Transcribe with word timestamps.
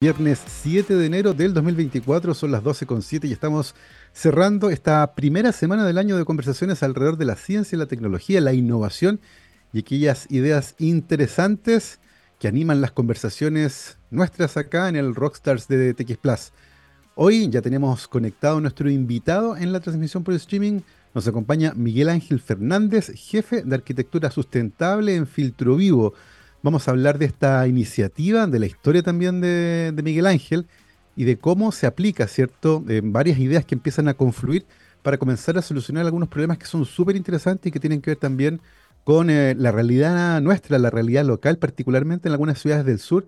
Viernes 0.00 0.40
7 0.46 0.94
de 0.94 1.06
enero 1.06 1.34
del 1.34 1.52
2024, 1.52 2.32
son 2.32 2.52
las 2.52 2.62
12.07 2.62 3.28
y 3.28 3.32
estamos 3.32 3.74
cerrando 4.12 4.70
esta 4.70 5.16
primera 5.16 5.50
semana 5.50 5.84
del 5.84 5.98
año 5.98 6.16
de 6.16 6.24
conversaciones 6.24 6.84
alrededor 6.84 7.16
de 7.16 7.24
la 7.24 7.34
ciencia, 7.34 7.76
la 7.76 7.86
tecnología, 7.86 8.40
la 8.40 8.52
innovación 8.52 9.18
y 9.72 9.80
aquellas 9.80 10.30
ideas 10.30 10.76
interesantes 10.78 11.98
que 12.38 12.46
animan 12.46 12.80
las 12.80 12.92
conversaciones 12.92 13.98
nuestras 14.12 14.56
acá 14.56 14.88
en 14.88 14.94
el 14.94 15.16
Rockstars 15.16 15.66
de 15.66 15.92
TX 15.94 16.16
Plus. 16.18 16.52
Hoy 17.16 17.48
ya 17.50 17.60
tenemos 17.60 18.06
conectado 18.06 18.58
a 18.58 18.60
nuestro 18.60 18.88
invitado 18.88 19.56
en 19.56 19.72
la 19.72 19.80
transmisión 19.80 20.22
por 20.22 20.34
streaming. 20.34 20.82
Nos 21.12 21.26
acompaña 21.26 21.72
Miguel 21.74 22.08
Ángel 22.08 22.38
Fernández, 22.38 23.10
jefe 23.16 23.62
de 23.62 23.74
arquitectura 23.74 24.30
sustentable 24.30 25.16
en 25.16 25.26
Filtro 25.26 25.74
Vivo 25.74 26.14
Vamos 26.62 26.88
a 26.88 26.90
hablar 26.90 27.18
de 27.18 27.26
esta 27.26 27.66
iniciativa, 27.68 28.46
de 28.46 28.58
la 28.58 28.66
historia 28.66 29.02
también 29.02 29.40
de, 29.40 29.94
Miguel 30.02 30.26
Ángel 30.26 30.66
y 31.14 31.24
de 31.24 31.38
cómo 31.38 31.70
se 31.70 31.86
aplica, 31.86 32.26
¿cierto? 32.26 32.82
varias 33.04 33.38
ideas 33.38 33.64
que 33.64 33.76
empiezan 33.76 34.08
a 34.08 34.14
confluir 34.14 34.66
para 35.02 35.18
comenzar 35.18 35.56
a 35.56 35.62
solucionar 35.62 36.04
algunos 36.04 36.28
problemas 36.28 36.58
que 36.58 36.66
son 36.66 36.84
súper 36.84 37.16
interesantes 37.16 37.68
y 37.68 37.72
que 37.72 37.80
tienen 37.80 38.00
que 38.00 38.10
ver 38.10 38.18
también 38.18 38.60
con 39.04 39.30
eh, 39.30 39.54
la 39.56 39.72
realidad 39.72 40.40
nuestra, 40.40 40.78
la 40.78 40.90
realidad 40.90 41.24
local, 41.24 41.58
particularmente 41.58 42.28
en 42.28 42.32
algunas 42.32 42.60
ciudades 42.60 42.84
del 42.84 42.98
sur, 42.98 43.26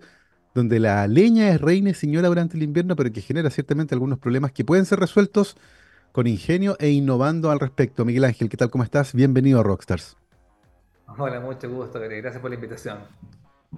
donde 0.53 0.79
la 0.79 1.07
leña 1.07 1.49
es 1.49 1.61
reina 1.61 1.89
y 1.89 1.93
señora 1.93 2.27
durante 2.27 2.57
el 2.57 2.63
invierno, 2.63 2.95
pero 2.95 3.11
que 3.11 3.21
genera 3.21 3.49
ciertamente 3.49 3.95
algunos 3.95 4.19
problemas 4.19 4.51
que 4.51 4.65
pueden 4.65 4.85
ser 4.85 4.99
resueltos 4.99 5.55
con 6.11 6.27
ingenio 6.27 6.75
e 6.79 6.89
innovando 6.89 7.49
al 7.49 7.59
respecto. 7.59 8.05
Miguel 8.05 8.25
Ángel, 8.25 8.49
¿qué 8.49 8.57
tal? 8.57 8.69
¿Cómo 8.69 8.83
estás? 8.83 9.13
Bienvenido 9.13 9.61
a 9.61 9.63
Rockstars. 9.63 10.20
Hola, 11.17 11.39
mucho 11.39 11.69
gusto, 11.69 11.99
gracias 11.99 12.39
por 12.39 12.49
la 12.49 12.55
invitación. 12.55 12.99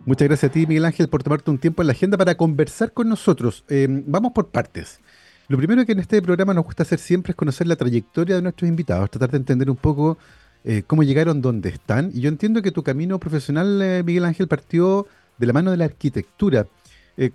Muchas 0.05 0.27
gracias 0.27 0.49
a 0.49 0.53
ti, 0.53 0.65
Miguel 0.67 0.85
Ángel, 0.85 1.07
por 1.07 1.23
tomarte 1.23 1.49
un 1.51 1.57
tiempo 1.57 1.81
en 1.81 1.87
la 1.87 1.93
agenda 1.93 2.17
para 2.17 2.35
conversar 2.35 2.93
con 2.93 3.09
nosotros. 3.09 3.63
Eh, 3.69 3.87
vamos 3.89 4.31
por 4.33 4.49
partes. 4.49 4.99
Lo 5.47 5.57
primero 5.57 5.85
que 5.85 5.91
en 5.91 5.99
este 5.99 6.21
programa 6.21 6.53
nos 6.53 6.65
gusta 6.65 6.83
hacer 6.83 6.99
siempre 6.99 7.31
es 7.31 7.35
conocer 7.35 7.67
la 7.67 7.75
trayectoria 7.75 8.35
de 8.35 8.41
nuestros 8.41 8.67
invitados, 8.67 9.09
tratar 9.09 9.31
de 9.31 9.37
entender 9.37 9.69
un 9.69 9.75
poco 9.75 10.17
eh, 10.63 10.83
cómo 10.85 11.03
llegaron 11.03 11.41
donde 11.41 11.69
están. 11.69 12.11
Y 12.13 12.21
yo 12.21 12.29
entiendo 12.29 12.61
que 12.61 12.71
tu 12.71 12.83
camino 12.83 13.19
profesional, 13.19 13.81
eh, 13.81 14.03
Miguel 14.03 14.25
Ángel, 14.25 14.47
partió 14.47 15.07
de 15.37 15.47
la 15.47 15.53
mano 15.53 15.71
de 15.71 15.77
la 15.77 15.85
arquitectura. 15.85 16.67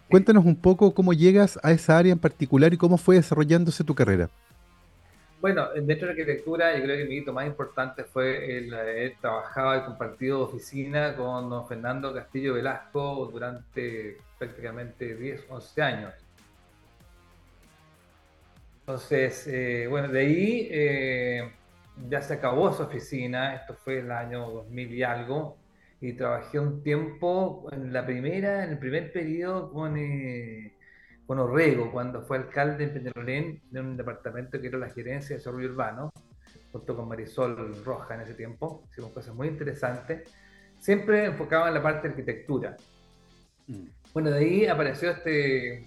cuéntanos 0.09 0.45
un 0.45 0.57
poco 0.57 0.93
cómo 0.93 1.13
llegas 1.13 1.59
a 1.63 1.71
esa 1.71 1.97
área 1.99 2.13
en 2.13 2.19
particular 2.19 2.75
y 2.75 2.77
cómo 2.77 2.99
fue 2.99 3.17
desarrollándose 3.17 3.85
tu 3.85 3.95
carrera. 3.95 4.29
Bueno, 5.41 5.69
dentro 5.73 6.09
de 6.09 6.15
la 6.15 6.21
arquitectura, 6.21 6.77
yo 6.77 6.83
creo 6.83 6.97
que 6.97 7.03
el 7.03 7.13
hito 7.13 7.33
más 7.33 7.47
importante 7.47 8.03
fue 8.03 8.59
el 8.59 8.75
haber 8.75 9.17
trabajado 9.21 9.77
y 9.77 9.85
compartido 9.85 10.41
oficina 10.41 11.15
con 11.15 11.49
don 11.49 11.69
Fernando 11.69 12.13
Castillo 12.13 12.55
Velasco 12.55 13.29
durante 13.33 14.19
prácticamente 14.37 15.15
10, 15.15 15.47
11 15.49 15.83
años. 15.83 16.15
Entonces, 18.81 19.47
eh, 19.47 19.87
bueno, 19.89 20.09
de 20.09 20.21
ahí 20.21 20.69
eh, 20.73 21.53
ya 22.09 22.21
se 22.21 22.35
acabó 22.35 22.73
su 22.73 22.83
oficina, 22.83 23.55
esto 23.55 23.75
fue 23.75 24.01
el 24.01 24.11
año 24.11 24.51
2000 24.51 24.93
y 24.93 25.03
algo, 25.05 25.57
y 26.01 26.15
trabajé 26.15 26.59
un 26.59 26.83
tiempo 26.83 27.69
en 27.71 27.93
la 27.93 28.05
primera, 28.05 28.65
en 28.65 28.71
el 28.71 28.79
primer 28.79 29.13
periodo 29.13 29.71
con... 29.73 29.97
Eh, 29.97 30.73
con 31.29 31.39
Orrego, 31.41 31.93
cuando 31.93 32.23
fue 32.23 32.39
alcalde 32.39 32.85
en 32.85 32.95
Peñalolén, 32.95 33.61
de 33.71 33.81
un 33.81 33.99
departamento 33.99 34.59
que 34.59 34.69
era 34.69 34.79
la 34.79 34.89
gerencia 34.89 35.29
de 35.29 35.41
desarrollo 35.41 35.69
urbano, 35.69 36.11
junto 36.73 36.97
con 36.97 37.07
Marisol 37.07 37.85
Roja 37.85 38.15
en 38.15 38.23
ese 38.23 38.33
tiempo. 38.33 38.85
Hicimos 38.91 39.13
cosas 39.13 39.35
muy 39.35 39.49
interesantes, 39.49 40.33
siempre 40.79 41.27
enfocado 41.27 41.69
en 41.69 41.75
la 41.75 41.83
parte 41.83 42.09
de 42.09 42.15
arquitectura. 42.15 42.79
Mm. 43.67 43.89
Bueno, 44.15 44.31
de 44.31 44.39
ahí 44.39 44.67
apareció 44.67 45.11
este 45.11 45.87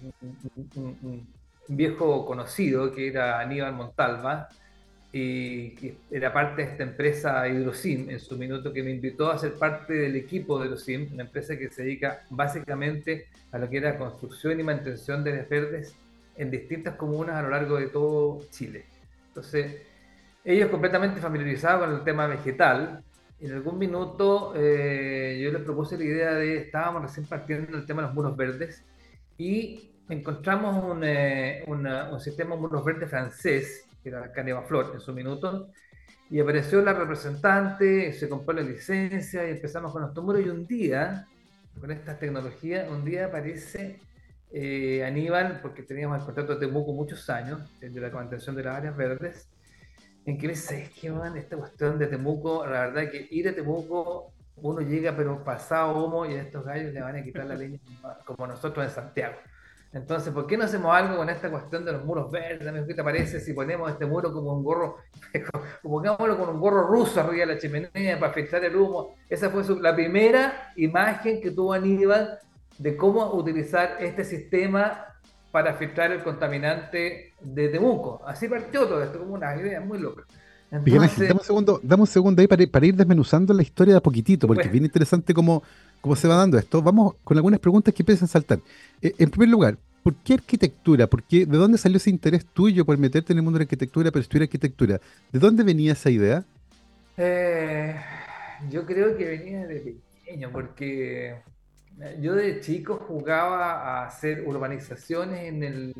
un, 0.76 1.26
viejo 1.66 2.24
conocido 2.24 2.92
que 2.92 3.08
era 3.08 3.40
Aníbal 3.40 3.72
Montalva, 3.74 4.48
y 5.12 5.94
era 6.10 6.32
parte 6.32 6.62
de 6.62 6.70
esta 6.70 6.82
empresa 6.84 7.46
Hidrosim 7.46 8.08
en 8.08 8.18
su 8.18 8.38
minuto 8.38 8.72
que 8.72 8.82
me 8.82 8.90
invitó 8.90 9.30
a 9.30 9.38
ser 9.38 9.54
parte 9.54 9.92
del 9.92 10.16
equipo 10.16 10.58
de 10.58 10.66
Hidrosim, 10.66 11.12
una 11.12 11.24
empresa 11.24 11.58
que 11.58 11.68
se 11.68 11.82
dedica 11.82 12.22
básicamente 12.30 13.26
a 13.50 13.58
lo 13.58 13.68
que 13.68 13.76
era 13.76 13.98
construcción 13.98 14.58
y 14.58 14.62
mantención 14.62 15.22
de 15.22 15.42
verdes 15.42 15.94
en 16.36 16.50
distintas 16.50 16.96
comunas 16.96 17.36
a 17.36 17.42
lo 17.42 17.50
largo 17.50 17.76
de 17.76 17.88
todo 17.88 18.40
Chile. 18.50 18.86
Entonces, 19.28 19.82
ellos 20.44 20.70
completamente 20.70 21.20
familiarizados 21.20 21.86
con 21.86 21.98
el 21.98 22.04
tema 22.04 22.26
vegetal, 22.26 23.04
en 23.38 23.52
algún 23.52 23.78
minuto 23.78 24.54
eh, 24.56 25.40
yo 25.42 25.52
les 25.52 25.62
propuse 25.62 25.98
la 25.98 26.04
idea 26.04 26.34
de, 26.34 26.56
estábamos 26.58 27.02
recién 27.02 27.26
partiendo 27.26 27.76
del 27.76 27.84
tema 27.84 28.00
de 28.00 28.08
los 28.08 28.14
muros 28.14 28.36
verdes 28.36 28.82
y 29.36 29.90
encontramos 30.08 30.82
un, 30.84 31.02
eh, 31.04 31.64
un 31.66 32.20
sistema 32.20 32.54
de 32.54 32.60
muros 32.62 32.84
verdes 32.84 33.10
francés 33.10 33.84
que 34.02 34.08
era 34.08 34.32
Caneva 34.32 34.62
Flor 34.62 34.90
en 34.94 35.00
su 35.00 35.12
minuto, 35.12 35.68
y 36.30 36.40
apareció 36.40 36.80
la 36.80 36.94
representante, 36.94 38.12
se 38.12 38.28
compró 38.28 38.54
la 38.54 38.62
licencia 38.62 39.46
y 39.46 39.50
empezamos 39.50 39.92
con 39.92 40.02
los 40.02 40.14
muros 40.16 40.42
y 40.44 40.48
un 40.48 40.66
día, 40.66 41.26
con 41.78 41.90
estas 41.90 42.18
tecnologías, 42.18 42.88
un 42.88 43.04
día 43.04 43.26
aparece 43.26 44.00
eh, 44.50 45.04
Aníbal, 45.04 45.60
porque 45.60 45.82
teníamos 45.82 46.18
el 46.18 46.24
contrato 46.24 46.54
de 46.54 46.66
Temuco 46.66 46.92
muchos 46.92 47.28
años, 47.30 47.60
de 47.80 48.00
la 48.00 48.10
mantención 48.10 48.56
de 48.56 48.64
las 48.64 48.76
áreas 48.76 48.96
verdes, 48.96 49.48
en 50.24 50.38
que 50.38 50.46
me 50.46 50.52
dice, 50.54 50.90
que 51.00 51.10
man, 51.10 51.36
esta 51.36 51.56
cuestión 51.56 51.98
de 51.98 52.06
Temuco, 52.06 52.64
la 52.64 52.86
verdad 52.86 53.10
que 53.10 53.28
ir 53.30 53.48
a 53.48 53.54
Temuco, 53.54 54.32
uno 54.56 54.80
llega 54.80 55.16
pero 55.16 55.42
pasado 55.42 55.92
homo 55.94 56.26
y 56.26 56.34
a 56.34 56.42
estos 56.42 56.64
gallos 56.64 56.92
le 56.92 57.00
van 57.00 57.16
a 57.16 57.22
quitar 57.22 57.46
la 57.46 57.54
leña 57.54 57.78
como 58.24 58.46
nosotros 58.46 58.84
en 58.86 58.90
Santiago. 58.90 59.36
Entonces, 59.92 60.32
¿por 60.32 60.46
qué 60.46 60.56
no 60.56 60.64
hacemos 60.64 60.94
algo 60.94 61.16
con 61.16 61.28
esta 61.28 61.50
cuestión 61.50 61.84
de 61.84 61.92
los 61.92 62.04
muros 62.04 62.30
verdes? 62.30 62.86
¿Qué 62.86 62.94
te 62.94 63.04
parece 63.04 63.40
si 63.40 63.52
ponemos 63.52 63.90
este 63.90 64.06
muro 64.06 64.32
como 64.32 64.54
un 64.54 64.64
gorro, 64.64 64.96
pongámoslo 65.82 66.38
con 66.38 66.48
un 66.48 66.60
gorro 66.60 66.86
ruso 66.86 67.20
arriba 67.20 67.46
de 67.46 67.54
la 67.54 67.58
chimenea 67.58 68.18
para 68.18 68.32
filtrar 68.32 68.64
el 68.64 68.74
humo? 68.74 69.16
Esa 69.28 69.50
fue 69.50 69.62
la 69.80 69.94
primera 69.94 70.72
imagen 70.76 71.42
que 71.42 71.50
tuvo 71.50 71.74
Aníbal 71.74 72.38
de 72.78 72.96
cómo 72.96 73.34
utilizar 73.34 73.98
este 74.00 74.24
sistema 74.24 75.06
para 75.50 75.74
filtrar 75.74 76.10
el 76.10 76.22
contaminante 76.22 77.34
de 77.40 77.68
Temuco. 77.68 78.22
Así 78.26 78.48
partió 78.48 78.86
todo 78.86 79.02
esto, 79.02 79.18
como 79.18 79.34
una 79.34 79.54
idea 79.54 79.80
muy 79.80 79.98
loca. 79.98 80.24
Entonces, 80.70 81.28
dame 81.28 81.40
un 81.40 81.44
segundo, 81.44 81.80
dame 81.82 82.00
un 82.00 82.06
segundo 82.06 82.40
ahí 82.40 82.48
para, 82.48 82.86
ir 82.86 82.96
desmenuzando 82.96 83.52
la 83.52 83.60
historia 83.60 83.92
de 83.92 83.98
a 83.98 84.02
poquitito, 84.02 84.46
porque 84.46 84.62
es 84.62 84.72
bien 84.72 84.86
interesante 84.86 85.34
cómo, 85.34 85.62
cómo 86.02 86.16
se 86.16 86.28
va 86.28 86.36
dando 86.36 86.58
esto. 86.58 86.82
Vamos 86.82 87.14
con 87.24 87.38
algunas 87.38 87.60
preguntas 87.60 87.94
que 87.94 88.02
empiezan 88.02 88.26
a 88.26 88.28
saltar. 88.28 88.60
Eh, 89.00 89.14
en 89.16 89.30
primer 89.30 89.48
lugar, 89.48 89.78
¿por 90.02 90.14
qué 90.16 90.34
arquitectura? 90.34 91.06
¿Por 91.06 91.24
¿De 91.26 91.46
dónde 91.46 91.78
salió 91.78 91.96
ese 91.96 92.10
interés 92.10 92.44
tuyo 92.44 92.84
por 92.84 92.98
meterte 92.98 93.32
en 93.32 93.38
el 93.38 93.42
mundo 93.42 93.58
de 93.58 93.64
la 93.64 93.68
arquitectura, 93.68 94.10
pero 94.10 94.20
estudiar 94.20 94.42
arquitectura? 94.42 95.00
¿De 95.32 95.38
dónde 95.38 95.62
venía 95.62 95.92
esa 95.92 96.10
idea? 96.10 96.44
Eh, 97.16 97.94
yo 98.68 98.84
creo 98.84 99.16
que 99.16 99.24
venía 99.24 99.66
de 99.66 99.96
pequeño, 100.24 100.50
porque 100.50 101.36
yo 102.20 102.34
de 102.34 102.60
chico 102.60 102.96
jugaba 103.06 104.00
a 104.00 104.06
hacer 104.06 104.42
urbanizaciones 104.46 105.44
en 105.44 105.62
el... 105.62 105.94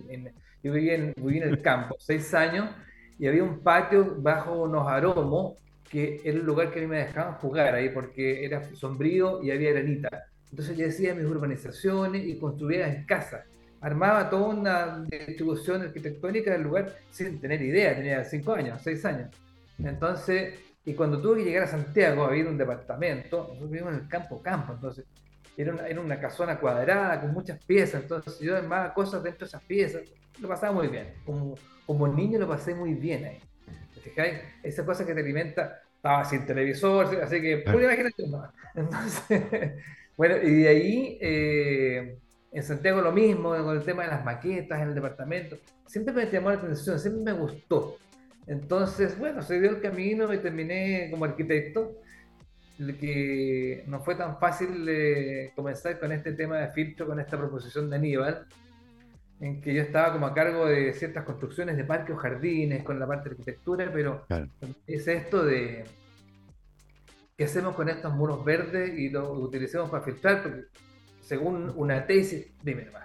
yo 0.63 0.73
vivía 0.73 0.95
en, 0.95 1.15
vivía 1.17 1.45
en 1.45 1.51
el 1.51 1.63
campo, 1.63 1.97
seis 1.99 2.35
años, 2.35 2.71
y 3.19 3.29
había 3.29 3.45
un 3.45 3.61
patio 3.61 4.17
bajo 4.19 4.63
unos 4.63 4.89
aromos 4.89 5.55
que 5.93 6.23
era 6.25 6.39
el 6.39 6.47
lugar 6.47 6.71
que 6.71 6.79
a 6.79 6.83
mí 6.83 6.89
me 6.89 6.97
dejaban 6.97 7.35
jugar 7.35 7.75
ahí 7.75 7.91
porque 7.91 8.47
era 8.47 8.65
sombrío 8.75 9.43
y 9.43 9.51
había 9.51 9.73
granita. 9.73 10.09
Entonces 10.51 10.75
yo 10.75 10.89
hacía 10.89 11.15
mis 11.15 11.27
urbanizaciones 11.27 12.25
y 12.25 12.39
construía 12.39 12.89
en 12.89 13.05
casa. 13.05 13.45
Armaba 13.79 14.31
toda 14.31 14.47
una 14.49 15.05
distribución 15.05 15.83
arquitectónica 15.83 16.53
del 16.53 16.63
lugar 16.63 16.97
sin 17.11 17.39
tener 17.39 17.61
idea, 17.61 17.95
tenía 17.95 18.25
cinco 18.25 18.55
años, 18.55 18.81
seis 18.83 19.05
años. 19.05 19.29
Entonces, 19.79 20.55
y 20.83 20.95
cuando 20.95 21.21
tuve 21.21 21.41
que 21.41 21.45
llegar 21.45 21.65
a 21.65 21.67
Santiago 21.67 22.25
a 22.25 22.31
vivir 22.31 22.47
un 22.47 22.57
departamento, 22.57 23.49
nosotros 23.49 23.71
vivimos 23.71 23.93
en 23.93 24.01
el 24.01 24.09
campo 24.09 24.41
campo, 24.41 24.73
entonces 24.73 25.05
era 25.59 25.75
una, 25.75 25.87
era 25.89 26.01
una 26.01 26.19
casona 26.19 26.59
cuadrada 26.59 27.21
con 27.21 27.35
muchas 27.35 27.63
piezas, 27.67 28.03
entonces 28.03 28.39
yo 28.41 28.57
armaba 28.57 28.95
cosas 28.95 29.23
dentro 29.23 29.41
de 29.41 29.49
esas 29.49 29.63
piezas, 29.65 30.03
lo 30.41 30.49
pasaba 30.49 30.73
muy 30.73 30.89
bien. 30.89 31.13
Como, 31.27 31.55
como 31.85 32.09
niño 32.09 32.39
lo 32.39 32.49
pasé 32.49 32.75
muy 32.75 32.95
bien 32.95 33.27
ahí. 33.27 33.41
¿Te 33.95 34.01
fijáis? 34.01 34.39
Esa 34.63 34.87
cosa 34.87 35.05
que 35.05 35.13
te 35.13 35.21
alimenta, 35.21 35.82
estaba 36.03 36.25
sin 36.25 36.45
televisor, 36.45 37.07
así 37.23 37.41
que 37.41 37.59
pura 37.59 37.85
imaginación. 37.85 38.43
Entonces, 38.75 39.43
bueno, 40.17 40.37
y 40.43 40.51
de 40.51 40.69
ahí 40.69 41.19
eh, 41.21 42.19
en 42.51 42.63
Santiago 42.65 43.01
lo 43.01 43.13
mismo, 43.13 43.51
con 43.51 43.77
el 43.77 43.85
tema 43.85 44.03
de 44.03 44.09
las 44.09 44.25
maquetas 44.25 44.83
en 44.83 44.89
el 44.89 44.95
departamento. 44.97 45.59
Siempre 45.87 46.13
me 46.13 46.29
llamó 46.29 46.51
la 46.51 46.57
atención, 46.57 46.99
siempre 46.99 47.33
me 47.33 47.39
gustó. 47.39 47.99
Entonces, 48.49 49.17
bueno, 49.17 49.43
se 49.43 49.61
dio 49.61 49.71
el 49.71 49.81
camino 49.81 50.35
y 50.35 50.39
terminé 50.39 51.07
como 51.09 51.25
arquitecto, 51.25 51.93
que 52.99 53.85
no 53.87 54.01
fue 54.01 54.17
tan 54.17 54.41
fácil 54.41 54.85
eh, 54.89 55.53
comenzar 55.55 56.01
con 56.01 56.11
este 56.11 56.33
tema 56.33 56.59
de 56.59 56.73
filtro, 56.73 57.07
con 57.07 57.21
esta 57.21 57.39
proposición 57.39 57.89
de 57.89 57.95
Aníbal, 57.95 58.45
en 59.43 59.61
que 59.61 59.75
yo 59.75 59.83
estaba 59.83 60.13
como 60.13 60.27
a 60.27 60.35
cargo 60.35 60.67
de 60.67 60.95
ciertas 60.95 61.25
construcciones 61.25 61.77
de 61.77 61.83
parques 61.83 62.15
o 62.15 62.19
jardines 62.19 62.85
con 62.85 63.01
la 63.01 63.09
parte 63.09 63.29
de 63.29 63.33
arquitectura, 63.33 63.91
pero 63.93 64.25
es 64.87 65.09
esto 65.09 65.45
de 65.45 65.85
qué 67.37 67.45
hacemos 67.45 67.75
con 67.75 67.89
estos 67.89 68.15
muros 68.15 68.45
verdes 68.45 68.97
y 68.97 69.11
los 69.11 69.37
utilicemos 69.37 69.91
para 69.91 70.05
filtrar, 70.05 70.45
porque 70.45 70.61
según 71.21 71.73
una 71.75 72.07
tesis, 72.07 72.47
dime 72.63 72.89
más. 72.93 73.03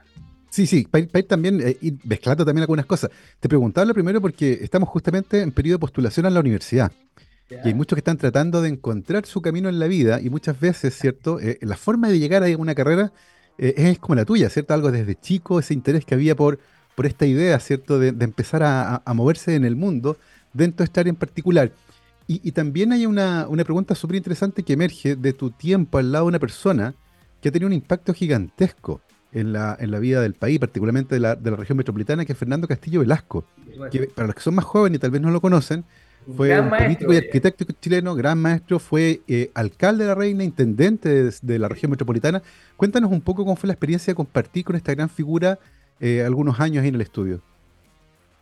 Sí, 0.51 0.67
sí, 0.67 0.87
para 0.89 1.01
ir, 1.01 1.27
también, 1.27 1.59
eh, 1.59 1.75
ir 1.81 1.95
mezclando 2.03 2.45
también 2.45 2.61
algunas 2.61 2.85
cosas. 2.85 3.09
Te 3.39 3.49
preguntaba 3.49 3.85
lo 3.85 3.95
primero 3.95 4.21
porque 4.21 4.59
estamos 4.61 4.89
justamente 4.89 5.41
en 5.41 5.51
periodo 5.51 5.77
de 5.77 5.81
postulación 5.81 6.27
a 6.27 6.29
la 6.29 6.39
universidad. 6.39 6.91
Y 7.49 7.67
hay 7.69 7.73
muchos 7.73 7.95
que 7.95 8.01
están 8.01 8.17
tratando 8.17 8.61
de 8.61 8.69
encontrar 8.69 9.25
su 9.25 9.41
camino 9.41 9.69
en 9.69 9.79
la 9.79 9.87
vida 9.87 10.21
y 10.21 10.29
muchas 10.29 10.59
veces, 10.59 10.93
¿cierto? 10.93 11.39
Eh, 11.39 11.57
la 11.61 11.77
forma 11.77 12.09
de 12.09 12.19
llegar 12.19 12.43
a 12.43 12.57
una 12.57 12.75
carrera 12.75 13.11
eh, 13.57 13.73
es 13.77 13.99
como 13.99 14.15
la 14.15 14.25
tuya, 14.25 14.49
¿cierto? 14.49 14.73
Algo 14.73 14.91
desde 14.91 15.15
chico, 15.15 15.59
ese 15.59 15.73
interés 15.73 16.05
que 16.05 16.15
había 16.15 16.35
por, 16.35 16.59
por 16.95 17.05
esta 17.05 17.25
idea, 17.25 17.59
¿cierto? 17.59 17.99
De, 17.99 18.09
empezar 18.09 18.63
a, 18.63 19.01
moverse 19.13 19.55
en 19.55 19.65
el 19.65 19.75
mundo 19.75 20.17
dentro 20.53 20.79
de 20.79 20.85
esta 20.85 21.01
área 21.01 21.11
en 21.11 21.15
particular. 21.15 21.71
Y, 22.29 22.51
también 22.51 22.91
hay 22.91 23.05
una, 23.05 23.47
una 23.47 23.63
pregunta 23.63 23.95
súper 23.95 24.17
interesante 24.17 24.63
que 24.63 24.73
emerge 24.73 25.15
de 25.15 25.31
tu 25.31 25.51
tiempo 25.51 25.97
al 25.97 26.11
lado 26.11 26.25
de 26.25 26.29
una 26.29 26.39
persona 26.39 26.93
que 27.41 27.47
ha 27.47 27.51
tenido 27.53 27.67
un 27.67 27.73
impacto 27.73 28.13
gigantesco 28.13 29.01
en 29.31 29.53
la, 29.53 29.77
en 29.79 29.91
la 29.91 29.99
vida 29.99 30.21
del 30.21 30.33
país, 30.33 30.59
particularmente 30.59 31.15
de 31.15 31.21
la, 31.21 31.35
de 31.35 31.51
la 31.51 31.55
región 31.55 31.77
metropolitana, 31.77 32.25
que 32.25 32.33
es 32.33 32.37
Fernando 32.37 32.67
Castillo 32.67 32.99
Velasco, 32.99 33.45
que 33.91 34.07
para 34.07 34.27
los 34.27 34.35
que 34.35 34.41
son 34.41 34.55
más 34.55 34.65
jóvenes 34.65 34.97
y 34.97 34.99
tal 34.99 35.11
vez 35.11 35.21
no 35.21 35.31
lo 35.31 35.39
conocen, 35.39 35.85
fue 36.35 36.59
un 36.59 36.69
político 36.69 37.13
y 37.13 37.17
arquitecto 37.17 37.65
chileno, 37.79 38.13
gran 38.13 38.37
maestro, 38.41 38.79
fue 38.79 39.21
eh, 39.27 39.49
alcalde 39.53 40.03
de 40.03 40.09
la 40.09 40.15
Reina, 40.15 40.43
intendente 40.43 41.31
de, 41.41 41.59
la 41.59 41.69
región 41.69 41.91
metropolitana. 41.91 42.41
Cuéntanos 42.75 43.11
un 43.11 43.21
poco 43.21 43.43
cómo 43.43 43.55
fue 43.55 43.67
la 43.67 43.73
experiencia 43.73 44.11
de 44.11 44.15
compartir 44.15 44.65
con 44.65 44.75
esta 44.75 44.93
gran 44.93 45.09
figura 45.09 45.57
eh, 45.99 46.23
algunos 46.23 46.59
años 46.59 46.83
ahí 46.83 46.89
en 46.89 46.95
el 46.95 47.01
estudio. 47.01 47.41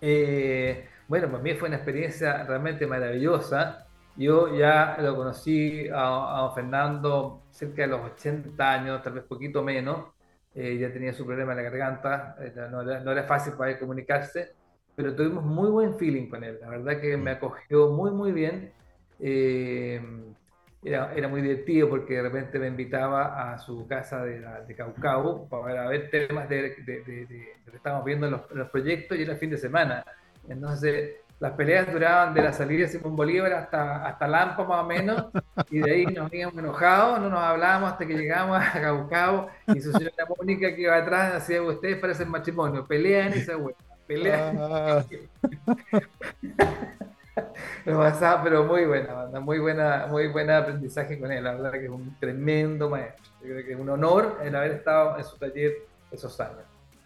Eh, 0.02 0.88
bueno, 1.08 1.30
para 1.30 1.44
mí 1.44 1.54
fue 1.54 1.68
una 1.68 1.78
experiencia 1.78 2.44
realmente 2.44 2.88
maravillosa. 2.88 3.86
Yo 4.18 4.58
ya 4.58 4.98
lo 5.00 5.16
conocí 5.16 5.88
a, 5.90 6.46
a 6.46 6.52
Fernando 6.56 7.44
cerca 7.52 7.84
de 7.84 7.90
los 7.90 8.02
80 8.14 8.72
años, 8.72 9.04
tal 9.04 9.14
vez 9.14 9.24
poquito 9.26 9.62
menos. 9.62 10.08
ya 10.56 10.92
tenía 10.92 11.14
su 11.14 11.26
problema 11.26 11.52
en 11.52 11.58
la 11.58 11.64
garganta, 11.64 12.38
no, 12.72 12.82
no 12.82 13.12
era 13.12 13.24
fácil 13.24 13.54
para 13.54 13.72
él 13.72 13.80
comunicarse 13.80 14.56
pero 14.96 15.16
tuvimos 15.16 15.44
muy 15.44 15.70
buen 15.70 15.96
feeling 15.98 16.28
con 16.28 16.44
él. 16.44 16.58
La 16.62 16.70
verdad 16.70 17.00
que 17.02 17.18
me 17.18 17.32
acogió 17.32 17.90
muy, 17.90 18.12
muy 18.12 18.32
bien. 18.32 18.72
Eh, 19.20 20.02
era, 20.84 21.14
era, 21.16 21.28
muy 21.28 21.42
divertido 21.42 21.90
porque 21.90 22.16
de 22.16 22.22
repente 22.22 22.60
me 22.60 22.68
invitaba 22.68 23.54
a 23.54 23.58
su 23.58 23.88
casa 23.88 24.24
de, 24.24 24.46
de 24.68 24.76
Caucao 24.76 25.48
para 25.50 25.88
ver 25.88 26.12
temas 26.12 26.48
de, 26.48 26.76
de, 26.86 27.04
de, 27.04 27.54
lo 27.66 27.72
que 27.72 27.78
estábamos 27.78 28.06
viendo 28.06 28.28
en 28.28 28.34
los, 28.34 28.52
los, 28.52 28.70
proyectos 28.70 29.18
y 29.18 29.24
era 29.24 29.34
el 29.34 29.40
fin 29.40 29.50
de 29.50 29.58
semana. 29.58 30.06
Entonces, 30.48 31.16
las 31.40 31.54
peleas 31.54 31.92
duraban 31.92 32.34
de 32.34 32.42
la 32.44 32.54
salida 32.54 32.86
de 32.86 32.88
Simón 32.88 33.16
Bolívar 33.16 33.52
hasta, 33.54 34.06
hasta 34.06 34.28
Lampa 34.28 34.64
más 34.64 34.84
o 34.84 34.88
menos, 34.88 35.26
y 35.70 35.80
de 35.80 35.92
ahí 35.92 36.06
nos 36.06 36.32
íbamos 36.32 36.58
enojados, 36.58 37.20
no 37.20 37.30
nos 37.30 37.40
hablábamos 37.40 37.92
hasta 37.92 38.06
que 38.06 38.14
llegamos 38.14 38.62
a 38.62 38.80
Caucao 38.80 39.50
y 39.68 39.82
su 39.82 39.92
señora 39.92 40.26
Mónica 40.38 40.74
que 40.74 40.82
iba 40.84 40.96
atrás 40.96 41.34
decía, 41.34 41.62
ustedes 41.62 41.98
parecen 41.98 42.30
matrimonio, 42.30 42.86
pelean 42.86 43.34
y 43.36 43.42
se 43.42 43.56
vuelven 43.56 43.85
pelea. 44.08 44.54
Ah. 44.58 45.06
pasaba, 47.86 48.44
pero 48.44 48.66
muy 48.66 48.86
buena 48.86 49.28
muy 49.40 49.60
buena, 49.60 50.08
muy 50.10 50.28
buena 50.28 50.60
aprendizaje 50.60 51.20
con 51.20 51.32
él, 51.32 51.44
la 51.44 51.54
verdad 51.54 51.72
que 51.72 51.86
es 51.86 51.92
un 51.92 52.16
tremendo 52.20 52.90
maestro. 52.90 53.24
Yo 53.42 53.50
creo 53.50 53.66
que 53.66 53.74
es 53.74 53.80
un 53.80 53.90
honor 53.90 54.40
el 54.44 54.56
haber 54.56 54.72
estado 54.72 55.18
en 55.18 55.24
su 55.24 55.38
taller 55.38 55.74
esos 56.12 56.40
años. 56.40 56.64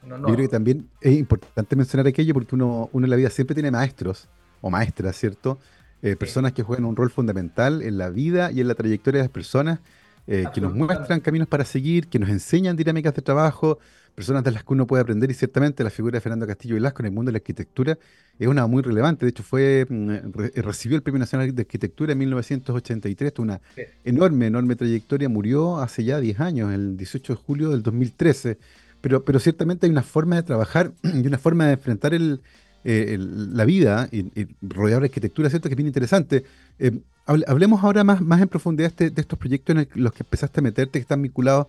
Yo 0.08 0.24
creo 0.24 0.38
que 0.38 0.48
también 0.48 0.90
es 1.02 1.18
importante 1.18 1.76
mencionar 1.76 2.08
aquello 2.08 2.34
porque 2.34 2.56
uno, 2.56 2.90
uno 2.94 3.06
en 3.06 3.10
la 3.10 3.18
vida 3.18 3.30
siempre 3.30 3.54
tiene 3.54 3.70
maestros 3.70 4.30
o 4.62 4.70
maestras, 4.70 5.18
¿cierto? 5.18 5.60
Eh, 6.02 6.16
personas 6.16 6.54
que 6.54 6.64
juegan 6.64 6.86
un 6.86 6.96
rol 6.96 7.10
fundamental 7.10 7.82
en 7.82 7.98
la 7.98 8.10
vida 8.10 8.52
y 8.52 8.62
en 8.62 8.70
la 8.70 8.76
trayectoria 8.76 9.20
de 9.20 9.26
las 9.26 9.32
personas, 9.32 9.80
eh, 10.28 10.46
que 10.54 10.62
nos 10.62 10.74
muestran 10.74 11.20
caminos 11.20 11.48
para 11.48 11.66
seguir, 11.66 12.08
que 12.08 12.20
nos 12.20 12.30
enseñan 12.30 12.78
dinámicas 12.78 13.14
de 13.14 13.22
trabajo, 13.22 13.80
personas 14.10 14.44
de 14.44 14.52
las 14.52 14.64
que 14.64 14.74
uno 14.74 14.88
puede 14.88 15.02
aprender 15.02 15.30
y 15.32 15.34
ciertamente 15.34 15.84
la 15.84 15.90
figura 15.90 16.18
de 16.18 16.22
Fernando 16.22 16.48
Castillo 16.48 16.76
Velasco 16.76 17.02
en 17.02 17.08
el 17.08 17.12
mundo 17.12 17.30
de 17.30 17.34
la 17.34 17.38
arquitectura 17.38 17.98
es 18.40 18.48
una 18.48 18.68
muy 18.68 18.82
relevante. 18.82 19.26
De 19.26 19.32
hecho, 19.32 19.44
fue 19.44 19.86
mm, 19.88 20.32
recibió 20.56 20.96
el 20.96 21.04
Premio 21.04 21.20
Nacional 21.20 21.54
de 21.54 21.62
Arquitectura 21.62 22.14
en 22.14 22.20
1983, 22.20 23.34
una 23.38 23.60
enorme, 24.06 24.48
enorme 24.48 24.76
trayectoria. 24.76 25.28
Murió 25.28 25.80
hace 25.80 26.04
ya 26.06 26.20
10 26.20 26.40
años, 26.40 26.74
el 26.74 26.96
18 26.96 27.34
de 27.34 27.38
julio 27.38 27.70
del 27.70 27.84
2013. 27.84 28.58
Pero, 29.02 29.24
pero 29.24 29.40
ciertamente 29.40 29.86
hay 29.86 29.92
una 29.92 30.04
forma 30.04 30.38
de 30.38 30.44
trabajar 30.44 30.92
y 31.04 31.28
una 31.28 31.38
forma 31.38 31.68
de 31.68 31.74
enfrentar 31.74 32.14
el, 32.14 32.42
eh, 32.86 33.18
la 33.20 33.66
vida 33.66 34.08
y, 34.12 34.48
rodear 34.62 35.02
la 35.02 35.08
arquitectura, 35.08 35.50
¿cierto? 35.50 35.68
Que 35.68 35.74
es 35.74 35.78
bien 35.78 35.88
interesante. 35.88 36.46
Eh, 36.80 37.00
hablemos 37.26 37.84
ahora 37.84 38.04
más, 38.06 38.22
más 38.22 38.42
en 38.42 38.48
profundidad 38.48 38.94
de, 38.94 39.10
de 39.10 39.22
estos 39.22 39.38
proyectos 39.38 39.76
en 39.76 39.88
los 39.96 40.14
que 40.14 40.24
empezaste 40.24 40.62
a 40.62 40.64
meterte, 40.64 40.94
que 40.94 41.04
están 41.04 41.22
vinculados 41.22 41.68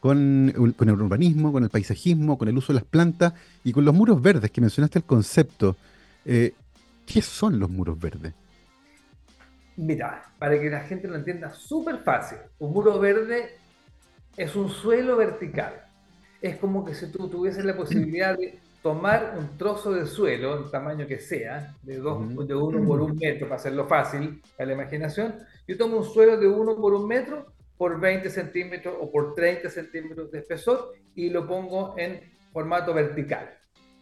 con, 0.00 0.48
el 0.54 0.90
urbanismo, 0.90 1.52
con 1.52 1.64
el 1.64 1.70
paisajismo, 1.70 2.38
con 2.38 2.48
el 2.48 2.56
uso 2.56 2.72
de 2.72 2.80
las 2.80 2.88
plantas 2.88 3.34
y 3.64 3.72
con 3.72 3.84
los 3.84 3.94
muros 3.94 4.22
verdes, 4.22 4.50
que 4.50 4.60
mencionaste 4.60 5.00
el 5.00 5.04
concepto. 5.04 5.76
Eh, 6.24 6.52
¿Qué 7.06 7.22
son 7.22 7.58
los 7.58 7.70
muros 7.70 7.98
verdes? 7.98 8.34
Mira, 9.76 10.24
para 10.38 10.58
que 10.60 10.68
la 10.68 10.80
gente 10.80 11.08
lo 11.08 11.16
entienda 11.16 11.52
súper 11.52 11.98
fácil, 11.98 12.38
un 12.58 12.72
muro 12.72 12.98
verde 12.98 13.56
es 14.36 14.54
un 14.56 14.68
suelo 14.68 15.16
vertical. 15.16 15.84
Es 16.40 16.56
como 16.56 16.84
que 16.84 16.94
si 16.94 17.10
tú 17.10 17.28
tuvieses 17.28 17.64
la 17.64 17.76
posibilidad 17.76 18.36
de 18.36 18.58
tomar 18.82 19.34
un 19.38 19.58
trozo 19.58 19.92
de 19.92 20.06
suelo, 20.06 20.64
el 20.64 20.70
tamaño 20.70 21.06
que 21.06 21.18
sea, 21.18 21.74
de, 21.82 21.98
dos, 21.98 22.46
de 22.46 22.54
uno 22.54 22.86
por 22.86 23.00
un 23.00 23.16
metro, 23.16 23.48
para 23.48 23.60
hacerlo 23.60 23.86
fácil 23.86 24.40
a 24.58 24.64
la 24.64 24.72
imaginación, 24.72 25.34
yo 25.66 25.76
tomo 25.76 25.98
un 25.98 26.04
suelo 26.04 26.36
de 26.36 26.46
uno 26.46 26.76
por 26.76 26.94
un 26.94 27.06
metro 27.06 27.46
por 27.78 27.98
20 28.00 28.28
centímetros 28.28 28.94
o 29.00 29.10
por 29.10 29.34
30 29.34 29.70
centímetros 29.70 30.30
de 30.30 30.40
espesor 30.40 30.92
y 31.14 31.30
lo 31.30 31.46
pongo 31.46 31.94
en 31.96 32.20
formato 32.52 32.92
vertical. 32.92 33.56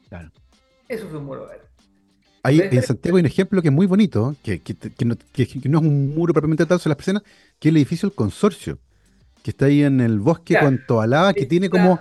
Claro. 0.09 0.33
Eso 0.89 1.07
es 1.07 1.13
un 1.13 1.25
muro 1.25 1.47
verde. 1.47 1.67
Ahí 2.43 2.61
en 2.61 2.83
Santiago 2.83 3.17
hay 3.17 3.23
un 3.23 3.27
ejemplo 3.27 3.61
que 3.61 3.69
es 3.69 3.75
muy 3.75 3.87
bonito, 3.87 4.35
que, 4.43 4.61
que, 4.61 4.75
que, 4.77 5.05
no, 5.05 5.17
es 5.35 5.65
un 5.65 6.15
muro 6.15 6.33
propiamente 6.33 6.65
tal 6.65 6.79
sobre 6.79 6.91
las 6.91 6.97
personas, 6.97 7.23
que 7.59 7.69
es 7.69 7.73
el 7.73 7.77
edificio 7.77 8.09
del 8.09 8.15
consorcio, 8.15 8.79
que 9.43 9.51
está 9.51 9.67
ahí 9.67 9.83
en 9.83 10.01
el 10.01 10.21
bosque 10.21 10.57
con 10.59 10.81
Toalaba, 10.87 11.35
que 11.35 11.47
tiene 11.47 11.69
como 11.69 11.99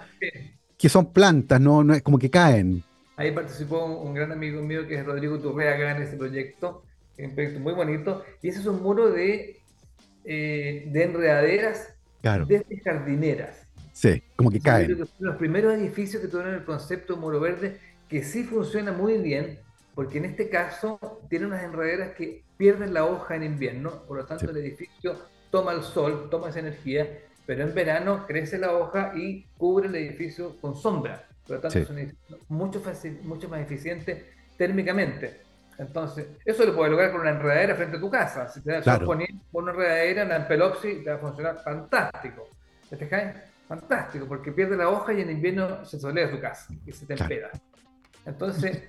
que 0.78 0.88
son 0.88 1.12
plantas, 1.12 1.60
no, 1.60 1.84
no 1.84 2.00
como 2.04 2.20
que 2.20 2.30
caen. 2.30 2.84
Ahí 3.18 3.32
participó 3.32 3.86
un, 3.86 4.14
gran 4.14 4.32
amigo 4.32 4.62
mío 4.62 4.88
que 4.88 4.96
es 4.96 5.06
Rodrigo 5.06 5.40
Turrea 5.40 5.96
en 5.96 6.04
ese 6.04 6.16
proyecto, 6.16 6.84
un 7.18 7.34
proyecto 7.34 7.60
muy 7.60 7.74
bonito, 7.74 8.24
y 8.44 8.50
ese 8.50 8.60
es 8.60 8.68
un 8.68 8.84
muro 8.84 9.10
de 9.10 9.58
eh, 10.26 10.86
de 10.88 11.04
enredaderas 11.04 11.94
desde 12.48 12.80
jardineras. 12.84 13.68
Sí, 13.94 14.22
como 14.36 14.52
que 14.52 14.60
caen. 14.60 14.98
Los 15.20 15.36
primeros 15.38 15.74
edificios 15.76 16.22
que 16.22 16.28
tuvieron 16.28 16.56
el 16.56 16.66
concepto 16.66 17.14
de 17.14 17.20
muro 17.20 17.40
verde, 17.40 17.80
que 18.10 18.24
sí 18.24 18.44
funciona 18.44 18.92
muy 18.92 19.18
bien, 19.18 19.60
porque 19.94 20.18
en 20.18 20.26
este 20.26 20.50
caso 20.50 21.00
tiene 21.30 21.46
unas 21.46 21.64
enredaderas 21.64 22.16
que 22.16 22.44
pierden 22.58 22.94
la 22.94 23.06
hoja 23.06 23.36
en 23.36 23.44
invierno, 23.44 24.04
por 24.08 24.18
lo 24.18 24.26
tanto 24.26 24.50
el 24.50 24.58
edificio 24.58 25.16
toma 25.52 25.72
el 25.72 25.84
sol, 25.84 26.28
toma 26.30 26.50
esa 26.50 26.60
energía, 26.60 27.08
pero 27.46 27.64
en 27.64 27.74
verano 27.74 28.26
crece 28.28 28.58
la 28.58 28.74
hoja 28.74 29.14
y 29.16 29.46
cubre 29.58 29.88
el 29.88 29.96
edificio 29.96 30.58
con 30.60 30.76
sombra. 30.76 31.28
Por 31.48 31.58
lo 31.58 31.62
tanto 31.62 31.80
es 31.80 31.90
un 31.90 32.00
edificio 32.00 32.40
mucho, 32.50 32.82
mucho 33.24 33.48
más 33.48 33.62
eficiente 33.62 34.26
térmicamente. 34.58 35.45
Entonces, 35.78 36.28
eso 36.46 36.66
lo 36.66 36.76
puedes 36.76 36.92
lograr 36.92 37.12
con 37.12 37.22
una 37.22 37.32
enredadera 37.32 37.76
frente 37.76 37.98
a 37.98 38.00
tu 38.00 38.10
casa. 38.10 38.48
Si 38.48 38.62
te 38.62 38.72
das 38.72 38.84
claro. 38.84 39.06
con 39.06 39.22
una 39.52 39.72
enredadera, 39.72 40.26
una 40.26 40.38
empelopsis, 40.38 41.04
te 41.04 41.10
va 41.10 41.18
a 41.18 41.20
funcionar 41.20 41.62
fantástico. 41.64 42.48
¿Te 42.90 42.98
fijas? 42.98 43.36
Fantástico, 43.68 44.28
porque 44.28 44.52
pierde 44.52 44.78
la 44.78 44.90
hoja 44.90 45.12
y 45.14 45.22
en 45.22 45.32
invierno 45.32 45.84
se 45.84 46.00
solea 46.00 46.30
tu 46.30 46.40
casa 46.40 46.68
y 46.86 46.92
se 46.92 47.06
te 47.06 47.14
empeda. 47.14 47.50
Entonces, 48.26 48.84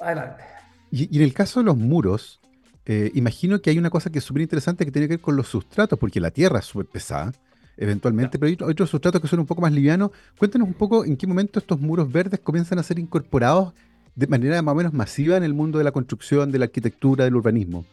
adelante. 0.00 0.44
Y, 0.90 1.16
en 1.16 1.22
el 1.22 1.32
caso 1.32 1.60
de 1.60 1.66
los 1.66 1.76
muros, 1.76 2.40
eh, 2.84 3.10
imagino 3.14 3.60
que 3.60 3.70
hay 3.70 3.78
una 3.78 3.90
cosa 3.90 4.10
que 4.10 4.18
es 4.18 4.24
súper 4.24 4.42
interesante 4.42 4.84
que 4.84 4.92
tiene 4.92 5.08
que 5.08 5.14
ver 5.14 5.20
con 5.20 5.34
los 5.34 5.48
sustratos, 5.48 5.98
porque 5.98 6.20
la 6.20 6.30
tierra 6.30 6.58
es 6.58 6.66
súper 6.66 6.86
pesada, 6.86 7.32
eventualmente, 7.76 8.38
pero 8.38 8.48
hay 8.48 8.70
otros 8.70 8.90
sustratos 8.90 9.20
que 9.20 9.28
son 9.28 9.40
un 9.40 9.46
poco 9.46 9.62
más 9.62 9.72
livianos. 9.72 10.10
Cuéntanos 10.38 10.68
un 10.68 10.74
poco 10.74 11.04
en 11.04 11.16
qué 11.16 11.26
momento 11.26 11.58
estos 11.58 11.80
muros 11.80 12.12
verdes 12.12 12.40
comienzan 12.40 12.78
a 12.78 12.82
ser 12.82 12.98
incorporados 12.98 13.72
de 14.14 14.26
manera 14.26 14.62
más 14.62 14.72
o 14.72 14.76
menos 14.76 14.92
masiva 14.92 15.36
en 15.36 15.44
el 15.44 15.54
mundo 15.54 15.78
de 15.78 15.84
la 15.84 15.92
construcción, 15.92 16.52
de 16.52 16.58
la 16.58 16.66
arquitectura, 16.66 17.24
del 17.24 17.36
urbanismo? 17.36 17.84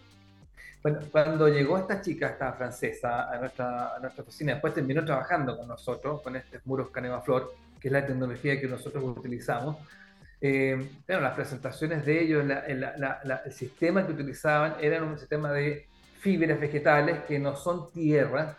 Bueno, 0.83 0.99
cuando 1.11 1.47
llegó 1.47 1.77
esta 1.77 2.01
chica, 2.01 2.29
esta 2.29 2.53
francesa, 2.53 3.29
a 3.31 3.37
nuestra, 3.37 3.95
a 3.95 3.99
nuestra 3.99 4.23
oficina, 4.23 4.53
después 4.53 4.73
terminó 4.73 5.05
trabajando 5.05 5.57
con 5.57 5.67
nosotros, 5.67 6.21
con 6.21 6.35
estos 6.35 6.65
muros 6.65 6.89
Caneva-Flor, 6.89 7.53
que 7.79 7.87
es 7.87 7.91
la 7.91 8.05
tecnología 8.05 8.59
que 8.59 8.67
nosotros 8.67 9.03
utilizamos. 9.03 9.77
Eh, 10.39 10.89
bueno, 11.07 11.21
las 11.21 11.35
presentaciones 11.35 12.03
de 12.03 12.23
ellos, 12.23 12.43
el 12.67 13.51
sistema 13.51 14.05
que 14.05 14.13
utilizaban 14.13 14.75
era 14.81 15.03
un 15.03 15.19
sistema 15.19 15.51
de 15.51 15.87
fibras 16.19 16.59
vegetales 16.59 17.19
que 17.27 17.37
no 17.37 17.55
son 17.55 17.91
tierra, 17.91 18.57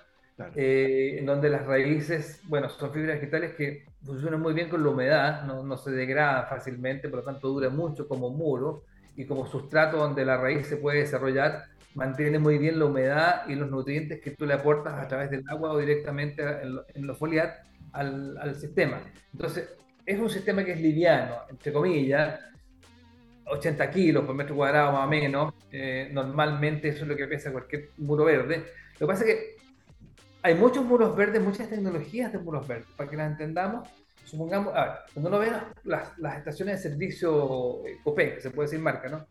eh, 0.55 1.17
en 1.19 1.27
donde 1.27 1.51
las 1.51 1.67
raíces, 1.67 2.41
bueno, 2.45 2.69
son 2.69 2.93
fibras 2.93 3.21
vegetales 3.21 3.55
que 3.55 3.85
funcionan 4.03 4.41
muy 4.41 4.55
bien 4.55 4.69
con 4.69 4.83
la 4.83 4.91
humedad, 4.91 5.45
no, 5.45 5.77
se 5.77 5.91
degrada 5.91 6.47
fácilmente, 6.47 7.09
por 7.09 7.21
lo 7.21 7.25
tanto 7.25 7.49
dura 7.49 7.69
mucho 7.69 8.09
como 8.09 8.31
muro 8.31 8.85
y 9.17 9.27
como 9.27 9.47
sustrato 9.47 9.99
donde 9.99 10.25
la 10.25 10.39
raíz 10.39 10.67
se 10.67 10.77
puede 10.77 11.01
desarrollar, 11.01 11.65
mantiene 11.95 12.39
muy 12.39 12.59
bien 12.59 12.79
la 12.79 12.87
humedad 12.87 13.49
y 13.49 13.55
los 13.55 13.71
nutrientes 13.71 14.21
que 14.21 14.31
tú 14.31 14.47
le 14.47 14.55
aportas 14.55 14.95
a 14.95 15.07
través 15.07 15.31
del 15.31 15.45
agua 15.49 15.73
o 15.73 15.79
directamente 15.79 16.43
en, 16.95 17.07
los 17.07 17.19
foliar 17.19 17.61
al, 17.93 18.37
al, 18.39 18.55
sistema. 18.57 19.01
Entonces, 19.33 19.69
es 20.07 20.19
un 20.19 20.31
sistema 20.31 20.65
que 20.65 20.73
es 20.73 20.81
liviano, 20.81 21.37
entre 21.51 21.73
comillas, 21.73 22.41
80 23.47 23.91
kilos 23.91 24.25
por 24.25 24.35
metro 24.35 24.57
cuadrado 24.57 24.93
más 24.93 25.07
o 25.07 25.11
menos. 25.11 25.55
Eh, 25.71 26.09
normalmente 26.13 26.89
eso 26.89 27.03
es 27.03 27.09
lo 27.09 27.17
que 27.17 27.27
pesa 27.27 27.53
cualquier 27.53 27.91
muro 27.99 28.25
verde. 28.25 28.65
Lo 28.95 29.07
que 29.07 29.07
pasa 29.07 29.25
es 29.25 29.35
que 29.35 29.52
hay 30.43 30.55
muchos 30.55 30.85
muros 30.85 31.17
verdes, 31.17 31.41
muchas 31.41 31.69
tecnologías 31.69 32.33
de 32.33 32.39
muros 32.39 32.67
verdes, 32.67 32.89
para 32.97 33.09
que 33.09 33.17
las 33.17 33.31
entendamos. 33.31 33.89
Supongamos, 34.25 34.75
a 34.75 34.85
ver, 34.85 34.93
cuando 35.13 35.29
uno 35.29 35.39
ve 35.39 35.53
las, 35.85 36.19
las 36.19 36.39
estaciones 36.39 36.83
de 36.83 36.91
servicio 36.91 37.87
eh, 37.87 37.99
COPE, 38.03 38.35
que 38.35 38.41
se 38.41 38.51
puede 38.51 38.69
decir 38.69 38.81
marca, 38.81 39.09
¿no? 39.09 39.27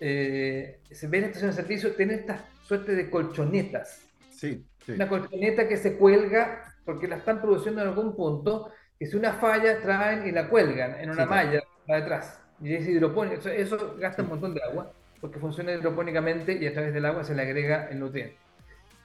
Eh, 0.00 0.80
se 0.90 1.06
ven 1.06 1.24
estaciones 1.24 1.56
de 1.56 1.62
servicio, 1.62 1.92
tienen 1.92 2.20
esta 2.20 2.44
suerte 2.62 2.94
de 2.94 3.08
colchonetas. 3.08 4.02
Sí, 4.30 4.66
sí. 4.84 4.92
Una 4.92 5.08
colchoneta 5.08 5.68
que 5.68 5.76
se 5.76 5.96
cuelga 5.96 6.74
porque 6.84 7.08
la 7.08 7.16
están 7.16 7.40
produciendo 7.40 7.82
en 7.82 7.88
algún 7.88 8.14
punto, 8.14 8.70
que 8.98 9.06
si 9.06 9.16
una 9.16 9.34
falla 9.34 9.80
traen 9.80 10.26
y 10.26 10.32
la 10.32 10.48
cuelgan 10.48 10.98
en 11.00 11.10
una 11.10 11.26
malla 11.26 11.62
para 11.86 12.00
detrás. 12.00 12.40
Y 12.60 12.74
es 12.74 12.86
hidropónico, 12.86 13.48
eso, 13.48 13.96
gasta 13.98 14.22
un 14.22 14.30
montón 14.30 14.54
de 14.54 14.62
agua, 14.62 14.92
porque 15.20 15.38
funciona 15.38 15.72
hidropónicamente 15.72 16.54
y 16.54 16.66
a 16.66 16.72
través 16.72 16.94
del 16.94 17.04
agua 17.04 17.24
se 17.24 17.34
le 17.34 17.42
agrega 17.42 17.88
el 17.90 18.00
nutriente. 18.00 18.36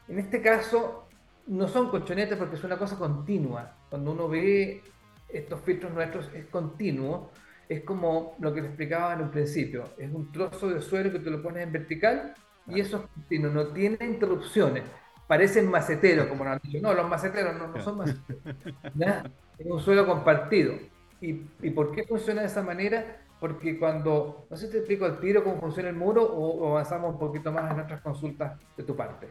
En 0.07 0.19
este 0.19 0.41
caso, 0.41 1.07
no 1.47 1.67
son 1.67 1.89
colchonetas 1.89 2.37
porque 2.37 2.55
es 2.55 2.63
una 2.63 2.77
cosa 2.77 2.97
continua. 2.97 3.75
Cuando 3.89 4.11
uno 4.11 4.27
ve 4.27 4.83
estos 5.29 5.61
filtros 5.61 5.93
nuestros, 5.93 6.29
es 6.33 6.45
continuo. 6.47 7.31
Es 7.67 7.83
como 7.83 8.35
lo 8.39 8.53
que 8.53 8.61
le 8.61 8.67
explicaba 8.67 9.13
en 9.13 9.21
un 9.21 9.31
principio. 9.31 9.85
Es 9.97 10.11
un 10.13 10.31
trozo 10.31 10.69
de 10.69 10.81
suelo 10.81 11.11
que 11.11 11.19
te 11.19 11.29
lo 11.29 11.41
pones 11.41 11.63
en 11.63 11.71
vertical 11.71 12.33
y 12.67 12.79
eso 12.79 12.97
es 12.97 13.03
continuo, 13.13 13.51
no 13.51 13.67
tiene 13.67 13.97
interrupciones. 14.05 14.83
Parecen 15.27 15.69
maceteros, 15.69 16.27
como 16.27 16.43
nos 16.43 16.53
han 16.53 16.59
dicho. 16.63 16.79
No, 16.81 16.93
los 16.93 17.09
maceteros 17.09 17.55
no, 17.55 17.67
no 17.67 17.81
son 17.81 17.97
maceteros. 17.97 18.45
Es 19.57 19.67
un 19.67 19.79
suelo 19.79 20.05
compartido. 20.05 20.73
¿Y, 21.21 21.43
¿Y 21.61 21.69
por 21.69 21.91
qué 21.93 22.03
funciona 22.03 22.41
de 22.41 22.47
esa 22.47 22.61
manera? 22.61 23.21
porque 23.41 23.79
cuando, 23.79 24.45
no 24.51 24.55
sé 24.55 24.67
si 24.67 24.71
te 24.71 24.77
explico 24.77 25.03
al 25.03 25.19
tiro 25.19 25.43
cómo 25.43 25.59
funciona 25.59 25.89
el 25.89 25.95
muro 25.95 26.23
o, 26.23 26.69
avanzamos 26.73 27.13
un 27.13 27.19
poquito 27.19 27.51
más 27.51 27.71
en 27.71 27.79
otras 27.79 27.99
consultas 28.01 28.55
de 28.77 28.83
tu 28.83 28.95
parte. 28.95 29.27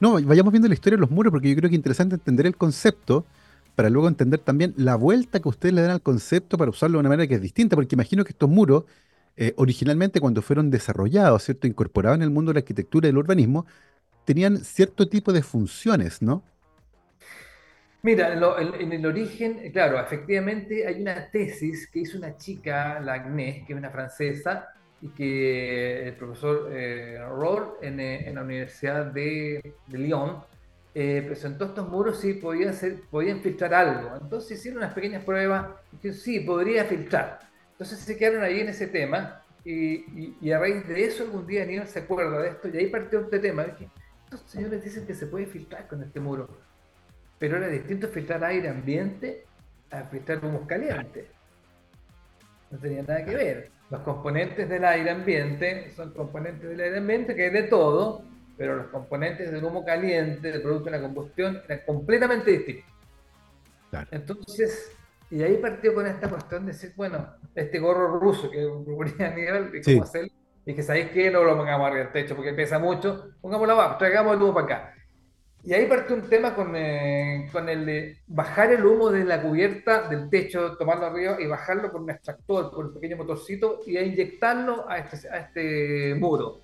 No, 0.00 0.20
vayamos 0.22 0.52
viendo 0.52 0.68
la 0.68 0.74
historia 0.74 0.96
de 0.96 1.00
los 1.00 1.10
muros 1.10 1.30
porque 1.30 1.48
yo 1.48 1.56
creo 1.56 1.70
que 1.70 1.76
es 1.76 1.78
interesante 1.78 2.16
entender 2.16 2.46
el 2.46 2.56
concepto 2.56 3.24
para 3.74 3.90
luego 3.90 4.08
entender 4.08 4.40
también 4.40 4.74
la 4.76 4.96
vuelta 4.96 5.40
que 5.40 5.48
ustedes 5.48 5.74
le 5.74 5.82
dan 5.82 5.90
al 5.90 6.02
concepto 6.02 6.56
para 6.56 6.70
usarlo 6.70 6.96
de 6.96 7.00
una 7.00 7.10
manera 7.10 7.28
que 7.28 7.34
es 7.34 7.42
distinta, 7.42 7.76
porque 7.76 7.94
imagino 7.94 8.24
que 8.24 8.30
estos 8.30 8.48
muros, 8.48 8.84
eh, 9.36 9.52
originalmente 9.56 10.18
cuando 10.18 10.40
fueron 10.40 10.70
desarrollados, 10.70 11.44
¿cierto? 11.44 11.66
Incorporados 11.66 12.16
en 12.16 12.22
el 12.22 12.30
mundo 12.30 12.50
de 12.50 12.54
la 12.54 12.60
arquitectura 12.60 13.06
y 13.06 13.10
del 13.10 13.18
urbanismo, 13.18 13.66
tenían 14.24 14.58
cierto 14.58 15.08
tipo 15.08 15.32
de 15.32 15.42
funciones, 15.42 16.22
¿no? 16.22 16.42
Mira, 18.02 18.32
en, 18.58 18.92
el 18.92 19.04
origen, 19.04 19.70
claro, 19.72 20.00
efectivamente 20.00 20.86
hay 20.86 21.02
una 21.02 21.28
tesis 21.30 21.88
que 21.90 22.00
hizo 22.00 22.16
una 22.16 22.36
chica, 22.36 23.00
la 23.00 23.14
Agnès, 23.14 23.66
que 23.66 23.72
es 23.72 23.78
una 23.78 23.90
francesa, 23.90 24.68
y 25.00 25.08
que 25.08 26.08
el 26.08 26.16
profesor 26.16 26.70
eh, 26.72 27.18
en, 27.82 28.00
eh, 28.00 28.28
en, 28.28 28.34
la 28.34 28.42
Universidad 28.42 29.06
de, 29.06 29.74
de 29.86 29.98
Lyon 29.98 30.42
eh, 30.94 31.22
presentó 31.26 31.66
estos 31.66 31.88
muros 31.88 32.18
si 32.20 32.34
podían, 32.34 32.72
ser, 32.72 33.02
podían 33.10 33.40
filtrar 33.40 33.74
algo. 33.74 34.16
Entonces 34.20 34.58
hicieron 34.58 34.78
unas 34.78 34.94
pequeñas 34.94 35.22
pruebas 35.24 35.68
y 35.92 35.96
que 35.98 36.12
sí, 36.12 36.40
podría 36.40 36.84
filtrar. 36.84 37.40
Entonces 37.72 37.98
se 37.98 38.16
quedaron 38.16 38.42
ahí 38.42 38.60
en 38.60 38.68
ese 38.68 38.86
tema 38.86 39.42
y, 39.64 40.34
y, 40.40 40.52
a 40.52 40.58
raíz 40.58 40.86
de 40.88 41.04
eso 41.04 41.24
algún 41.24 41.46
día 41.46 41.64
Aníbal 41.64 41.88
se 41.88 41.98
acuerda 41.98 42.40
de 42.40 42.48
esto 42.50 42.68
y 42.68 42.76
ahí 42.78 42.86
partió 42.86 43.20
este 43.20 43.38
tema. 43.38 43.64
estos 44.24 44.42
señores 44.46 44.82
dicen 44.82 45.06
que 45.06 45.14
se 45.14 45.26
puede 45.26 45.46
filtrar 45.46 45.86
con 45.86 46.02
este 46.02 46.20
muro 46.20 46.48
pero 47.38 47.56
era 47.56 47.68
distinto 47.68 48.08
filtrar 48.08 48.44
aire 48.44 48.68
ambiente 48.68 49.44
a 49.90 50.02
filtrar 50.04 50.44
humo 50.44 50.66
caliente. 50.66 51.28
No 52.70 52.78
tenía 52.78 53.02
nada 53.02 53.24
que 53.24 53.34
ver. 53.34 53.70
Los 53.90 54.00
componentes 54.00 54.68
del 54.68 54.84
aire 54.84 55.10
ambiente 55.10 55.92
son 55.94 56.12
componentes 56.12 56.68
del 56.68 56.80
aire 56.80 56.98
ambiente 56.98 57.36
que 57.36 57.44
hay 57.44 57.50
de 57.50 57.62
todo, 57.64 58.22
pero 58.56 58.76
los 58.76 58.86
componentes 58.86 59.52
del 59.52 59.62
humo 59.62 59.84
caliente, 59.84 60.50
del 60.50 60.62
producto 60.62 60.86
de 60.86 60.96
la 60.96 61.02
combustión, 61.02 61.62
eran 61.68 61.82
completamente 61.86 62.50
distintos. 62.50 62.90
Entonces, 64.10 64.92
y 65.30 65.42
ahí 65.42 65.56
partió 65.58 65.94
con 65.94 66.06
esta 66.06 66.28
cuestión 66.28 66.66
de 66.66 66.72
decir, 66.72 66.92
bueno, 66.96 67.28
este 67.54 67.78
gorro 67.78 68.18
ruso 68.18 68.50
que 68.50 68.66
proponía 68.84 69.30
nivel 69.30 69.72
de 69.72 69.82
cómo 69.82 70.02
hacerlo, 70.02 70.32
y 70.64 70.74
que 70.74 70.82
sabéis 70.82 71.10
que 71.10 71.30
no 71.30 71.44
lo 71.44 71.56
pongamos 71.56 71.86
arriba 71.86 72.04
del 72.04 72.12
techo 72.12 72.34
porque 72.34 72.52
pesa 72.52 72.78
mucho, 72.78 73.30
pongámoslo 73.40 73.74
abajo, 73.74 73.98
traigamos 73.98 74.34
el 74.34 74.42
humo 74.42 74.54
para 74.54 74.66
acá. 74.66 74.94
Y 75.66 75.74
ahí 75.74 75.86
partió 75.86 76.14
un 76.14 76.22
tema 76.22 76.54
con, 76.54 76.76
eh, 76.76 77.48
con 77.50 77.68
el 77.68 77.84
de 77.84 78.18
bajar 78.28 78.72
el 78.72 78.86
humo 78.86 79.10
de 79.10 79.24
la 79.24 79.42
cubierta 79.42 80.08
del 80.08 80.30
techo, 80.30 80.76
tomarlo 80.76 81.06
arriba 81.06 81.38
y 81.40 81.46
bajarlo 81.48 81.90
con 81.90 82.04
un 82.04 82.10
extractor, 82.10 82.70
con 82.70 82.86
un 82.86 82.94
pequeño 82.94 83.16
motorcito 83.16 83.80
y 83.84 83.96
a 83.96 84.02
inyectarlo 84.02 84.88
a 84.88 84.98
este, 84.98 85.28
a 85.28 85.38
este 85.38 86.14
muro. 86.14 86.60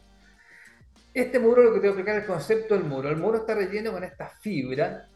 Este 1.13 1.41
muro, 1.41 1.65
lo 1.65 1.75
que 1.75 1.81
tengo 1.81 1.95
que 1.95 2.01
explicar 2.01 2.15
es 2.15 2.23
el 2.23 2.29
concepto 2.29 2.75
del 2.75 2.85
muro. 2.85 3.09
El 3.09 3.17
muro 3.17 3.39
está 3.39 3.57
relleno 3.57 3.91
con 3.91 4.05
esta 4.05 4.29
fibra 4.41 5.09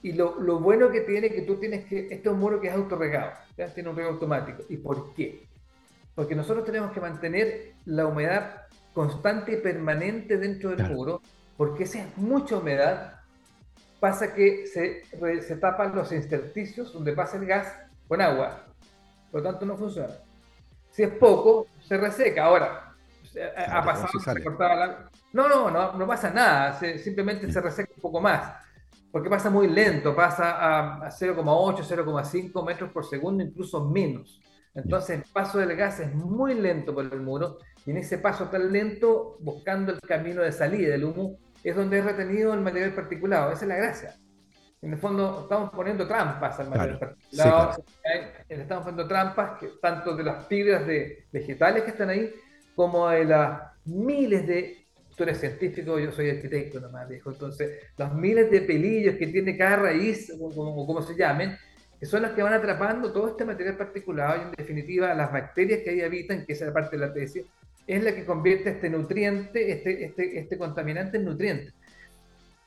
y 0.00 0.12
lo, 0.12 0.40
lo 0.40 0.58
bueno 0.58 0.90
que 0.90 1.02
tiene 1.02 1.28
que 1.28 1.42
tú 1.42 1.56
tienes 1.56 1.84
que, 1.84 2.04
este 2.10 2.14
es 2.14 2.26
un 2.26 2.38
muro 2.38 2.58
que 2.58 2.68
es 2.68 2.74
autorregado, 2.74 3.32
tiene 3.74 3.90
un 3.90 3.96
riego 3.96 4.12
automático. 4.12 4.62
¿Y 4.70 4.78
por 4.78 5.12
qué? 5.12 5.46
Porque 6.14 6.34
nosotros 6.34 6.64
tenemos 6.64 6.92
que 6.92 7.02
mantener 7.02 7.74
la 7.84 8.06
humedad 8.06 8.62
constante 8.94 9.52
y 9.52 9.56
permanente 9.56 10.38
dentro 10.38 10.74
del 10.74 10.88
muro 10.88 11.20
porque 11.58 11.86
si 11.86 11.98
es 11.98 12.16
mucha 12.16 12.56
humedad, 12.56 13.20
pasa 13.98 14.32
que 14.32 14.64
se, 14.68 15.02
se 15.42 15.56
tapan 15.56 15.94
los 15.94 16.12
intersticios 16.12 16.92
donde 16.92 17.12
pasa 17.12 17.36
el 17.36 17.46
gas 17.46 17.76
con 18.06 18.22
agua. 18.22 18.64
Por 19.32 19.42
lo 19.42 19.50
tanto, 19.50 19.66
no 19.66 19.76
funciona. 19.76 20.14
Si 20.92 21.02
es 21.02 21.10
poco, 21.10 21.66
se 21.80 21.98
reseca. 21.98 22.44
Ahora, 22.44 22.94
ha 23.56 23.84
pasado, 23.84 24.08
No, 25.32 25.48
no, 25.48 25.68
no, 25.68 25.92
no 25.94 26.06
pasa 26.06 26.30
nada. 26.30 26.78
simplemente 26.98 27.50
se 27.52 27.60
reseca 27.60 27.92
un 27.96 28.02
poco 28.02 28.20
más. 28.20 28.54
Porque 29.10 29.28
pasa 29.28 29.50
muy 29.50 29.66
lento, 29.66 30.14
pasa 30.14 31.00
a, 31.06 31.10
0,8, 31.10 31.78
0,5 31.78 32.64
metros 32.64 32.92
por 32.92 33.04
segundo, 33.04 33.42
incluso 33.42 33.84
menos. 33.84 34.40
Entonces 34.74 35.18
el 35.18 35.24
paso 35.32 35.58
del 35.58 35.74
gas 35.74 35.98
es 35.98 36.14
muy 36.14 36.54
lento 36.54 36.94
por 36.94 37.04
el 37.04 37.20
muro 37.20 37.58
y 37.84 37.90
en 37.90 37.96
ese 37.96 38.18
paso 38.18 38.48
tan 38.48 38.70
lento, 38.70 39.38
buscando 39.40 39.90
el 39.92 40.00
camino 40.00 40.42
de 40.42 40.52
salida 40.52 40.90
del 40.90 41.04
humo, 41.04 41.38
es 41.62 41.76
donde 41.76 41.98
es 41.98 42.04
retenido 42.04 42.54
el 42.54 42.60
material 42.60 42.94
particulado. 42.94 43.52
Esa 43.52 43.64
es 43.64 43.68
la 43.68 43.76
gracia. 43.76 44.14
En 44.80 44.92
el 44.92 44.98
fondo, 44.98 45.40
estamos 45.42 45.70
poniendo 45.70 46.06
trampas 46.06 46.60
al 46.60 46.70
material 46.70 46.98
particulado. 46.98 47.84
Estamos 48.48 48.84
poniendo 48.84 49.08
trampas 49.08 49.58
que, 49.58 49.68
tanto 49.82 50.14
de 50.14 50.22
las 50.22 50.46
fibras 50.46 50.86
de 50.86 51.26
vegetales 51.32 51.82
que 51.82 51.90
están 51.90 52.10
ahí, 52.10 52.32
como 52.76 53.08
de 53.08 53.24
las 53.24 53.60
miles 53.84 54.46
de. 54.46 54.86
Tú 55.16 55.24
eres 55.24 55.40
científico, 55.40 55.98
yo 55.98 56.12
soy 56.12 56.30
arquitecto 56.30 56.78
nomás, 56.78 57.08
dijo. 57.08 57.32
Entonces, 57.32 57.86
los 57.96 58.14
miles 58.14 58.52
de 58.52 58.60
pelillos 58.60 59.16
que 59.16 59.26
tiene 59.26 59.58
cada 59.58 59.76
raíz, 59.76 60.32
o 60.40 60.54
como, 60.54 61.02
se 61.02 61.16
llamen, 61.16 61.56
que 61.98 62.06
son 62.06 62.22
las 62.22 62.30
que 62.32 62.42
van 62.44 62.52
atrapando 62.52 63.12
todo 63.12 63.26
este 63.26 63.44
material 63.44 63.76
particulado 63.76 64.38
y, 64.38 64.42
en 64.42 64.52
definitiva, 64.52 65.12
las 65.14 65.32
bacterias 65.32 65.80
que 65.82 65.90
ahí 65.90 66.02
habitan, 66.02 66.46
que 66.46 66.52
es 66.52 66.60
la 66.60 66.72
parte 66.72 66.96
de 66.96 67.04
la 67.04 67.12
tesis, 67.12 67.44
es 67.88 68.02
la 68.04 68.14
que 68.14 68.26
convierte 68.26 68.70
este 68.70 68.90
nutriente, 68.90 69.72
este, 69.72 70.04
este, 70.04 70.38
este 70.38 70.58
contaminante 70.58 71.16
en 71.16 71.24
nutriente. 71.24 71.72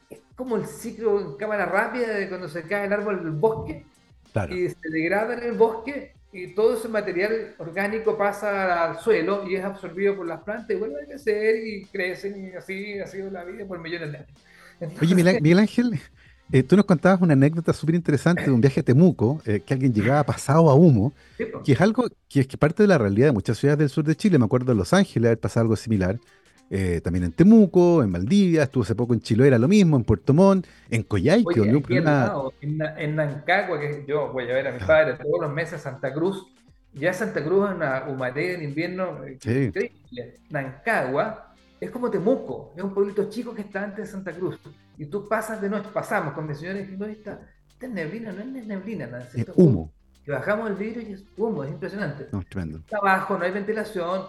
Es 0.10 0.20
como 0.36 0.58
el 0.58 0.66
ciclo 0.66 1.22
en 1.22 1.38
cámara 1.38 1.68
rápida 1.68 2.16
de 2.16 2.28
cuando 2.28 2.50
se 2.50 2.64
cae 2.64 2.88
el 2.88 2.94
árbol 2.94 3.24
del 3.24 3.32
bosque 3.32 3.86
y 4.50 4.68
se 4.68 4.90
degrada 4.90 5.36
en 5.36 5.44
el 5.44 5.54
bosque 5.54 6.14
y 6.34 6.56
todo 6.56 6.76
ese 6.76 6.88
material 6.88 7.54
orgánico 7.60 8.18
pasa 8.18 8.90
al 8.90 9.00
suelo 9.00 9.48
y 9.48 9.56
es 9.56 9.64
absorbido 9.64 10.16
por 10.16 10.26
las 10.26 10.42
plantas 10.42 10.72
y 10.72 10.80
vuelve 10.80 11.04
a 11.04 11.06
crecer 11.06 11.68
y 11.68 11.86
crecen 11.86 12.44
y 12.44 12.56
así 12.56 13.00
ha 13.00 13.06
sido 13.06 13.30
la 13.30 13.44
vida 13.44 13.66
por 13.66 13.80
millones 13.80 14.12
de 14.12 14.18
años. 14.18 15.00
Oye, 15.02 15.14
Miguel 15.14 15.60
Ángel, 15.60 16.00
eh, 16.52 16.64
tú 16.64 16.76
nos 16.76 16.86
contabas 16.86 17.22
una 17.22 17.34
anécdota 17.34 17.74
súper 17.74 17.96
interesante 17.96 18.44
de 18.44 18.52
un 18.52 18.62
viaje 18.62 18.82
a 18.82 18.84
Temuco, 18.84 19.42
eh, 19.46 19.62
que 19.62 19.74
alguien 19.74 19.94
llegaba 19.94 20.24
pasado 20.24 20.70
a 20.70 20.76
humo, 20.76 21.14
que 21.64 21.72
es 21.72 21.82
algo 21.82 22.08
que 22.28 22.42
es 22.42 22.48
que 22.48 22.58
parte 22.58 22.84
de 22.84 22.88
la 22.88 22.98
realidad 22.98 23.28
de 23.28 23.32
muchas 23.34 23.58
ciudades 23.58 23.80
del 23.80 23.90
sur 23.90 24.04
de 24.04 24.16
Chile. 24.16 24.38
Me 24.38 24.46
acuerdo 24.46 24.72
en 24.72 24.78
Los 24.78 24.94
Ángeles 24.94 25.28
haber 25.28 25.40
pasado 25.40 25.64
algo 25.64 25.76
similar. 25.76 26.20
Eh, 26.74 27.02
también 27.02 27.26
en 27.26 27.34
Temuco, 27.34 28.02
en 28.02 28.14
Valdivia, 28.14 28.64
estuvo 28.64 28.84
hace 28.84 28.96
poco 28.96 29.14
en 29.14 29.20
Chiloé, 29.20 29.48
era 29.48 29.60
lo 29.60 29.68
mismo, 29.68 29.98
en 29.98 30.06
Puerto 30.06 30.34
Montt, 30.34 30.66
en 30.90 31.04
Coyhaique. 31.04 31.60
en, 31.60 32.82
en, 32.98 33.16
Nancagua, 33.18 33.78
que 33.78 34.06
yo 34.08 34.32
voy 34.32 34.46
a 34.46 34.54
ver 34.54 34.68
a 34.68 34.72
mi 34.72 34.80
ah. 34.80 34.88
padre 34.88 35.14
todos 35.22 35.42
los 35.42 35.52
meses 35.52 35.74
a 35.74 35.80
Santa 35.80 36.14
Cruz, 36.14 36.48
ya 36.94 37.12
Santa 37.12 37.44
Cruz 37.44 37.70
es 37.70 37.76
una 37.76 38.06
humareda 38.08 38.54
en 38.54 38.64
invierno 38.64 39.28
increíble. 39.28 39.92
Nancagua 40.50 41.54
es 41.80 41.92
como 41.92 42.10
Temuco, 42.10 42.74
es 42.78 42.84
un 42.84 42.94
pueblito 42.94 43.30
chico 43.30 43.54
que 43.54 43.62
está 43.62 43.84
antes 43.84 44.06
de 44.06 44.12
Santa 44.12 44.32
Cruz. 44.32 44.58
Y 44.98 45.06
tú 45.06 45.28
pasas 45.28 45.62
de 45.62 45.70
noche, 45.70 45.90
pasamos 45.94 46.34
con 46.34 46.48
mi 46.48 46.56
señora 46.56 46.80
y 46.80 47.12
esta, 47.12 47.40
esta 47.70 47.86
es 47.86 47.92
neblina, 47.92 48.32
no 48.32 48.42
es 48.42 48.68
neblina, 48.68 49.08
nada, 49.08 49.28
es 49.34 49.46
humo. 49.56 49.92
Y 50.26 50.32
bajamos 50.32 50.70
el 50.70 50.76
vidrio 50.76 51.10
y 51.10 51.14
es 51.14 51.26
humo, 51.38 51.64
es 51.64 51.72
impresionante. 51.72 52.28
No, 52.32 52.44
tremendo. 52.44 52.80
Está 52.80 52.98
abajo, 52.98 53.38
no 53.38 53.44
hay 53.44 53.52
ventilación, 53.52 54.26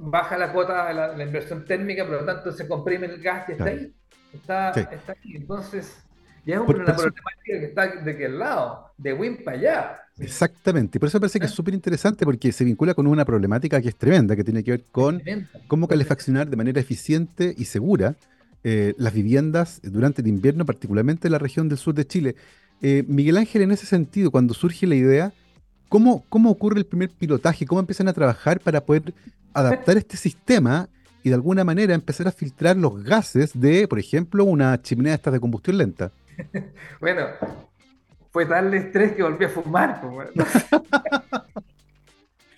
baja 0.00 0.36
la 0.36 0.52
cuota, 0.52 0.92
la, 0.92 1.16
la 1.16 1.24
inversión 1.24 1.64
térmica, 1.64 2.04
por 2.04 2.20
lo 2.20 2.24
tanto 2.24 2.52
se 2.52 2.68
comprime 2.68 3.06
el 3.06 3.22
gas 3.22 3.48
y 3.48 3.52
está 3.52 3.64
ahí. 3.64 3.94
Está, 4.32 4.70
está 4.70 5.12
ahí. 5.12 5.36
Entonces, 5.36 6.02
Y 6.44 6.52
es 6.52 6.58
una 6.58 6.66
problemática 6.66 7.22
que 7.44 7.64
está 7.64 7.86
de 7.86 8.10
aquel 8.10 8.38
lado, 8.38 8.90
de 8.98 9.12
Win 9.12 9.44
para 9.44 9.56
allá. 9.56 9.98
Exactamente, 10.18 10.98
por 11.00 11.08
eso 11.08 11.16
me 11.16 11.20
parece 11.20 11.38
que 11.38 11.46
es 11.46 11.52
¿Eh? 11.52 11.54
súper 11.54 11.74
interesante 11.74 12.24
porque 12.24 12.52
se 12.52 12.64
vincula 12.64 12.94
con 12.94 13.06
una 13.06 13.24
problemática 13.24 13.80
que 13.80 13.88
es 13.88 13.96
tremenda, 13.96 14.36
que 14.36 14.44
tiene 14.44 14.62
que 14.62 14.72
ver 14.72 14.84
con 14.90 15.22
cómo 15.68 15.88
calefaccionar 15.88 16.48
de 16.48 16.56
manera 16.56 16.80
eficiente 16.80 17.54
y 17.56 17.64
segura 17.64 18.16
eh, 18.64 18.94
las 18.96 19.12
viviendas 19.12 19.80
durante 19.82 20.22
el 20.22 20.28
invierno, 20.28 20.64
particularmente 20.64 21.28
en 21.28 21.32
la 21.32 21.38
región 21.38 21.68
del 21.68 21.78
sur 21.78 21.94
de 21.94 22.06
Chile. 22.06 22.36
Eh, 22.80 23.04
Miguel 23.06 23.36
Ángel, 23.36 23.62
en 23.62 23.72
ese 23.72 23.86
sentido, 23.86 24.30
cuando 24.30 24.54
surge 24.54 24.86
la 24.86 24.94
idea, 24.94 25.32
¿cómo, 25.88 26.24
¿cómo 26.28 26.50
ocurre 26.50 26.78
el 26.78 26.86
primer 26.86 27.10
pilotaje? 27.10 27.66
¿Cómo 27.66 27.80
empiezan 27.80 28.08
a 28.08 28.12
trabajar 28.12 28.60
para 28.60 28.80
poder 28.84 29.14
adaptar 29.52 29.96
este 29.96 30.16
sistema 30.16 30.88
y 31.22 31.28
de 31.28 31.34
alguna 31.34 31.64
manera 31.64 31.94
empezar 31.94 32.28
a 32.28 32.32
filtrar 32.32 32.76
los 32.76 33.02
gases 33.02 33.50
de, 33.54 33.86
por 33.86 33.98
ejemplo, 33.98 34.44
una 34.44 34.80
chimenea 34.80 35.12
de 35.12 35.16
estas 35.16 35.32
de 35.32 35.40
combustión 35.40 35.78
lenta? 35.78 36.12
bueno, 37.00 37.26
fue 38.30 38.46
tal 38.46 38.72
estrés 38.74 39.12
que 39.12 39.22
volví 39.22 39.44
a 39.44 39.48
fumar. 39.48 40.00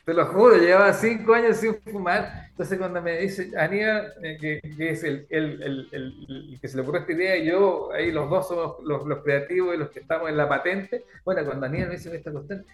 Te 0.05 0.13
lo 0.13 0.27
juro, 0.27 0.57
llevaba 0.57 0.93
cinco 0.93 1.33
años 1.33 1.57
sin 1.57 1.75
fumar. 1.81 2.49
Entonces 2.51 2.79
cuando 2.79 3.01
me 3.01 3.19
dice 3.19 3.51
Aníbal, 3.57 4.13
eh, 4.23 4.37
que, 4.39 4.61
es 4.79 5.03
el, 5.03 5.27
el, 5.31 5.89
el, 5.91 6.59
que 6.61 6.69
se 6.69 6.77
le 6.77 6.83
ocurrió 6.83 7.01
esta 7.01 7.13
idea, 7.13 7.37
y 7.37 7.47
yo, 7.47 7.91
ahí 7.93 8.13
los 8.13 8.29
dos 8.29 8.49
somos 8.49 8.77
los, 8.85 9.07
los, 9.07 9.23
creativos 9.23 9.75
y 9.75 9.79
los 9.79 9.91
que 9.91 10.01
estamos 10.01 10.29
en 10.29 10.37
la 10.37 10.49
patente. 10.49 11.05
Bueno, 11.25 11.45
cuando 11.45 11.67
Aníbal 11.67 11.89
me 11.89 11.95
dice 11.95 12.15
esta 12.15 12.31
cuestión, 12.31 12.67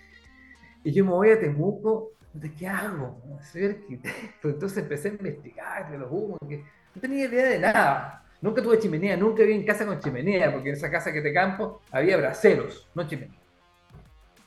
y 0.83 0.93
yo 0.93 1.05
me 1.05 1.13
voy 1.13 1.31
a 1.31 1.39
Temuco, 1.39 2.13
¿de 2.33 2.53
qué 2.53 2.67
hago? 2.67 3.21
Soy 3.53 3.67
arquitecto. 3.67 4.49
Entonces 4.49 4.79
empecé 4.79 5.09
a 5.09 5.13
investigar 5.13 5.91
de 5.91 5.99
los 5.99 6.11
humos, 6.11 6.39
que 6.49 6.65
no 6.95 7.01
tenía 7.01 7.27
idea 7.27 7.47
de 7.47 7.59
nada. 7.61 8.25
Nunca 8.41 8.63
tuve 8.63 8.79
chimenea, 8.79 9.17
nunca 9.17 9.45
vi 9.45 9.53
en 9.53 9.65
casa 9.65 9.87
con 9.87 10.01
chimenea, 10.01 10.53
porque 10.53 10.71
en 10.71 10.75
esa 10.75 10.91
casa 10.91 11.13
que 11.13 11.21
te 11.21 11.33
campo 11.33 11.81
había 11.93 12.17
braseros, 12.17 12.89
no 12.95 13.07
chimenea. 13.07 13.39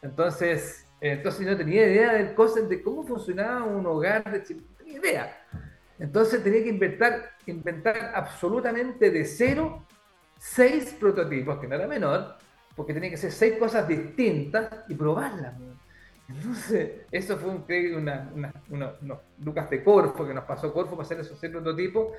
Entonces, 0.01 0.82
entonces 1.11 1.45
no 1.45 1.57
tenía 1.57 1.85
idea 1.85 2.13
del 2.13 2.33
cosas 2.33 2.69
de 2.69 2.81
cómo 2.81 3.03
funcionaba 3.03 3.65
un 3.65 3.85
hogar 3.85 4.23
de 4.23 4.55
no 4.55 4.63
tenía 4.77 4.99
idea. 4.99 5.45
Entonces 5.99 6.41
tenía 6.41 6.63
que 6.63 6.69
inventar, 6.69 7.31
inventar 7.45 8.13
absolutamente 8.15 9.11
de 9.11 9.25
cero 9.25 9.85
seis 10.37 10.95
prototipos, 10.97 11.59
que 11.59 11.67
no 11.67 11.75
era 11.75 11.87
menor, 11.87 12.37
porque 12.73 12.93
tenía 12.93 13.09
que 13.09 13.17
ser 13.17 13.31
seis 13.33 13.57
cosas 13.57 13.85
distintas 13.85 14.69
y 14.87 14.95
probarlas. 14.95 15.53
Entonces, 16.29 17.01
eso 17.11 17.37
fue 17.37 17.49
un, 17.49 17.65
una, 17.97 18.31
una, 18.69 18.93
Lucas 19.43 19.69
de 19.69 19.83
Corfo 19.83 20.25
que 20.25 20.33
nos 20.33 20.45
pasó 20.45 20.73
Corfo 20.73 20.91
para 20.95 21.03
hacer 21.03 21.19
esos 21.19 21.37
seis 21.37 21.51
prototipos 21.51 22.13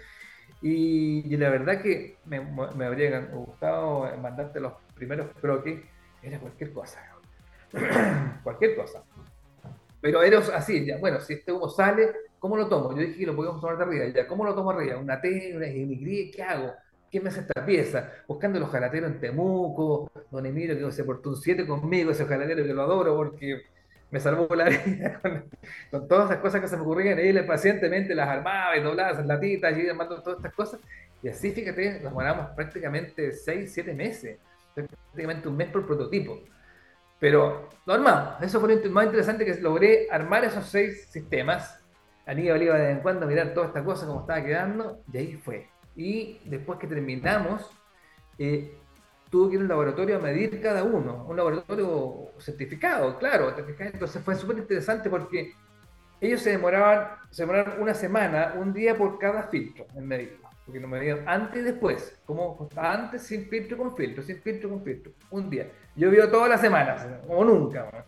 y, 0.60 1.34
la 1.36 1.48
verdad 1.48 1.80
que 1.80 2.18
me, 2.26 2.40
me, 2.40 2.84
habría 2.84 3.18
gustado 3.20 4.14
mandarte 4.18 4.60
los 4.60 4.74
primeros 4.94 5.28
croquis, 5.40 5.80
era 6.22 6.38
cualquier 6.38 6.72
cosa. 6.72 7.13
cualquier 8.43 8.76
cosa. 8.76 9.04
Pero 10.00 10.23
era 10.23 10.38
así, 10.38 10.85
ya, 10.85 10.99
bueno, 10.99 11.19
si 11.21 11.33
este 11.33 11.50
humo 11.50 11.69
sale, 11.69 12.12
¿cómo 12.38 12.57
lo 12.57 12.69
tomo? 12.69 12.95
Yo 12.95 13.00
dije 13.00 13.21
que 13.21 13.26
lo 13.26 13.35
podíamos 13.35 13.61
tomar 13.61 13.78
de 13.78 13.85
arriba, 13.85 14.07
ya, 14.09 14.26
¿cómo 14.26 14.45
lo 14.45 14.54
tomo 14.54 14.71
arriba? 14.71 14.99
¿Una 14.99 15.21
T, 15.21 15.54
una 15.57 15.66
Y, 15.66 16.31
qué 16.31 16.43
hago? 16.43 16.75
¿Quién 17.11 17.23
me 17.23 17.31
hace 17.31 17.40
esta 17.40 17.64
pieza? 17.64 18.12
Buscando 18.28 18.61
los 18.61 18.69
jalateros 18.69 19.11
en 19.12 19.21
Temuco, 19.21 20.11
don 20.31 20.45
Emilio 20.45 20.76
que 20.76 20.93
se 20.93 21.04
portó 21.04 21.31
un 21.31 21.37
7 21.37 21.66
conmigo, 21.66 22.11
ese 22.11 22.26
jalatero 22.26 22.64
que 22.64 22.75
lo 22.75 22.83
adoro 22.83 23.16
porque 23.16 23.62
me 24.11 24.21
salvó 24.21 24.54
la 24.54 24.64
vida 24.87 25.21
con, 25.90 26.07
todas 26.07 26.31
esas 26.31 26.43
cosas 26.43 26.61
que 26.61 26.69
se 26.69 26.76
me 26.76 26.83
ocurrían. 26.83 27.19
Él 27.19 27.45
pacientemente 27.47 28.14
las 28.14 28.28
armaba 28.28 28.76
y 28.76 28.83
doblaba 28.83 29.12
esas 29.12 29.26
latitas 29.26 29.73
y 29.78 29.87
mandando 29.87 30.23
todas 30.23 30.38
estas 30.38 30.54
cosas. 30.54 30.81
Y 31.23 31.28
así, 31.28 31.50
fíjate, 31.50 32.00
nos 32.00 32.12
moramos 32.12 32.50
prácticamente 32.54 33.33
6, 33.33 33.73
7 33.73 33.95
meses, 33.95 34.38
prácticamente 34.75 35.49
un 35.49 35.57
mes 35.57 35.69
por 35.69 35.87
prototipo. 35.87 36.38
Pero 37.18 37.68
normal, 37.87 38.38
eso 38.40 38.61
fue 38.61 38.76
lo 38.76 38.90
más 38.90 39.06
interesante 39.06 39.44
que 39.44 39.54
logré 39.61 40.09
armar 40.11 40.44
esos 40.44 40.66
seis 40.66 41.06
sistemas. 41.11 41.80
Aníbal 42.26 42.62
iba 42.62 42.76
de 42.76 42.87
vez 42.87 42.97
en 42.97 43.02
cuando 43.02 43.26
a 43.26 43.28
mirar 43.28 43.54
toda 43.54 43.67
esta 43.67 43.84
cosa, 43.84 44.06
cómo 44.06 44.21
estaba 44.21 44.43
quedando, 44.43 45.00
y 45.12 45.19
ahí 45.19 45.36
fue. 45.36 45.69
Y 45.95 46.41
después 46.45 46.78
que 46.78 46.86
terminamos, 46.86 47.71
eh, 48.38 48.76
tuvo 49.30 49.49
que 49.49 49.54
ir 49.56 49.60
a 49.60 49.65
un 49.65 49.69
laboratorio 49.69 50.17
a 50.17 50.21
medir 50.21 50.60
cada 50.60 50.82
uno, 50.84 51.26
un 51.28 51.36
laboratorio 51.36 52.30
certificado, 52.38 53.19
claro. 53.19 53.54
Entonces 53.78 54.23
fue 54.23 54.34
súper 54.34 54.58
interesante 54.58 55.10
porque 55.10 55.54
ellos 56.21 56.41
se 56.41 56.50
demoraban, 56.50 57.08
se 57.30 57.45
una 57.45 57.95
semana, 57.95 58.54
un 58.56 58.73
día 58.73 58.97
por 58.97 59.19
cada 59.19 59.45
filtro 59.45 59.86
en 59.95 60.06
medirlo. 60.06 60.49
Porque 60.65 60.80
lo 60.80 60.88
medían 60.88 61.25
antes 61.26 61.60
y 61.60 61.65
después, 61.65 62.17
como 62.25 62.69
antes 62.76 63.23
sin 63.23 63.47
filtro 63.49 63.76
con 63.76 63.95
filtro, 63.95 64.23
sin 64.23 64.41
filtro 64.41 64.71
con 64.71 64.82
filtro, 64.82 65.12
un 65.30 65.50
día. 65.50 65.69
Yo 65.97 66.11
vivo 66.11 66.28
todas 66.28 66.49
las 66.49 66.61
semanas, 66.61 67.07
como 67.26 67.45
nunca, 67.45 68.07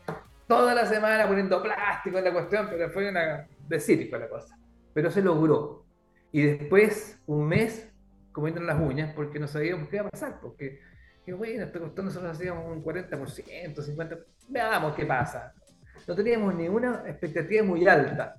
toda 0.48 0.74
la 0.74 0.86
semana 0.86 1.26
poniendo 1.28 1.62
plástico 1.62 2.18
en 2.18 2.24
la 2.24 2.32
cuestión, 2.32 2.66
pero 2.68 2.90
fue 2.90 3.08
una 3.08 3.46
de 3.68 3.80
circo 3.80 4.16
la 4.16 4.28
cosa. 4.28 4.58
Pero 4.92 5.10
se 5.10 5.22
logró. 5.22 5.84
Y 6.32 6.42
después, 6.42 7.20
un 7.26 7.46
mes, 7.46 7.92
comiendo 8.32 8.60
las 8.60 8.80
uñas, 8.80 9.14
porque 9.14 9.38
no 9.38 9.46
sabíamos 9.46 9.88
qué 9.88 9.96
iba 9.96 10.06
a 10.06 10.10
pasar, 10.10 10.40
porque 10.40 10.80
que 11.26 11.32
bueno, 11.32 11.64
esto 11.64 11.80
costó 11.80 12.02
nosotros 12.04 12.30
hacíamos 12.30 12.64
un 12.66 12.84
40%, 12.84 13.10
50%, 13.74 14.24
veamos 14.48 14.94
qué 14.94 15.04
pasa. 15.04 15.52
No 16.06 16.14
teníamos 16.14 16.54
ninguna 16.54 17.02
expectativa 17.06 17.64
muy 17.64 17.86
alta. 17.88 18.36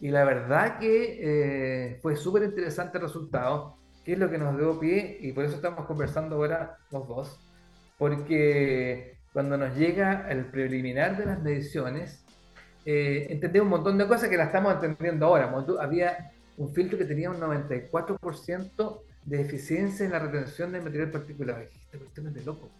Y 0.00 0.08
la 0.08 0.24
verdad 0.24 0.78
que 0.78 1.18
eh, 1.20 1.98
fue 2.00 2.16
súper 2.16 2.44
interesante 2.44 2.96
el 2.96 3.04
resultado, 3.04 3.76
que 4.02 4.14
es 4.14 4.18
lo 4.18 4.30
que 4.30 4.38
nos 4.38 4.56
dio 4.56 4.80
pie, 4.80 5.18
y 5.20 5.32
por 5.32 5.44
eso 5.44 5.56
estamos 5.56 5.84
conversando 5.84 6.36
ahora 6.36 6.78
los 6.90 7.06
dos, 7.06 7.49
porque 8.00 9.18
cuando 9.34 9.58
nos 9.58 9.76
llega 9.76 10.26
el 10.30 10.46
preliminar 10.46 11.18
de 11.18 11.26
las 11.26 11.42
mediciones, 11.42 12.24
eh, 12.86 13.26
entendemos 13.28 13.66
un 13.66 13.72
montón 13.72 13.98
de 13.98 14.08
cosas 14.08 14.30
que 14.30 14.38
las 14.38 14.46
estamos 14.46 14.72
entendiendo 14.72 15.26
ahora. 15.26 15.52
Había 15.78 16.32
un 16.56 16.72
filtro 16.72 16.96
que 16.96 17.04
tenía 17.04 17.30
un 17.30 17.38
94% 17.38 19.02
de 19.26 19.40
eficiencia 19.42 20.06
en 20.06 20.12
la 20.12 20.18
retención 20.18 20.72
de 20.72 20.80
material 20.80 21.10
particular. 21.10 21.60
Esta 21.60 21.98
cuestión 21.98 22.28
es 22.28 22.34
de 22.36 22.42
loco. 22.42 22.70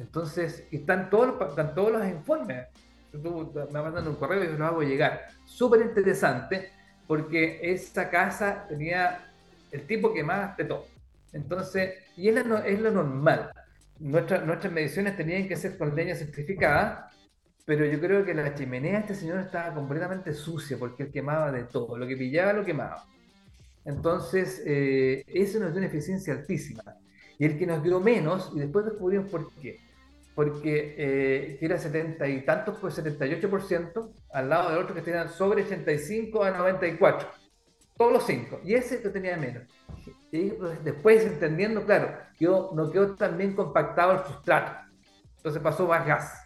Entonces, 0.00 0.66
están 0.72 1.08
todos, 1.08 1.38
los, 1.38 1.50
están 1.50 1.72
todos 1.76 1.92
los 1.92 2.08
informes. 2.08 2.66
Tú 3.12 3.52
me 3.72 3.80
mandan 3.80 4.08
un 4.08 4.16
correo 4.16 4.42
y 4.42 4.48
yo 4.48 4.58
lo 4.58 4.66
hago 4.66 4.82
llegar. 4.82 5.28
Súper 5.44 5.82
interesante 5.82 6.72
porque 7.06 7.60
esa 7.62 8.10
casa 8.10 8.66
tenía 8.68 9.30
el 9.70 9.86
tipo 9.86 10.12
que 10.12 10.24
más 10.24 10.56
de 10.56 10.64
todo. 10.64 10.84
Entonces, 11.32 11.94
y 12.16 12.28
es, 12.28 12.44
lo, 12.44 12.58
es 12.58 12.80
lo 12.80 12.90
normal. 12.90 13.52
Nuestra, 14.00 14.44
nuestras 14.44 14.72
mediciones 14.72 15.16
tenían 15.16 15.48
que 15.48 15.56
ser 15.56 15.76
con 15.76 15.94
leña 15.94 16.14
certificada, 16.14 17.10
pero 17.64 17.84
yo 17.84 18.00
creo 18.00 18.24
que 18.24 18.32
la 18.32 18.54
chimenea 18.54 18.92
de 18.92 18.98
este 19.00 19.14
señor 19.14 19.40
estaba 19.40 19.74
completamente 19.74 20.32
sucia 20.32 20.78
porque 20.78 21.02
él 21.04 21.10
quemaba 21.12 21.52
de 21.52 21.64
todo. 21.64 21.98
Lo 21.98 22.06
que 22.06 22.16
pillaba 22.16 22.52
lo 22.52 22.64
quemaba. 22.64 23.04
Entonces, 23.84 24.62
eh, 24.66 25.24
eso 25.26 25.58
nos 25.58 25.72
dio 25.72 25.78
una 25.78 25.86
eficiencia 25.86 26.34
altísima. 26.34 26.82
Y 27.38 27.44
el 27.44 27.58
que 27.58 27.66
nos 27.66 27.82
dio 27.82 28.00
menos, 28.00 28.52
y 28.54 28.60
después 28.60 28.84
descubrimos 28.84 29.30
por 29.30 29.52
qué. 29.54 29.80
Porque 30.34 30.94
eh, 30.98 31.58
era 31.60 31.78
70 31.78 32.28
y 32.28 32.44
tantos, 32.44 32.78
pues 32.80 32.98
78%, 32.98 34.12
al 34.32 34.48
lado 34.48 34.70
del 34.70 34.78
otro 34.78 34.94
que 34.94 35.02
tenían 35.02 35.28
sobre 35.28 35.62
85 35.64 36.42
a 36.42 36.50
94. 36.50 37.28
Todos 37.96 38.12
los 38.12 38.26
cinco. 38.26 38.60
Y 38.64 38.74
ese 38.74 39.02
que 39.02 39.08
tenía 39.08 39.36
menos. 39.36 39.64
Después, 40.30 41.24
entendiendo, 41.24 41.84
claro, 41.84 42.16
quedó, 42.38 42.70
no 42.74 42.90
quedó 42.90 43.14
tan 43.14 43.36
bien 43.38 43.54
compactado 43.54 44.12
el 44.12 44.24
sustrato. 44.26 44.72
Entonces 45.36 45.62
pasó 45.62 45.86
más 45.86 46.06
gas. 46.06 46.44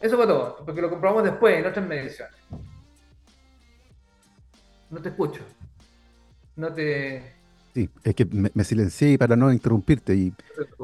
Eso 0.00 0.16
fue 0.16 0.26
todo, 0.26 0.64
porque 0.64 0.80
lo 0.80 0.88
comprobamos 0.88 1.24
después 1.24 1.58
en 1.58 1.66
otras 1.66 1.86
mediciones. 1.86 2.34
No 4.88 5.00
te 5.00 5.10
escucho 5.10 5.44
no 6.60 6.72
te... 6.72 7.22
Sí, 7.74 7.88
es 8.02 8.14
que 8.14 8.24
me, 8.24 8.64
silencié 8.64 9.16
para 9.16 9.36
no 9.36 9.52
interrumpirte 9.52 10.14
y 10.14 10.32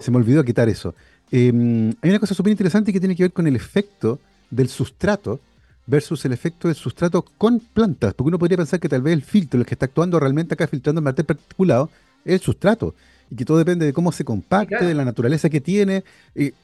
se 0.01 0.11
me 0.11 0.19
olvidó 0.19 0.45
quitar 0.45 0.69
eso. 0.69 0.95
Em, 1.33 1.93
hay 2.01 2.11
una 2.11 2.21
cosa 2.21 2.35
súper 2.35 2.53
interesante 2.53 2.93
que 2.93 3.01
tiene 3.01 3.17
que 3.17 3.25
ver 3.25 3.33
con 3.33 3.47
el 3.47 3.57
efecto 3.57 4.21
del 4.51 4.69
sustrato 4.69 5.41
versus 5.87 6.25
el 6.25 6.33
efecto 6.33 6.69
del 6.69 6.77
sustrato 6.77 7.23
con 7.23 7.61
plantas, 7.61 8.15
porque 8.15 8.29
uno 8.29 8.39
podría 8.39 8.57
pensar 8.57 8.81
que 8.81 8.89
tal 8.89 9.03
vez 9.03 9.15
el 9.15 9.23
filtro, 9.23 9.61
el 9.61 9.67
que 9.67 9.75
está 9.75 9.87
actuando 9.87 10.19
realmente 10.19 10.55
acá 10.55 10.67
filtrando 10.67 11.01
el 11.01 11.05
material 11.05 11.37
particulado, 11.37 11.91
es 12.25 12.35
el 12.35 12.41
sustrato, 12.41 12.95
y 13.31 13.37
que 13.37 13.45
todo 13.45 13.59
depende 13.59 13.87
de 13.87 13.93
cómo 13.93 14.13
se 14.13 14.25
compacte, 14.25 14.85
de 14.85 14.95
la 14.95 15.05
naturaleza 15.05 15.49
que 15.49 15.61
tiene. 15.61 16.05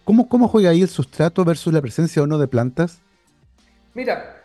¿cómo, 0.05 0.29
¿Cómo 0.29 0.49
juega 0.49 0.71
ahí 0.71 0.83
el 0.83 0.89
sustrato 0.89 1.45
versus 1.45 1.73
la 1.73 1.81
presencia 1.81 2.23
o 2.23 2.27
no 2.27 2.39
de 2.39 2.49
plantas? 2.49 3.01
Mira, 3.95 4.43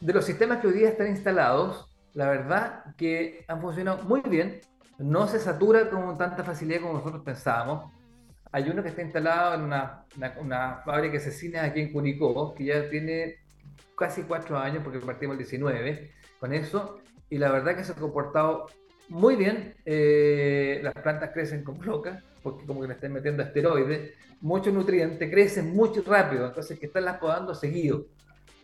de 0.00 0.12
los 0.12 0.24
sistemas 0.24 0.58
que 0.58 0.68
hoy 0.68 0.74
día 0.74 0.88
están 0.88 1.08
instalados, 1.08 1.86
la 2.14 2.28
verdad 2.28 2.84
que 2.96 3.44
han 3.48 3.60
funcionado 3.60 4.02
muy 4.04 4.20
bien. 4.20 4.60
No 4.98 5.28
se 5.28 5.38
satura 5.38 5.88
con 5.88 6.18
tanta 6.18 6.42
facilidad 6.42 6.80
como 6.80 6.94
nosotros 6.94 7.22
pensábamos. 7.22 7.92
Hay 8.50 8.68
uno 8.68 8.82
que 8.82 8.88
está 8.88 9.02
instalado 9.02 9.54
en 9.54 9.62
una, 9.62 10.04
una, 10.40 10.80
fábrica 10.84 11.14
de 11.14 11.20
cecina 11.20 11.64
aquí 11.64 11.80
en 11.80 11.92
Curicó, 11.92 12.54
que 12.54 12.64
ya 12.64 12.88
tiene 12.88 13.36
casi 13.96 14.22
cuatro 14.22 14.58
años, 14.58 14.82
porque 14.82 14.98
partimos 15.00 15.34
el 15.34 15.38
19 15.38 16.10
con 16.40 16.52
eso, 16.52 17.00
y 17.30 17.38
la 17.38 17.50
verdad 17.50 17.76
que 17.76 17.84
se 17.84 17.92
ha 17.92 17.96
comportado 17.96 18.66
muy 19.08 19.36
bien, 19.36 19.74
eh, 19.84 20.80
las 20.82 20.94
plantas 20.94 21.30
crecen 21.32 21.64
con 21.64 21.84
locas, 21.84 22.22
porque 22.42 22.66
como 22.66 22.80
que 22.80 22.88
le 22.88 22.94
están 22.94 23.12
metiendo 23.12 23.42
esteroides, 23.42 24.12
mucho 24.40 24.70
nutriente, 24.70 25.30
crecen 25.30 25.74
mucho 25.74 26.02
rápido, 26.06 26.46
entonces 26.46 26.78
que 26.78 26.86
están 26.86 27.04
las 27.04 27.18
podando 27.18 27.54
seguido. 27.54 28.06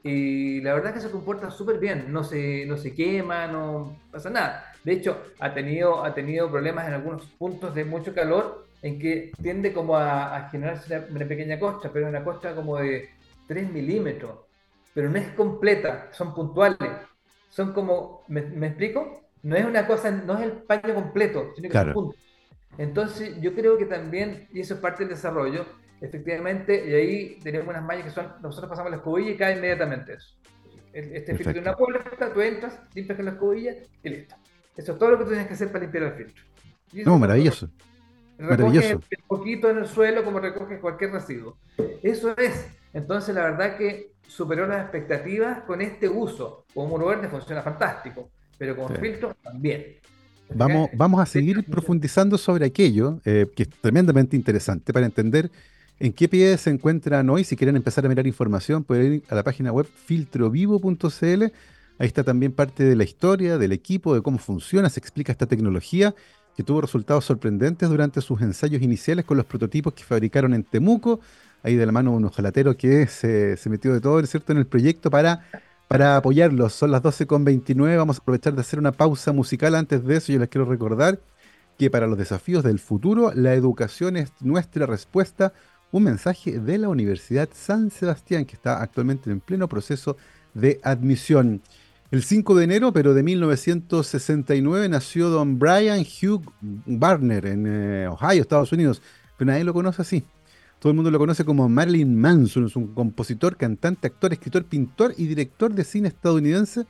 Y 0.02 0.60
la 0.60 0.74
verdad 0.74 0.92
que 0.92 1.00
se 1.00 1.10
comporta 1.10 1.50
súper 1.50 1.78
bien, 1.78 2.12
no 2.12 2.24
se, 2.24 2.66
no 2.66 2.76
se 2.76 2.94
quema, 2.94 3.46
no 3.46 3.98
pasa 4.12 4.28
nada. 4.28 4.72
De 4.84 4.92
hecho, 4.92 5.18
ha 5.40 5.54
tenido, 5.54 6.04
ha 6.04 6.14
tenido 6.14 6.50
problemas 6.50 6.86
en 6.86 6.94
algunos 6.94 7.24
puntos 7.38 7.74
de 7.74 7.86
mucho 7.86 8.14
calor, 8.14 8.66
en 8.82 8.98
que 8.98 9.32
tiende 9.42 9.72
como 9.72 9.96
a, 9.96 10.36
a 10.36 10.50
generarse 10.50 11.06
una, 11.10 11.26
pequeña 11.26 11.58
costra, 11.58 11.90
pero 11.90 12.06
una 12.06 12.22
costra 12.22 12.54
como 12.54 12.76
de 12.76 13.08
3 13.48 13.72
milímetros, 13.72 14.40
pero 14.94 15.10
no 15.10 15.18
es 15.18 15.28
completa, 15.32 16.08
son 16.12 16.34
puntuales. 16.34 16.78
Son 17.50 17.72
como, 17.72 18.24
¿me, 18.28 18.42
¿me 18.42 18.68
explico? 18.68 19.22
No 19.42 19.56
es 19.56 19.64
una 19.64 19.86
cosa, 19.86 20.10
no 20.10 20.38
es 20.38 20.42
el 20.42 20.52
paño 20.52 20.94
completo, 20.94 21.52
sino 21.54 21.68
que 21.68 21.74
son 21.74 21.92
puntos. 21.92 22.20
Entonces, 22.78 23.40
yo 23.40 23.54
creo 23.54 23.76
que 23.76 23.84
también, 23.84 24.48
y 24.52 24.60
eso 24.60 24.74
es 24.74 24.80
parte 24.80 25.04
del 25.04 25.10
desarrollo, 25.10 25.66
efectivamente, 26.00 26.84
y 26.88 26.94
ahí 26.94 27.38
tenemos 27.42 27.68
unas 27.68 27.84
mallas 27.84 28.04
que 28.04 28.10
son, 28.10 28.32
nosotros 28.42 28.70
pasamos 28.70 28.90
la 28.90 28.96
escobilla 28.96 29.30
y 29.30 29.36
cae 29.36 29.56
inmediatamente 29.56 30.14
eso. 30.14 30.34
Este 30.92 31.34
filtro 31.34 31.52
de 31.52 31.60
una 31.60 31.76
puerta, 31.76 32.32
tú 32.32 32.40
entras, 32.40 32.80
limpias 32.94 33.16
con 33.16 33.24
la 33.24 33.32
escobilla 33.32 33.74
y 34.02 34.08
listo. 34.08 34.36
Eso 34.76 34.92
es 34.92 34.98
todo 34.98 35.10
lo 35.10 35.18
que 35.18 35.24
tú 35.24 35.30
tienes 35.30 35.46
que 35.46 35.54
hacer 35.54 35.68
para 35.68 35.80
limpiar 35.80 36.04
el 36.04 36.12
filtro. 36.14 36.44
No, 37.04 37.18
maravilloso. 37.18 37.68
Recoge 38.38 38.96
un 38.96 39.02
poquito 39.28 39.70
en 39.70 39.78
el 39.78 39.86
suelo 39.86 40.24
como 40.24 40.40
recoge 40.40 40.80
cualquier 40.80 41.12
residuo. 41.12 41.56
Eso 42.02 42.36
es. 42.36 42.68
Entonces, 42.92 43.34
la 43.34 43.42
verdad 43.42 43.76
que 43.76 44.13
superó 44.26 44.66
las 44.66 44.82
expectativas 44.82 45.62
con 45.62 45.80
este 45.80 46.08
uso. 46.08 46.64
Como 46.72 46.88
muro 46.88 47.06
verde 47.06 47.28
funciona 47.28 47.62
fantástico, 47.62 48.30
pero 48.58 48.76
con 48.76 48.94
filtro 48.96 49.34
también. 49.42 49.96
Vamos, 50.54 50.90
vamos 50.94 51.20
a 51.20 51.26
seguir 51.26 51.64
profundizando 51.64 52.36
sobre 52.36 52.66
aquello, 52.66 53.20
eh, 53.24 53.46
que 53.56 53.64
es 53.64 53.70
tremendamente 53.70 54.36
interesante 54.36 54.92
para 54.92 55.06
entender 55.06 55.50
en 55.98 56.12
qué 56.12 56.28
pie 56.28 56.56
se 56.58 56.70
encuentran 56.70 57.28
hoy. 57.30 57.44
Si 57.44 57.56
quieren 57.56 57.76
empezar 57.76 58.04
a 58.04 58.08
mirar 58.08 58.26
información, 58.26 58.84
pueden 58.84 59.14
ir 59.14 59.22
a 59.28 59.34
la 59.34 59.42
página 59.42 59.72
web 59.72 59.86
filtrovivo.cl. 59.86 61.42
Ahí 61.98 62.06
está 62.06 62.24
también 62.24 62.52
parte 62.52 62.84
de 62.84 62.96
la 62.96 63.04
historia, 63.04 63.56
del 63.56 63.72
equipo, 63.72 64.14
de 64.14 64.22
cómo 64.22 64.38
funciona, 64.38 64.90
se 64.90 65.00
explica 65.00 65.32
esta 65.32 65.46
tecnología 65.46 66.14
que 66.56 66.62
tuvo 66.62 66.80
resultados 66.80 67.24
sorprendentes 67.24 67.88
durante 67.88 68.20
sus 68.20 68.40
ensayos 68.40 68.82
iniciales 68.82 69.24
con 69.24 69.36
los 69.36 69.46
prototipos 69.46 69.94
que 69.94 70.04
fabricaron 70.04 70.54
en 70.54 70.64
Temuco, 70.64 71.20
ahí 71.64 71.74
de 71.74 71.86
la 71.86 71.92
mano 71.92 72.12
un 72.12 72.24
ojalatero 72.24 72.76
que 72.76 73.08
se, 73.08 73.56
se 73.56 73.68
metió 73.68 73.92
de 73.92 74.00
todo, 74.00 74.24
¿cierto?, 74.26 74.52
en 74.52 74.58
el 74.58 74.66
proyecto 74.66 75.10
para 75.10 75.42
para 75.88 76.16
apoyarlos. 76.16 76.72
Son 76.72 76.90
las 76.90 77.02
12.29, 77.02 77.96
vamos 77.96 78.18
a 78.18 78.20
aprovechar 78.20 78.54
de 78.54 78.60
hacer 78.60 78.78
una 78.78 78.92
pausa 78.92 79.32
musical. 79.32 79.74
Antes 79.74 80.04
de 80.04 80.16
eso, 80.16 80.32
yo 80.32 80.38
les 80.38 80.48
quiero 80.48 80.64
recordar 80.64 81.20
que 81.78 81.90
para 81.90 82.06
los 82.06 82.18
desafíos 82.18 82.64
del 82.64 82.78
futuro, 82.78 83.32
la 83.34 83.54
educación 83.54 84.16
es 84.16 84.32
nuestra 84.40 84.86
respuesta. 84.86 85.52
Un 85.90 86.04
mensaje 86.04 86.58
de 86.58 86.78
la 86.78 86.88
Universidad 86.88 87.48
San 87.52 87.90
Sebastián, 87.90 88.44
que 88.44 88.56
está 88.56 88.82
actualmente 88.82 89.30
en 89.30 89.40
pleno 89.40 89.68
proceso 89.68 90.16
de 90.54 90.80
admisión. 90.82 91.62
El 92.10 92.22
5 92.22 92.54
de 92.54 92.64
enero, 92.64 92.92
pero 92.92 93.14
de 93.14 93.22
1969, 93.22 94.88
nació 94.88 95.30
don 95.30 95.58
Brian 95.58 96.00
Hugh 96.00 96.42
Barner 96.60 97.46
en 97.46 97.66
eh, 97.66 98.08
Ohio, 98.08 98.42
Estados 98.42 98.72
Unidos. 98.72 99.02
Pero 99.36 99.50
nadie 99.50 99.64
lo 99.64 99.72
conoce 99.72 100.02
así. 100.02 100.24
Todo 100.84 100.90
el 100.90 100.96
mundo 100.96 101.10
lo 101.10 101.18
conoce 101.18 101.46
como 101.46 101.66
Marilyn 101.66 102.14
Manson, 102.14 102.66
es 102.66 102.76
un 102.76 102.88
compositor, 102.88 103.56
cantante, 103.56 104.06
actor, 104.06 104.34
escritor, 104.34 104.66
pintor 104.66 105.14
y 105.16 105.26
director 105.26 105.72
de 105.72 105.82
cine 105.82 106.08
estadounidense, 106.08 106.84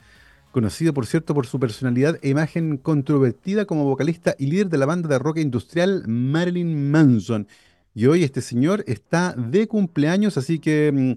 conocido 0.50 0.92
por 0.92 1.06
cierto 1.06 1.32
por 1.32 1.46
su 1.46 1.60
personalidad 1.60 2.18
e 2.20 2.30
imagen 2.30 2.76
controvertida 2.76 3.66
como 3.66 3.84
vocalista 3.84 4.34
y 4.36 4.46
líder 4.46 4.68
de 4.68 4.78
la 4.78 4.86
banda 4.86 5.08
de 5.08 5.20
rock 5.20 5.38
industrial 5.38 6.02
Marilyn 6.08 6.90
Manson. 6.90 7.46
Y 7.94 8.06
hoy 8.06 8.24
este 8.24 8.40
señor 8.40 8.82
está 8.88 9.32
de 9.34 9.68
cumpleaños, 9.68 10.38
así 10.38 10.58
que 10.58 10.90
mm, 10.90 11.12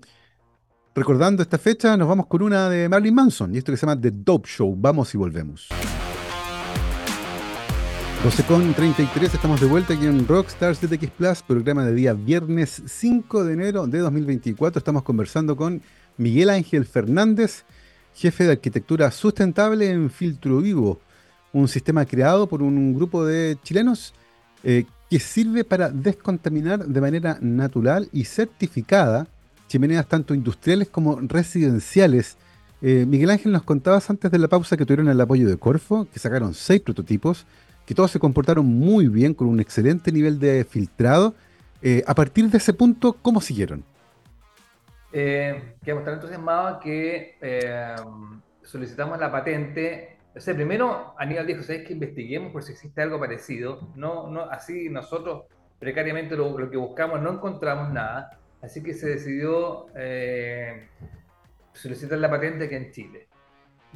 recordando 0.94 1.42
esta 1.42 1.58
fecha 1.58 1.98
nos 1.98 2.08
vamos 2.08 2.28
con 2.28 2.44
una 2.44 2.70
de 2.70 2.90
Marilyn 2.90 3.16
Manson 3.16 3.56
y 3.56 3.58
esto 3.58 3.72
que 3.72 3.78
se 3.78 3.88
llama 3.88 4.00
The 4.00 4.12
Dope 4.14 4.48
Show. 4.48 4.76
Vamos 4.78 5.16
y 5.16 5.18
volvemos. 5.18 5.68
12 8.24 8.44
con 8.46 8.74
33, 8.74 9.36
estamos 9.36 9.62
de 9.62 9.68
vuelta 9.68 9.94
aquí 9.94 10.08
en 10.08 10.28
Rockstars 10.28 10.82
DTX 10.82 11.12
Plus, 11.12 11.44
programa 11.44 11.86
de 11.86 11.94
día 11.94 12.14
viernes 12.14 12.82
5 12.86 13.46
de 13.46 13.54
enero 13.54 13.86
de 13.86 14.00
2024. 14.00 14.80
Estamos 14.80 15.04
conversando 15.04 15.56
con 15.56 15.84
Miguel 16.18 16.50
Ángel 16.50 16.86
Fernández, 16.86 17.64
jefe 18.16 18.46
de 18.46 18.54
arquitectura 18.54 19.12
sustentable 19.12 19.92
en 19.92 20.10
Filtro 20.10 20.58
Vivo, 20.58 21.00
un 21.54 21.68
sistema 21.68 22.06
creado 22.06 22.48
por 22.48 22.64
un 22.64 22.96
grupo 22.96 23.24
de 23.24 23.58
chilenos 23.64 24.14
eh, 24.64 24.86
que 25.10 25.20
sirve 25.20 25.64
para 25.64 25.90
descontaminar 25.90 26.86
de 26.86 27.02
manera 27.02 27.38
natural 27.40 28.10
y 28.12 28.26
certificada 28.26 29.28
chimeneas 29.68 30.08
tanto 30.08 30.34
industriales 30.34 30.90
como 30.90 31.20
residenciales. 31.22 32.38
Eh, 32.82 33.06
Miguel 33.08 33.30
Ángel, 33.30 33.52
nos 33.52 33.64
contabas 33.64 34.10
antes 34.10 34.32
de 34.32 34.40
la 34.40 34.48
pausa 34.48 34.76
que 34.76 34.86
tuvieron 34.86 35.08
el 35.08 35.22
apoyo 35.22 35.48
de 35.48 35.58
Corfo, 35.58 36.08
que 36.12 36.20
sacaron 36.20 36.54
seis 36.56 36.82
prototipos 36.82 37.46
que 37.88 37.96
todos 37.96 38.12
se 38.12 38.20
comportaron 38.20 38.66
muy 38.66 39.08
bien, 39.08 39.34
con 39.34 39.48
un 39.48 39.62
excelente 39.62 40.12
nivel 40.12 40.40
de 40.40 40.66
filtrado. 40.66 41.34
Eh, 41.82 42.04
a 42.06 42.14
partir 42.14 42.50
de 42.50 42.58
ese 42.58 42.74
punto, 42.74 43.14
¿cómo 43.14 43.40
siguieron? 43.40 43.86
Eh, 45.14 45.76
quedamos 45.86 46.04
tan 46.04 46.16
entusiasmados 46.16 46.84
que 46.84 47.38
eh, 47.40 47.96
solicitamos 48.62 49.18
la 49.18 49.32
patente. 49.32 50.18
O 50.36 50.40
sea, 50.42 50.54
primero 50.54 51.16
Aníbal 51.18 51.48
dijo, 51.48 51.64
¿sabes 51.64 51.88
que 51.88 51.94
investiguemos 51.94 52.52
por 52.52 52.62
si 52.62 52.74
existe 52.74 53.02
algo 53.02 53.22
parecido? 53.22 53.88
No, 53.96 54.30
no, 54.30 54.42
así 54.42 54.90
nosotros 54.90 55.46
precariamente 55.80 56.36
lo, 56.36 56.70
que 56.70 56.76
buscamos 56.76 57.22
no 57.22 57.32
encontramos 57.32 57.94
nada. 57.94 58.38
Así 58.62 58.84
que 58.84 58.94
se 58.96 59.08
decidió 59.08 59.86
eh, 59.96 60.90
solicitar 61.72 62.18
la 62.18 62.30
patente 62.30 62.66
aquí 62.66 62.76
en 62.76 62.92
Chile. 62.92 63.27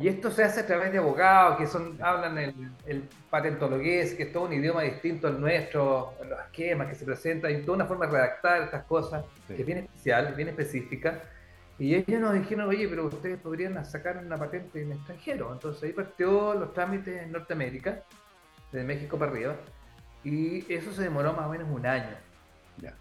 Y 0.02 0.08
esto 0.08 0.32
se 0.32 0.44
hace 0.44 0.62
a 0.62 0.66
través 0.66 0.92
de 0.92 0.98
abogados 0.98 1.58
que 1.60 1.68
son, 1.68 1.98
hablan 2.02 2.38
el, 2.40 2.56
el 2.88 3.04
patentologués, 3.30 4.16
que 4.16 4.24
es 4.24 4.34
todo 4.34 4.46
un 4.46 4.54
idioma 4.54 4.82
distinto 4.82 5.28
al 5.28 5.40
nuestro, 5.40 6.16
los 6.28 6.40
esquemas 6.40 6.88
que 6.88 6.96
se 6.96 7.06
presentan, 7.06 7.52
y 7.52 7.62
toda 7.62 7.76
una 7.76 7.86
forma 7.86 8.08
de 8.08 8.14
redactar 8.14 8.64
estas 8.64 8.84
cosas, 8.86 9.24
que 9.48 9.62
es 9.62 9.66
bien 9.66 9.78
especial, 9.80 10.34
bien 10.36 10.48
específica. 10.48 11.22
Y 11.78 11.94
ellos 11.94 12.20
nos 12.20 12.34
dijeron, 12.34 12.68
oye, 12.68 12.88
pero 12.88 13.06
ustedes 13.06 13.40
podrían 13.40 13.84
sacar 13.86 14.18
una 14.18 14.38
patente 14.38 14.82
en 14.82 14.94
extranjero. 14.94 15.54
Entonces 15.54 15.84
ahí 15.84 15.94
partió 15.94 16.56
los 16.56 16.74
trámites 16.74 17.22
en 17.22 17.32
Norteamérica, 17.32 18.04
de 18.72 18.84
México 18.84 19.20
para 19.20 19.32
arriba, 19.32 19.56
y 20.24 20.72
eso 20.74 20.92
se 20.94 21.04
demoró 21.04 21.34
más 21.34 21.46
o 21.46 21.50
menos 21.50 21.68
un 21.70 21.86
año. 21.86 22.16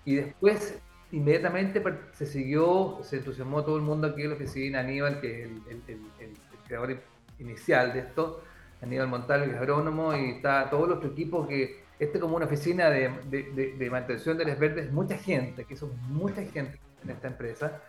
Y 0.05 0.17
después, 0.17 0.79
inmediatamente 1.13 1.83
se 2.13 2.27
siguió, 2.27 2.99
se 3.03 3.17
entusiasmó 3.17 3.65
todo 3.65 3.77
el 3.77 3.83
mundo 3.83 4.09
aquí 4.09 4.23
en 4.23 4.31
la 4.31 4.35
oficina, 4.35 4.81
Aníbal, 4.81 5.21
que 5.21 5.45
es 5.45 5.47
el, 5.47 5.83
el, 5.89 6.01
el 6.21 6.37
creador 6.70 7.02
inicial 7.38 7.92
de 7.92 8.00
esto, 8.00 8.42
Aníbal 8.80 9.09
Montalvo, 9.09 9.46
que 9.46 9.52
es 9.52 9.59
agrónomo, 9.59 10.14
y 10.14 10.30
está 10.30 10.70
todo 10.70 10.87
nuestro 10.87 11.11
equipo 11.11 11.46
que, 11.46 11.83
este 11.98 12.18
como 12.18 12.37
una 12.37 12.46
oficina 12.46 12.88
de, 12.88 13.11
de, 13.28 13.74
de, 13.76 13.90
mantención 13.90 14.38
de 14.38 14.44
las 14.46 14.59
verdes, 14.59 14.90
mucha 14.90 15.18
gente, 15.18 15.64
que 15.64 15.76
somos 15.76 15.96
mucha 16.09 16.42
gente 16.44 16.78
en 17.04 17.11
esta 17.11 17.28
empresa, 17.28 17.83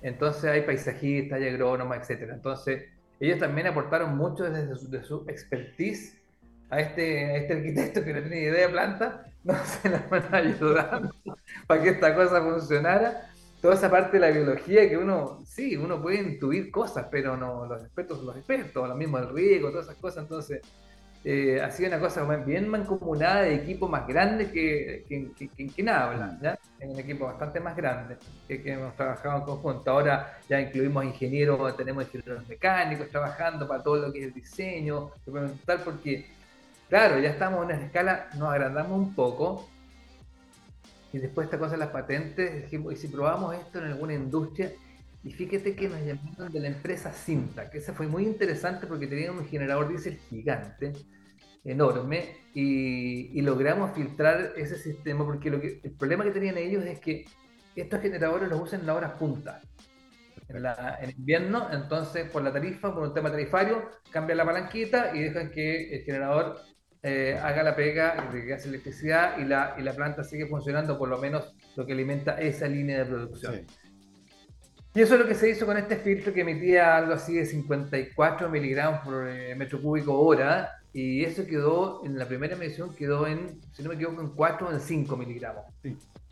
entonces 0.00 0.44
hay 0.44 0.62
paisajistas, 0.62 1.38
hay 1.38 1.48
agrónomos, 1.48 1.96
etc. 1.96 2.30
Entonces, 2.32 2.84
ellos 3.18 3.38
también 3.38 3.66
aportaron 3.66 4.16
mucho 4.16 4.44
desde 4.44 4.74
su, 4.76 4.88
de 4.88 5.02
su 5.02 5.24
expertise 5.28 6.16
a 6.70 6.80
este, 6.80 7.26
a 7.26 7.36
este 7.36 7.52
arquitecto 7.54 8.02
que 8.02 8.14
no 8.14 8.20
tiene 8.20 8.40
idea 8.40 8.66
de 8.66 8.72
planta, 8.72 9.26
no 9.44 9.54
se 9.64 9.90
nos 9.90 10.08
van 10.08 11.10
para 11.66 11.82
que 11.82 11.88
esta 11.90 12.14
cosa 12.14 12.40
funcionara 12.40 13.29
toda 13.60 13.74
esa 13.74 13.90
parte 13.90 14.18
de 14.18 14.20
la 14.20 14.30
biología 14.30 14.88
que 14.88 14.96
uno, 14.96 15.42
sí, 15.44 15.76
uno 15.76 16.00
puede 16.00 16.20
intuir 16.20 16.70
cosas, 16.70 17.06
pero 17.10 17.36
no, 17.36 17.66
los 17.66 17.82
expertos 17.82 18.18
son 18.18 18.26
los 18.26 18.36
expertos, 18.36 18.88
lo 18.88 18.94
mismo 18.94 19.18
el 19.18 19.28
riego, 19.28 19.70
todas 19.70 19.86
esas 19.86 19.98
cosas, 19.98 20.22
entonces 20.22 20.62
eh, 21.22 21.60
ha 21.60 21.70
sido 21.70 21.90
una 21.90 22.00
cosa 22.00 22.24
bien 22.36 22.66
mancomunada 22.66 23.42
de 23.42 23.54
equipo 23.56 23.86
más 23.88 24.06
grande 24.06 24.50
que, 24.50 25.04
que, 25.06 25.48
quien 25.68 25.88
habla, 25.90 26.38
¿ya? 26.40 26.58
Es 26.78 26.88
un 26.88 26.98
equipo 26.98 27.26
bastante 27.26 27.60
más 27.60 27.76
grande 27.76 28.16
que, 28.48 28.62
hemos 28.64 28.96
trabajado 28.96 29.38
en 29.38 29.44
conjunto. 29.44 29.90
Ahora 29.90 30.38
ya 30.48 30.58
incluimos 30.58 31.04
ingenieros, 31.04 31.76
tenemos 31.76 32.04
ingenieros 32.04 32.48
mecánicos 32.48 33.10
trabajando 33.10 33.68
para 33.68 33.82
todo 33.82 33.96
lo 33.96 34.12
que 34.12 34.20
es 34.20 34.24
el 34.28 34.32
diseño, 34.32 35.10
tal 35.66 35.80
porque, 35.80 36.26
claro, 36.88 37.18
ya 37.18 37.28
estamos 37.28 37.58
en 37.68 37.76
una 37.76 37.84
escala, 37.84 38.30
nos 38.38 38.50
agrandamos 38.50 38.98
un 38.98 39.14
poco, 39.14 39.68
y 41.12 41.18
después 41.18 41.46
esta 41.46 41.58
cosa 41.58 41.72
de 41.72 41.78
las 41.78 41.88
patentes, 41.88 42.62
dijimos, 42.62 42.92
y 42.92 42.96
si 42.96 43.08
probamos 43.08 43.54
esto 43.54 43.78
en 43.78 43.86
alguna 43.86 44.14
industria, 44.14 44.72
y 45.22 45.32
fíjate 45.32 45.74
que 45.74 45.88
nos 45.88 46.00
llamaron 46.00 46.50
de 46.50 46.60
la 46.60 46.68
empresa 46.68 47.12
Cinta, 47.12 47.68
que 47.68 47.78
esa 47.78 47.92
fue 47.92 48.06
muy 48.06 48.24
interesante 48.24 48.86
porque 48.86 49.06
tenían 49.06 49.36
un 49.36 49.46
generador 49.46 49.88
diésel 49.88 50.18
gigante, 50.30 50.92
enorme, 51.64 52.36
y, 52.54 53.40
logramos 53.42 53.92
filtrar 53.94 54.52
ese 54.56 54.76
sistema, 54.76 55.24
porque 55.24 55.48
el 55.48 55.92
problema 55.92 56.24
que 56.24 56.30
tenían 56.30 56.56
ellos 56.56 56.84
es 56.84 57.00
que 57.00 57.26
estos 57.76 58.00
generadores 58.00 58.48
los 58.48 58.60
usan 58.60 58.80
en 58.80 58.86
la 58.86 58.94
hora 58.94 59.18
punta. 59.18 59.60
En, 60.48 60.62
la, 60.62 60.98
en, 61.00 61.10
invierno, 61.10 61.68
entonces 61.72 62.28
por 62.30 62.42
la 62.42 62.52
tarifa, 62.52 62.92
por 62.92 63.04
un 63.04 63.14
tema 63.14 63.30
tarifario, 63.30 63.88
cambian 64.10 64.38
la 64.38 64.44
palanquita 64.44 65.14
y 65.14 65.20
dejan 65.20 65.50
que 65.50 65.94
el 65.94 66.02
generador 66.02 66.60
eh, 67.02 67.38
haga 67.42 67.62
la 67.62 67.74
pega 67.74 68.28
de 68.30 68.44
que 68.44 68.52
hace 68.52 68.68
electricidad 68.68 69.38
y 69.38 69.44
la, 69.44 69.74
y 69.78 69.82
la 69.82 69.92
planta 69.94 70.22
sigue 70.22 70.46
funcionando, 70.46 70.98
por 70.98 71.08
lo 71.08 71.18
menos 71.18 71.54
lo 71.76 71.86
que 71.86 71.92
alimenta 71.92 72.38
esa 72.38 72.66
línea 72.68 72.98
de 72.98 73.04
producción. 73.06 73.66
Y 74.92 75.00
eso 75.00 75.14
es 75.14 75.20
lo 75.20 75.26
que 75.26 75.34
se 75.34 75.48
hizo 75.48 75.66
con 75.66 75.76
este 75.76 75.96
filtro 75.96 76.34
que 76.34 76.40
emitía 76.40 76.96
algo 76.96 77.14
así 77.14 77.36
de 77.36 77.46
54 77.46 78.50
miligramos 78.50 79.00
por 79.04 79.28
eh, 79.28 79.54
metro 79.54 79.80
cúbico 79.80 80.18
hora. 80.18 80.76
Y 80.92 81.24
eso 81.24 81.46
quedó, 81.46 82.04
en 82.04 82.18
la 82.18 82.26
primera 82.26 82.56
medición, 82.56 82.94
quedó 82.96 83.26
en, 83.28 83.60
si 83.72 83.84
no 83.84 83.90
me 83.90 83.94
equivoco, 83.94 84.20
en 84.20 84.30
4 84.30 84.66
o 84.66 84.72
en 84.72 84.80
5 84.80 85.16
miligramos. 85.16 85.64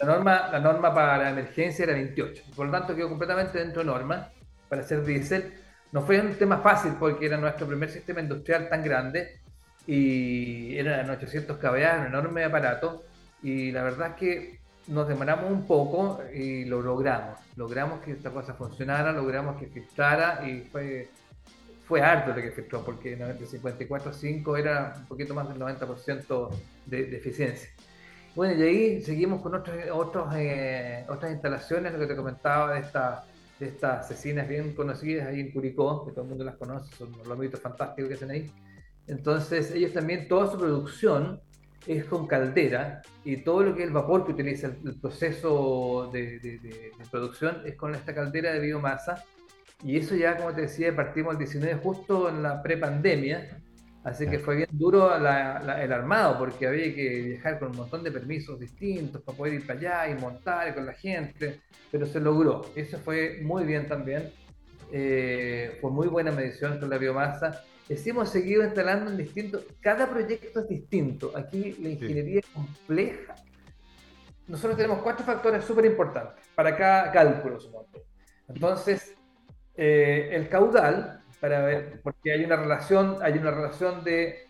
La, 0.00 0.06
norma, 0.06 0.48
la 0.50 0.58
norma 0.58 0.92
para 0.92 1.16
la 1.18 1.30
emergencia 1.30 1.84
era 1.84 1.94
28. 1.94 2.42
Por 2.56 2.66
lo 2.66 2.72
tanto, 2.72 2.96
quedó 2.96 3.08
completamente 3.08 3.58
dentro 3.58 3.82
de 3.82 3.86
norma 3.86 4.32
para 4.68 4.82
hacer 4.82 5.04
diésel. 5.04 5.54
No 5.92 6.02
fue 6.02 6.20
un 6.20 6.34
tema 6.34 6.58
fácil 6.58 6.94
porque 6.98 7.26
era 7.26 7.36
nuestro 7.36 7.68
primer 7.68 7.88
sistema 7.88 8.20
industrial 8.20 8.68
tan 8.68 8.82
grande 8.82 9.40
y 9.88 10.76
eran 10.76 11.08
800 11.08 11.56
kVA, 11.56 12.00
un 12.00 12.06
enorme 12.08 12.44
aparato. 12.44 13.04
Y 13.42 13.72
la 13.72 13.82
verdad 13.82 14.10
es 14.10 14.16
que 14.16 14.60
nos 14.88 15.08
demoramos 15.08 15.50
un 15.50 15.66
poco 15.66 16.20
y 16.34 16.66
lo 16.66 16.82
logramos. 16.82 17.38
Logramos 17.56 18.00
que 18.00 18.12
esta 18.12 18.30
cosa 18.30 18.52
funcionara, 18.52 19.12
logramos 19.12 19.56
que 19.56 19.66
filtrara 19.66 20.46
y 20.46 20.60
fue, 20.60 21.08
fue 21.86 22.02
harto 22.02 22.34
lo 22.34 22.42
que 22.42 22.50
filtró, 22.50 22.84
porque 22.84 23.16
de 23.16 23.38
54.5 23.38 24.58
era 24.58 24.94
un 24.94 25.06
poquito 25.06 25.32
más 25.32 25.48
del 25.48 25.58
90% 25.58 26.50
de, 26.84 27.04
de, 27.06 27.16
eficiencia. 27.16 27.70
Bueno, 28.34 28.62
y 28.62 28.68
ahí 28.68 29.02
seguimos 29.02 29.40
con 29.40 29.54
otros, 29.54 29.74
otros, 29.90 30.34
eh, 30.36 31.06
otras 31.08 31.32
instalaciones, 31.32 31.94
lo 31.94 31.98
que 32.00 32.08
te 32.08 32.14
comentaba 32.16 32.74
de, 32.74 32.80
esta, 32.80 33.24
de 33.58 33.68
estas 33.68 34.06
cecinas 34.06 34.46
bien 34.46 34.74
conocidas 34.74 35.28
ahí 35.28 35.40
en 35.40 35.50
Curicó, 35.50 36.04
que 36.04 36.12
todo 36.12 36.24
el 36.24 36.28
mundo 36.28 36.44
las 36.44 36.56
conoce, 36.56 36.94
son 36.94 37.10
los 37.16 37.26
lomitos 37.26 37.58
fantásticos 37.58 38.10
que 38.10 38.14
hacen 38.16 38.30
ahí. 38.30 38.52
Entonces, 39.08 39.70
ellos 39.70 39.92
también, 39.92 40.28
toda 40.28 40.50
su 40.50 40.58
producción 40.58 41.40
es 41.86 42.04
con 42.04 42.26
caldera 42.26 43.00
y 43.24 43.38
todo 43.38 43.62
lo 43.62 43.74
que 43.74 43.82
es 43.82 43.88
el 43.88 43.94
vapor 43.94 44.26
que 44.26 44.32
utiliza 44.32 44.66
el, 44.66 45.00
proceso 45.00 46.10
de, 46.12 46.92
producción 47.10 47.62
es 47.64 47.74
con 47.74 47.94
esta 47.94 48.14
caldera 48.14 48.52
de 48.52 48.60
biomasa. 48.60 49.24
Y 49.82 49.96
eso 49.96 50.14
ya, 50.14 50.36
como 50.36 50.52
te 50.52 50.62
decía, 50.62 50.94
partimos 50.94 51.32
el 51.32 51.38
19 51.38 51.80
justo 51.82 52.28
en 52.28 52.42
la 52.42 52.62
prepandemia. 52.62 53.62
Así 54.04 54.26
que 54.26 54.38
fue 54.38 54.56
bien 54.56 54.68
duro 54.72 55.14
el 55.16 55.26
armado 55.92 56.38
porque 56.38 56.66
había 56.66 56.94
que 56.94 57.22
viajar 57.22 57.58
con 57.58 57.70
un 57.70 57.76
montón 57.76 58.02
de 58.02 58.10
permisos 58.10 58.58
distintos 58.58 59.22
para 59.22 59.36
poder 59.36 59.54
ir 59.54 59.66
para 59.66 59.78
allá 59.78 60.10
y 60.10 60.20
montar 60.20 60.74
con 60.74 60.86
la 60.86 60.94
gente, 60.94 61.60
pero 61.90 62.06
se 62.06 62.20
logró. 62.20 62.62
Eso 62.74 62.98
fue 62.98 63.40
muy 63.42 63.64
bien 63.64 63.86
también. 63.86 64.30
Eh, 64.90 65.78
fue 65.80 65.90
muy 65.90 66.08
buena 66.08 66.30
medición 66.32 66.78
con 66.78 66.88
la 66.88 66.96
biomasa 66.96 67.62
hemos 67.88 68.28
seguido 68.28 68.64
instalando 68.64 69.10
en 69.10 69.16
distintos, 69.16 69.64
cada 69.80 70.08
proyecto 70.08 70.60
es 70.60 70.68
distinto. 70.68 71.32
Aquí 71.34 71.76
la 71.80 71.90
ingeniería 71.90 72.40
es 72.40 72.46
compleja. 72.46 73.34
Nosotros 74.46 74.76
tenemos 74.76 75.00
cuatro 75.02 75.24
factores 75.24 75.64
súper 75.64 75.86
importantes 75.86 76.44
para 76.54 76.76
cada 76.76 77.12
cálculo, 77.12 77.58
Entonces, 78.48 79.14
eh, 79.74 80.30
el 80.32 80.48
caudal, 80.48 81.22
para 81.40 81.60
ver, 81.60 82.00
porque 82.02 82.32
hay 82.32 82.44
una 82.44 82.56
relación, 82.56 83.18
hay 83.22 83.34
una 83.38 83.50
relación 83.50 84.02
de 84.04 84.46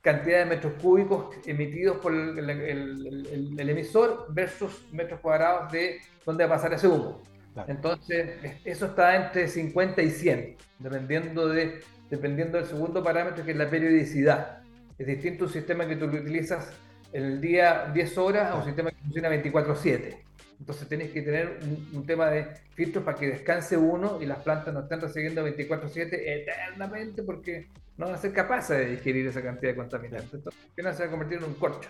cantidad 0.00 0.38
de 0.40 0.44
metros 0.46 0.72
cúbicos 0.80 1.36
emitidos 1.46 1.98
por 1.98 2.12
el, 2.14 3.58
emisor 3.58 4.26
versus 4.30 4.86
metros 4.92 5.20
cuadrados 5.20 5.70
de 5.72 6.00
dónde 6.24 6.44
va 6.46 6.54
a 6.54 6.56
pasar 6.56 6.74
ese 6.74 6.88
humo. 6.88 7.22
Entonces, 7.66 8.56
eso 8.64 8.86
está 8.86 9.16
entre 9.16 9.48
50 9.48 10.02
y 10.02 10.10
100, 10.10 10.56
dependiendo 10.78 11.48
de 11.48 11.80
dependiendo 12.10 12.58
del 12.58 12.66
segundo 12.66 13.02
parámetro, 13.02 13.44
que 13.44 13.52
es 13.52 13.56
la 13.56 13.68
periodicidad. 13.68 14.62
Es 14.98 15.06
distinto 15.06 15.44
un 15.44 15.50
sistema 15.50 15.86
que 15.86 15.96
tú 15.96 16.06
utilizas 16.06 16.72
el 17.12 17.40
día 17.40 17.90
10 17.92 18.18
horas 18.18 18.50
a 18.50 18.56
un 18.56 18.64
sistema 18.64 18.90
que 18.90 18.96
funciona 18.96 19.28
24/7. 19.28 20.24
Entonces 20.60 20.88
tienes 20.88 21.10
que 21.10 21.22
tener 21.22 21.60
un, 21.92 22.04
tema 22.04 22.30
de 22.30 22.48
filtros 22.74 23.04
para 23.04 23.16
que 23.16 23.28
descanse 23.28 23.76
uno 23.76 24.18
y 24.20 24.26
las 24.26 24.38
plantas 24.38 24.74
no 24.74 24.80
estén 24.80 25.00
recibiendo 25.00 25.44
24/7 25.44 26.20
eternamente 26.20 27.22
porque 27.22 27.68
no 27.96 28.06
van 28.06 28.14
a 28.16 28.18
ser 28.18 28.32
capaces 28.32 28.76
de 28.76 28.86
digerir 28.90 29.26
esa 29.28 29.40
cantidad 29.40 29.72
de 29.72 29.76
contaminantes. 29.76 30.34
Entonces, 30.34 30.96
se 30.96 31.02
va 31.02 31.08
a 31.08 31.10
convertir 31.10 31.38
en 31.38 31.44
un 31.44 31.54
corcho. 31.54 31.88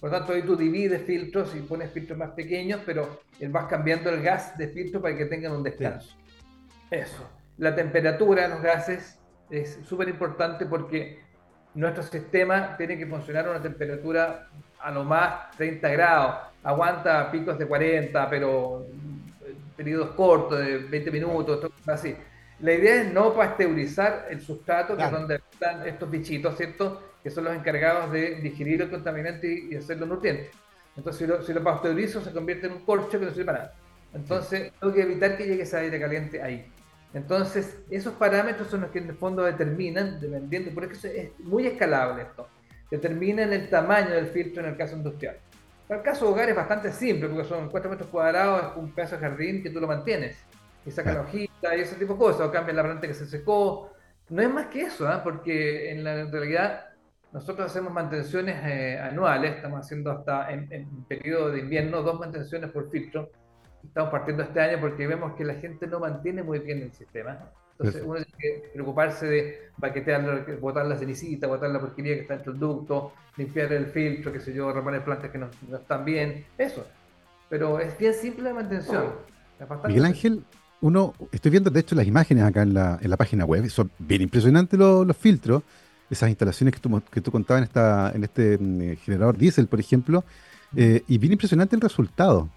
Por 0.00 0.10
lo 0.10 0.18
tanto, 0.18 0.32
ahí 0.32 0.42
tú 0.42 0.56
divides 0.56 1.02
filtros 1.02 1.54
y 1.54 1.60
pones 1.60 1.90
filtros 1.92 2.18
más 2.18 2.30
pequeños, 2.30 2.80
pero 2.84 3.20
vas 3.48 3.66
cambiando 3.66 4.10
el 4.10 4.22
gas 4.22 4.56
de 4.56 4.68
filtro 4.68 5.00
para 5.00 5.16
que 5.16 5.26
tengan 5.26 5.52
un 5.52 5.62
descanso. 5.62 6.16
Eso. 6.90 7.28
La 7.58 7.74
temperatura 7.74 8.44
de 8.44 8.48
los 8.48 8.62
gases 8.62 9.19
es 9.50 9.80
súper 9.84 10.08
importante 10.08 10.66
porque 10.66 11.20
nuestro 11.74 12.02
sistema 12.02 12.76
tiene 12.76 12.98
que 12.98 13.06
funcionar 13.06 13.46
a 13.46 13.50
una 13.50 13.62
temperatura 13.62 14.48
a 14.78 14.90
lo 14.90 15.04
más 15.04 15.50
30 15.56 15.88
grados, 15.88 16.36
aguanta 16.62 17.30
picos 17.30 17.58
de 17.58 17.66
40, 17.66 18.30
pero 18.30 18.86
eh, 19.44 19.54
periodos 19.76 20.10
cortos, 20.10 20.58
de 20.58 20.78
20 20.78 21.10
minutos, 21.10 21.70
así. 21.86 22.16
La 22.60 22.74
idea 22.74 23.02
es 23.02 23.12
no 23.12 23.34
pasteurizar 23.34 24.26
el 24.30 24.40
sustrato, 24.40 24.96
que 24.96 25.02
es 25.02 25.10
donde 25.10 25.36
están 25.36 25.86
estos 25.86 26.10
bichitos, 26.10 26.56
¿cierto? 26.56 27.02
Que 27.22 27.30
son 27.30 27.44
los 27.44 27.54
encargados 27.54 28.12
de 28.12 28.36
digerir 28.36 28.82
el 28.82 28.90
contaminante 28.90 29.68
y, 29.70 29.74
hacerlo 29.76 30.06
nutriente. 30.06 30.50
Entonces, 30.96 31.20
si 31.20 31.26
lo, 31.26 31.42
si 31.42 31.52
lo, 31.54 31.62
pasteurizo, 31.62 32.20
se 32.20 32.32
convierte 32.32 32.66
en 32.66 32.74
un 32.74 32.84
corcho 32.84 33.18
que 33.18 33.26
no 33.26 33.30
sirve 33.30 33.44
para 33.46 33.58
nada. 33.58 33.74
Entonces, 34.12 34.72
tengo 34.78 34.92
que 34.92 35.02
evitar 35.02 35.36
que 35.36 35.46
llegue 35.46 35.62
ese 35.62 35.76
aire 35.78 35.98
caliente 35.98 36.42
ahí. 36.42 36.70
Entonces, 37.12 37.80
esos 37.90 38.14
parámetros 38.14 38.68
son 38.68 38.82
los 38.82 38.90
que 38.90 39.00
en 39.00 39.10
el 39.10 39.16
fondo 39.16 39.42
determinan, 39.42 40.20
dependiendo, 40.20 40.70
por 40.72 40.84
eso 40.84 41.08
es 41.08 41.30
muy 41.40 41.66
escalable 41.66 42.22
esto, 42.22 42.48
determinan 42.90 43.52
el 43.52 43.68
tamaño 43.68 44.10
del 44.10 44.26
filtro 44.26 44.62
en 44.62 44.70
el 44.70 44.76
caso 44.76 44.96
industrial. 44.96 45.36
Para 45.88 46.00
el 46.00 46.04
caso 46.04 46.30
hogar 46.30 46.48
es 46.48 46.54
bastante 46.54 46.92
simple, 46.92 47.28
porque 47.28 47.48
son 47.48 47.68
4 47.68 47.90
metros 47.90 48.08
cuadrados, 48.10 48.76
un 48.76 48.92
pedazo 48.92 49.16
de 49.16 49.22
jardín 49.22 49.62
que 49.62 49.70
tú 49.70 49.80
lo 49.80 49.88
mantienes, 49.88 50.38
y 50.86 50.90
sacas 50.92 51.14
la 51.14 51.22
hojita 51.22 51.76
y 51.76 51.80
ese 51.80 51.96
tipo 51.96 52.12
de 52.12 52.18
cosas, 52.20 52.42
o 52.42 52.52
cambias 52.52 52.76
la 52.76 52.84
planta 52.84 53.08
que 53.08 53.14
se 53.14 53.26
secó. 53.26 53.90
No 54.28 54.40
es 54.40 54.48
más 54.48 54.66
que 54.66 54.82
eso, 54.82 55.12
¿eh? 55.12 55.18
porque 55.24 55.90
en 55.90 56.04
la 56.04 56.26
realidad 56.26 56.84
nosotros 57.32 57.68
hacemos 57.68 57.92
mantenciones 57.92 58.56
eh, 58.64 59.00
anuales, 59.00 59.56
estamos 59.56 59.80
haciendo 59.80 60.12
hasta 60.12 60.50
en, 60.52 60.72
en 60.72 61.04
periodo 61.04 61.50
de 61.50 61.58
invierno 61.58 62.02
dos 62.02 62.20
mantenciones 62.20 62.70
por 62.70 62.88
filtro 62.88 63.30
estamos 63.84 64.10
partiendo 64.10 64.42
este 64.42 64.60
año 64.60 64.78
porque 64.80 65.06
vemos 65.06 65.34
que 65.34 65.44
la 65.44 65.54
gente 65.54 65.86
no 65.86 66.00
mantiene 66.00 66.42
muy 66.42 66.58
bien 66.58 66.82
el 66.82 66.92
sistema. 66.92 67.38
Entonces 67.72 68.02
uno 68.04 68.16
tiene 68.16 68.32
que 68.38 68.70
preocuparse 68.74 69.26
de 69.26 69.70
baquetear, 69.78 70.60
botar 70.60 70.84
la 70.84 70.96
cenicita, 70.96 71.46
botar 71.46 71.70
la 71.70 71.80
porquería 71.80 72.14
que 72.14 72.20
está 72.20 72.34
dentro 72.34 72.52
del 72.52 72.60
ducto, 72.60 73.12
limpiar 73.38 73.72
el 73.72 73.86
filtro, 73.86 74.32
qué 74.32 74.40
sé 74.40 74.52
yo, 74.52 74.70
reponer 74.70 75.02
plantas 75.02 75.30
que 75.30 75.38
no, 75.38 75.48
están 75.74 76.04
bien, 76.04 76.44
eso. 76.58 76.86
Pero 77.48 77.80
es 77.80 77.96
bien 77.98 78.12
simple 78.12 78.44
la 78.44 78.54
mantención. 78.54 79.14
Miguel 79.86 80.04
Ángel, 80.04 80.44
uno, 80.82 81.14
estoy 81.32 81.50
viendo 81.50 81.70
de 81.70 81.80
hecho 81.80 81.94
las 81.94 82.06
imágenes 82.06 82.44
acá 82.44 82.62
en 82.62 82.74
la, 82.74 82.98
en 83.00 83.10
la 83.10 83.16
página 83.16 83.46
web, 83.46 83.68
son 83.70 83.90
bien 83.98 84.22
impresionantes 84.22 84.78
los, 84.78 85.06
los 85.06 85.16
filtros, 85.16 85.62
esas 86.10 86.28
instalaciones 86.28 86.74
que 86.74 86.80
tú, 86.80 87.02
que 87.10 87.20
tú 87.20 87.30
contabas 87.30 87.62
en, 87.62 87.64
esta, 87.64 88.12
en 88.14 88.24
este 88.24 88.58
mm, 88.58 88.96
generador 88.96 89.38
diésel, 89.38 89.68
por 89.68 89.80
ejemplo, 89.80 90.24
eh, 90.76 91.02
y 91.08 91.18
bien 91.18 91.32
impresionante 91.32 91.76
el 91.76 91.82
resultado 91.82 92.48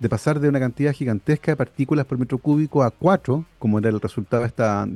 de 0.00 0.08
pasar 0.08 0.40
de 0.40 0.48
una 0.48 0.58
cantidad 0.58 0.92
gigantesca 0.92 1.52
de 1.52 1.56
partículas 1.56 2.06
por 2.06 2.18
metro 2.18 2.38
cúbico 2.38 2.82
a 2.82 2.90
4, 2.90 3.44
como 3.58 3.78
era 3.78 3.90
el 3.90 4.00
resultado 4.00 4.42
de 4.42 4.48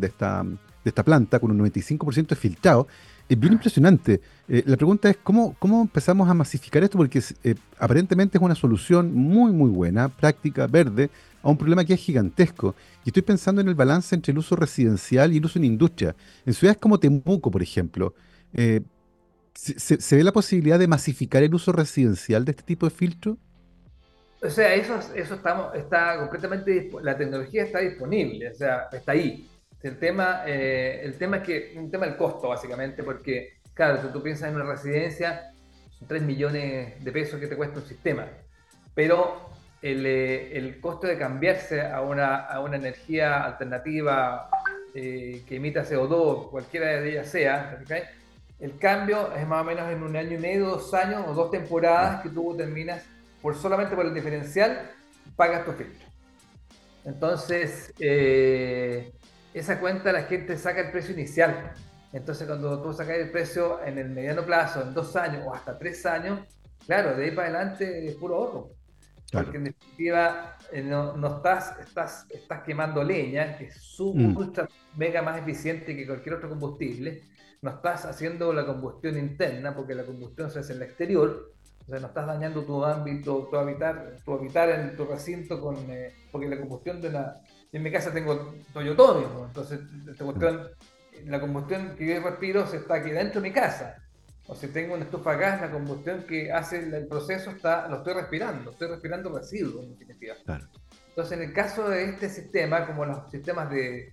esta, 0.07 1.05
planta, 1.05 1.39
con 1.39 1.51
un 1.51 1.59
95% 1.59 2.29
de 2.29 2.37
filtrado, 2.37 2.89
es 3.29 3.39
bien 3.39 3.53
impresionante. 3.53 4.21
Eh, 4.49 4.65
la 4.67 4.77
pregunta 4.77 5.11
es, 5.11 5.19
¿cómo, 5.23 5.55
¿cómo 5.59 5.83
empezamos 5.83 6.29
a 6.29 6.35
masificar 6.35 6.83
esto? 6.83 6.97
Porque 6.97 7.23
eh, 7.43 7.55
aparentemente 7.79 8.39
es 8.39 8.43
una 8.43 8.55
solución 8.55 9.15
muy, 9.15 9.53
muy 9.53 9.71
buena, 9.71 10.09
práctica, 10.09 10.67
verde, 10.67 11.11
a 11.43 11.51
un 11.51 11.59
problema 11.59 11.85
que 11.85 11.95
es 11.95 12.01
gigantesco. 12.01 12.75
Y 13.05 13.11
estoy 13.11 13.23
pensando 13.23 13.61
en 13.61 13.69
el 13.69 13.75
balance 13.75 14.15
entre 14.15 14.33
el 14.33 14.39
uso 14.39 14.57
residencial 14.57 15.33
y 15.33 15.37
el 15.37 15.45
uso 15.45 15.59
en 15.59 15.67
industria. 15.67 16.17
En 16.47 16.55
ciudades 16.55 16.79
como 16.79 16.99
Temuco, 16.99 17.51
por 17.51 17.63
ejemplo, 17.63 18.15
eh, 18.55 18.81
¿se, 19.53 20.01
¿se, 20.01 20.17
ve 20.17 20.25
la 20.25 20.33
posibilidad 20.33 20.79
de 20.79 20.89
masificar 20.89 21.43
el 21.43 21.55
uso 21.55 21.73
residencial 21.73 22.47
de 22.47 22.53
este 22.53 22.63
tipo 22.63 22.87
de 22.87 22.91
filtro? 22.91 23.39
O 24.45 24.51
sea, 24.51 24.75
eso, 24.75 25.01
eso 25.15 25.35
estamos, 25.37 25.75
está 25.75 26.19
completamente, 26.19 26.91
la 27.03 27.17
tecnología 27.17 27.63
está 27.63 27.79
disponible, 27.79 28.51
o 28.51 28.55
sea, 28.55 28.89
está 28.93 29.13
ahí. 29.13 29.49
El 29.83 29.99
tema, 29.99 30.43
eh, 30.47 31.01
el 31.03 31.17
tema 31.17 31.39
es 31.39 31.43
que, 31.45 31.75
un 31.79 31.91
tema 31.91 32.05
del 32.05 32.17
costo, 32.17 32.49
básicamente, 32.49 33.03
porque, 33.03 33.55
claro, 33.73 34.03
si 34.03 34.09
tú 34.09 34.23
piensas 34.23 34.51
en 34.51 34.57
una 34.57 34.67
residencia, 34.67 35.55
son 35.99 36.09
3 36.09 36.23
millones 36.23 37.03
de 37.03 37.13
pesos 37.13 37.41
que 37.41 37.47
te 37.47 37.57
cuesta 37.57 37.79
un 37.79 37.87
sistema, 37.87 38.27
pero 38.95 39.49
el, 39.81 40.05
eh, 40.05 40.59
el 40.59 40.79
costo 40.79 41.07
de 41.07 41.17
cambiarse 41.17 41.81
a 41.81 42.03
una, 42.03 42.37
a 42.37 42.61
una 42.61 42.77
energía 42.77 43.45
alternativa 43.45 44.51
eh, 44.95 45.43
que 45.49 45.57
emita 45.57 45.85
CO2, 45.85 46.51
cualquiera 46.51 46.89
de 47.01 47.13
ellas 47.13 47.29
sea, 47.29 47.81
el 48.61 48.79
cambio 48.79 49.35
es 49.35 49.47
más 49.47 49.63
o 49.63 49.65
menos 49.65 49.91
en 49.91 50.03
un 50.03 50.15
año 50.15 50.33
y 50.33 50.39
medio, 50.39 50.67
dos 50.67 50.93
años 50.93 51.25
o 51.27 51.33
dos 51.33 51.51
temporadas 51.51 52.23
que 52.23 52.29
tú 52.29 52.55
terminas 52.55 53.07
por 53.45 53.55
solamente 53.57 53.95
por 53.95 54.07
el 54.07 54.15
diferencial, 54.15 54.91
pagas 55.37 55.67
tu 55.67 55.73
filtro. 55.73 56.07
Entonces, 57.05 57.93
eh, 57.99 59.13
esa 59.53 59.79
cuenta 59.81 60.13
la 60.13 60.23
gente 60.23 60.57
saca 60.57 60.81
el 60.81 60.91
precio 60.91 61.13
inicial. 61.13 61.75
Entonces, 62.15 62.47
cuando 62.47 62.81
tú 62.83 62.95
sacas 62.95 63.19
el 63.19 63.31
precio 63.31 63.85
en 63.85 63.99
el 63.99 64.09
mediano 64.09 64.47
plazo, 64.47 64.81
en 64.81 64.95
dos 64.95 65.15
años 65.15 65.43
o 65.47 65.53
hasta 65.53 65.79
tres 65.79 66.07
años, 66.07 66.41
claro, 66.87 67.15
de 67.15 67.27
ahí 67.27 67.31
para 67.33 67.49
adelante 67.49 68.07
es 68.07 68.15
puro 68.15 68.37
ahorro. 68.37 68.71
Porque 69.31 69.59
en 69.59 69.65
definitiva 69.65 70.57
eh, 70.73 70.83
no, 70.83 71.15
no, 71.15 71.37
estás, 71.37 71.79
estás, 71.81 72.25
estás 72.31 72.63
quemando 72.63 73.05
leña, 73.05 73.59
que 73.59 73.67
es 73.67 73.75
su 73.75 74.15
mm. 74.15 74.39
mega 74.97 75.21
más 75.21 75.39
eficiente 75.39 75.95
que 75.95 76.07
cualquier 76.07 76.37
otro 76.37 76.49
combustible. 76.49 77.25
No 77.61 77.73
estás 77.73 78.07
haciendo 78.07 78.55
la 78.55 78.65
combustión 78.65 79.19
interna, 79.19 79.77
porque 79.77 79.95
la 79.95 80.07
combustión 80.07 80.51
se 80.51 80.61
hace 80.61 80.73
en 80.73 80.79
el 80.79 80.85
exterior. 80.85 81.54
O 81.87 81.91
sea, 81.91 82.01
no 82.01 82.07
estás 82.07 82.27
dañando 82.27 82.65
tu 82.65 82.85
ámbito, 82.85 83.49
tu 83.51 83.57
habitar, 83.57 84.17
tu 84.25 84.33
habitar 84.33 84.71
en 84.71 84.97
tu 84.97 85.05
recinto 85.05 85.61
con, 85.61 85.77
eh, 85.91 86.15
porque 86.33 86.49
la 86.49 86.59
combustión 86.59 87.01
de 87.01 87.11
la... 87.11 87.41
En 87.73 87.83
mi 87.83 87.91
casa 87.91 88.13
tengo 88.13 88.55
Toyotomi, 88.73 89.25
entonces 89.47 89.81
esta 90.09 90.25
cuestión, 90.25 90.69
la 91.27 91.41
combustión 91.41 91.95
que 91.97 92.07
yo 92.07 92.23
respiro 92.23 92.67
se 92.67 92.79
está 92.79 92.95
aquí 92.95 93.11
dentro 93.11 93.41
de 93.41 93.49
mi 93.49 93.55
casa. 93.55 93.97
O 94.47 94.55
si 94.55 94.69
tengo 94.69 94.95
una 94.95 95.05
estufa 95.05 95.33
a 95.33 95.37
gas, 95.37 95.61
la 95.61 95.71
combustión 95.71 96.25
que 96.25 96.53
hace 96.53 96.79
el 96.79 97.07
proceso 97.07 97.51
está, 97.51 97.89
lo 97.89 97.97
estoy 97.99 98.15
respirando, 98.15 98.71
estoy 98.71 98.89
respirando 98.89 99.37
residuos 99.37 99.85
en 99.85 99.91
definitiva. 99.99 100.35
Entonces, 101.09 101.39
en 101.39 101.45
el 101.45 101.53
caso 101.53 101.89
de 101.89 102.05
este 102.05 102.29
sistema, 102.29 102.87
como 102.87 103.07
los 103.07 103.31
sistemas 103.31 103.71
de, 103.71 104.13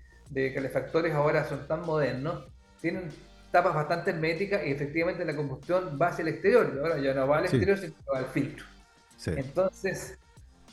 calefactores 0.53 1.13
ahora 1.13 1.43
son 1.45 1.67
tan 1.67 1.81
modernos, 1.81 2.45
tienen 2.79 3.09
tapas 3.51 3.75
bastante 3.75 4.11
herméticas 4.11 4.65
y 4.65 4.71
efectivamente 4.71 5.25
la 5.25 5.35
combustión 5.35 5.97
va 6.01 6.07
hacia 6.07 6.23
el 6.23 6.29
exterior. 6.29 6.79
Ahora 6.81 6.97
ya 6.99 7.13
no 7.13 7.27
va 7.27 7.39
al 7.39 7.45
exterior, 7.45 7.77
sino 7.77 7.93
va 8.13 8.19
al 8.19 8.27
filtro. 8.27 8.65
Entonces, 9.25 10.17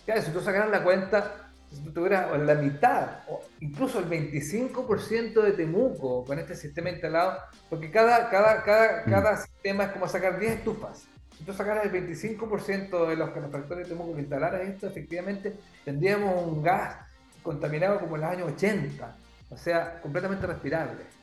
claro, 0.05 0.23
si 0.23 0.31
tú 0.31 0.41
sacaras 0.41 0.71
la 0.71 0.83
cuenta, 0.83 1.51
si 1.71 1.83
tú 1.83 1.93
tuvieras 1.93 2.39
la 2.41 2.55
mitad 2.55 3.21
o 3.29 3.43
incluso 3.61 3.99
el 3.99 4.09
25% 4.09 5.43
de 5.43 5.53
Temuco 5.53 6.25
con 6.25 6.39
este 6.39 6.55
sistema 6.55 6.91
instalado, 6.91 7.39
porque 7.69 7.91
cada, 7.91 8.31
cada, 8.31 8.63
cada, 8.63 9.03
mm. 9.05 9.11
cada 9.11 9.37
sistema 9.37 9.85
es 9.85 9.91
como 9.91 10.09
sacar 10.09 10.39
10 10.39 10.59
estufas. 10.59 11.07
Si 11.37 11.45
tú 11.45 11.53
sacaras 11.53 11.85
el 11.85 11.93
25% 11.93 13.09
de 13.09 13.17
los 13.17 13.31
calefactores 13.31 13.87
de 13.87 13.95
Temuco 13.95 14.15
que 14.15 14.21
instalaras 14.21 14.63
esto, 14.63 14.87
efectivamente 14.87 15.55
tendríamos 15.85 16.43
un 16.43 16.63
gas 16.63 16.97
contaminado 17.43 18.01
como 18.01 18.17
en 18.17 18.23
los 18.23 18.31
años 18.31 18.53
80, 18.53 19.17
o 19.51 19.57
sea, 19.57 20.01
completamente 20.01 20.47
respirable. 20.47 21.18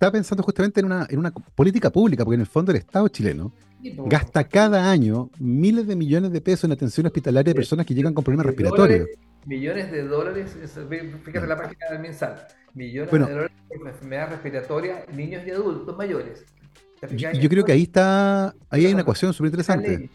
Estaba 0.00 0.12
pensando 0.12 0.42
justamente 0.42 0.80
en 0.80 0.86
una, 0.86 1.06
en 1.10 1.18
una 1.18 1.30
política 1.30 1.90
pública, 1.90 2.24
porque 2.24 2.36
en 2.36 2.40
el 2.40 2.46
fondo 2.46 2.72
el 2.72 2.78
Estado 2.78 3.06
chileno 3.08 3.52
gasta 4.06 4.44
cada 4.44 4.90
año 4.90 5.28
miles 5.38 5.86
de 5.86 5.94
millones 5.94 6.32
de 6.32 6.40
pesos 6.40 6.64
en 6.64 6.72
atención 6.72 7.04
hospitalaria 7.04 7.50
de 7.50 7.54
personas 7.54 7.84
que 7.84 7.92
llegan 7.92 8.14
con 8.14 8.24
problemas 8.24 8.46
respiratorios. 8.46 9.10
millones 9.44 9.92
de 9.92 10.04
dólares, 10.04 10.56
fíjate 11.22 11.46
la 11.46 11.54
página 11.54 11.90
del 11.90 12.00
MinSal, 12.00 12.46
millones 12.72 13.12
de 13.12 13.18
dólares 13.18 13.50
por 13.68 13.88
enfermedad 13.88 14.30
respiratoria, 14.30 15.04
niños 15.14 15.42
y 15.46 15.50
adultos 15.50 15.94
mayores. 15.98 16.46
Yo, 17.14 17.48
creo 17.50 17.66
que 17.66 17.72
ahí 17.72 17.82
está, 17.82 18.54
ahí 18.70 18.86
hay 18.86 18.94
una 18.94 19.02
ecuación 19.02 19.34
súper 19.34 19.48
interesante. 19.48 20.08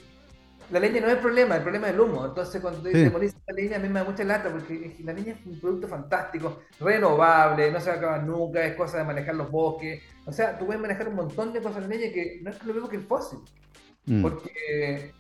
La 0.71 0.80
leña 0.80 1.01
no 1.01 1.08
es 1.08 1.13
el 1.13 1.19
problema, 1.19 1.56
el 1.58 1.62
problema 1.62 1.88
es 1.88 1.93
el 1.93 1.99
humo. 1.99 2.25
Entonces, 2.25 2.62
cuando 2.62 2.89
sí. 2.89 2.97
demoniza 2.97 3.38
la 3.47 3.54
leña, 3.54 3.78
a 3.78 3.80
mí 3.80 3.88
me 3.88 3.99
da 3.99 4.06
mucha 4.06 4.23
lata 4.23 4.49
porque 4.49 4.95
la 5.04 5.13
leña 5.13 5.34
es 5.34 5.45
un 5.45 5.60
producto 5.60 5.88
fantástico, 5.88 6.63
renovable, 6.80 7.71
no 7.71 7.80
se 7.80 7.89
va 7.89 7.95
a 7.95 7.97
acabar 7.97 8.23
nunca, 8.23 8.65
es 8.65 8.75
cosa 8.75 8.97
de 8.97 9.04
manejar 9.04 9.36
los 9.36 9.51
bosques. 9.51 10.01
O 10.25 10.32
sea, 10.32 10.58
tú 10.58 10.65
puedes 10.65 10.82
manejar 10.82 11.08
un 11.08 11.15
montón 11.15 11.54
de 11.54 11.62
cosas 11.62 11.84
en 11.84 11.89
leña 11.89 12.12
que 12.12 12.39
no 12.41 12.49
es 12.49 12.63
lo 12.63 12.73
mismo 12.73 12.89
que 12.89 12.97
el 12.97 13.04
fósil. 13.04 13.39
Mm. 14.06 14.21
Porque 14.21 15.13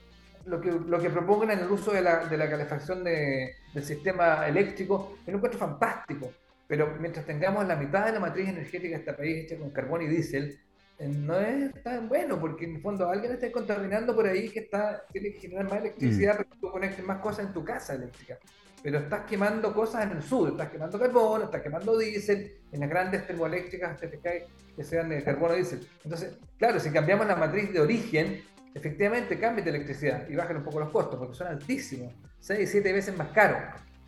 lo 0.45 0.61
que, 0.61 0.71
lo 0.71 0.99
que 0.99 1.09
propongan 1.09 1.51
en 1.51 1.59
el 1.59 1.71
uso 1.71 1.91
de 1.91 2.01
la, 2.01 2.25
de 2.25 2.37
la 2.37 2.49
calefacción 2.49 3.03
de, 3.03 3.55
del 3.73 3.83
sistema 3.83 4.47
eléctrico, 4.47 5.17
es 5.23 5.29
un 5.29 5.35
encuentro 5.35 5.59
fantástico. 5.59 6.31
Pero 6.67 6.95
mientras 6.99 7.25
tengamos 7.25 7.67
la 7.67 7.75
mitad 7.75 8.05
de 8.05 8.13
la 8.13 8.19
matriz 8.19 8.49
energética 8.49 8.95
de 8.95 9.01
este 9.01 9.13
país 9.13 9.45
hecha 9.45 9.57
con 9.57 9.69
carbón 9.69 10.01
y 10.01 10.07
diésel, 10.07 10.59
no 10.99 11.37
es 11.39 11.83
tan 11.83 12.07
bueno, 12.07 12.39
porque 12.39 12.65
en 12.65 12.75
el 12.75 12.81
fondo 12.81 13.09
alguien 13.09 13.33
está 13.33 13.51
contaminando 13.51 14.15
por 14.15 14.27
ahí 14.27 14.49
que 14.49 14.59
está, 14.59 15.03
tiene 15.11 15.33
que 15.33 15.39
generar 15.39 15.65
más 15.65 15.79
electricidad 15.79 16.33
mm. 16.33 16.37
para 16.37 16.49
que 16.49 16.57
tú 16.57 16.71
conectes 16.71 17.05
más 17.05 17.19
cosas 17.19 17.47
en 17.47 17.53
tu 17.53 17.63
casa 17.63 17.95
eléctrica. 17.95 18.37
Pero 18.81 18.99
estás 18.99 19.25
quemando 19.25 19.73
cosas 19.73 20.03
en 20.03 20.17
el 20.17 20.23
sur, 20.23 20.49
estás 20.49 20.69
quemando 20.69 20.99
carbón, 20.99 21.43
estás 21.43 21.61
quemando 21.61 21.97
diésel, 21.97 22.59
en 22.71 22.79
las 22.79 22.89
grandes 22.89 23.25
termoeléctricas 23.25 23.99
que 23.99 24.83
sean 24.83 25.09
de 25.09 25.23
carbono 25.23 25.53
o 25.53 25.55
diésel. 25.55 25.85
Entonces, 26.03 26.37
claro, 26.57 26.79
si 26.79 26.91
cambiamos 26.91 27.27
la 27.27 27.35
matriz 27.35 27.73
de 27.73 27.81
origen, 27.81 28.43
efectivamente 28.73 29.39
cambia 29.39 29.63
de 29.63 29.71
electricidad 29.71 30.29
y 30.29 30.35
bajan 30.35 30.57
un 30.57 30.63
poco 30.63 30.79
los 30.79 30.89
costos 30.91 31.17
porque 31.17 31.35
son 31.35 31.47
altísimos, 31.47 32.13
6, 32.39 32.69
7 32.69 32.93
veces 32.93 33.17
más 33.17 33.29
caros. 33.29 33.59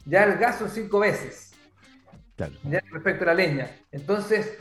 Ya 0.06 0.24
el 0.24 0.38
gas 0.38 0.60
son 0.60 0.70
5 0.70 1.00
veces. 1.00 1.52
Claro. 2.36 2.54
Ya 2.64 2.80
respecto 2.92 3.24
a 3.24 3.28
la 3.28 3.34
leña. 3.34 3.72
Entonces, 3.92 4.58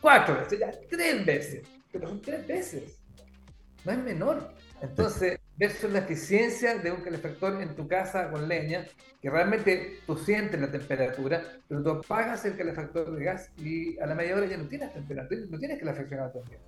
4 0.00 0.38
veces, 0.38 0.58
ya 0.58 0.70
3 0.90 1.26
veces. 1.26 1.66
Pero 1.92 2.08
son 2.08 2.20
3 2.20 2.46
veces. 2.46 2.98
No 3.84 3.92
es 3.92 3.98
menor. 3.98 4.52
Entonces, 4.80 5.40
versus 5.56 5.90
la 5.90 6.00
eficiencia 6.00 6.78
de 6.78 6.92
un 6.92 7.00
calefactor 7.00 7.60
en 7.60 7.74
tu 7.74 7.88
casa 7.88 8.30
con 8.30 8.46
leña, 8.46 8.86
que 9.20 9.28
realmente 9.28 9.98
tú 10.06 10.16
sientes 10.16 10.60
la 10.60 10.70
temperatura, 10.70 11.42
pero 11.66 11.82
tú 11.82 11.90
apagas 11.90 12.44
el 12.44 12.56
calefactor 12.56 13.10
de 13.16 13.24
gas 13.24 13.50
y 13.56 13.98
a 13.98 14.06
la 14.06 14.14
media 14.14 14.36
hora 14.36 14.46
ya 14.46 14.56
no 14.56 14.68
tienes 14.68 14.92
temperatura, 14.92 15.40
no 15.50 15.58
tienes 15.58 15.80
calefacción 15.80 16.32
también. 16.32 16.60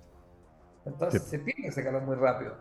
Entonces, 0.85 1.23
se 1.23 1.37
tiene 1.39 1.63
que 1.63 1.71
sacarlo 1.71 2.01
muy 2.01 2.15
rápido. 2.15 2.57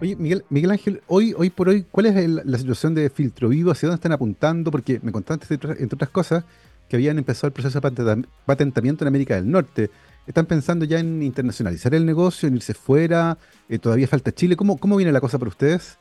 Oye, 0.00 0.16
Miguel, 0.16 0.44
Miguel 0.48 0.70
Ángel, 0.70 1.02
hoy, 1.06 1.34
hoy 1.36 1.50
por 1.50 1.68
hoy, 1.68 1.86
¿cuál 1.90 2.06
es 2.06 2.28
la 2.28 2.58
situación 2.58 2.94
de 2.94 3.08
Filtro 3.10 3.50
Vivo? 3.50 3.70
¿Hacia 3.70 3.86
dónde 3.86 3.98
están 3.98 4.12
apuntando? 4.12 4.70
Porque 4.70 4.98
me 5.02 5.12
contaste, 5.12 5.54
entre 5.54 5.84
otras 5.92 6.10
cosas, 6.10 6.44
que 6.88 6.96
habían 6.96 7.18
empezado 7.18 7.48
el 7.48 7.52
proceso 7.52 7.80
de 7.80 8.26
patentamiento 8.46 9.04
en 9.04 9.08
América 9.08 9.34
del 9.34 9.50
Norte. 9.50 9.90
¿Están 10.26 10.46
pensando 10.46 10.84
ya 10.84 10.98
en 10.98 11.22
internacionalizar 11.22 11.94
el 11.94 12.04
negocio, 12.04 12.48
en 12.48 12.56
irse 12.56 12.74
fuera? 12.74 13.38
Eh, 13.68 13.78
¿Todavía 13.78 14.06
falta 14.06 14.32
Chile? 14.32 14.56
¿Cómo, 14.56 14.78
¿Cómo 14.78 14.96
viene 14.96 15.12
la 15.12 15.20
cosa 15.20 15.38
para 15.38 15.48
ustedes? 15.48 15.98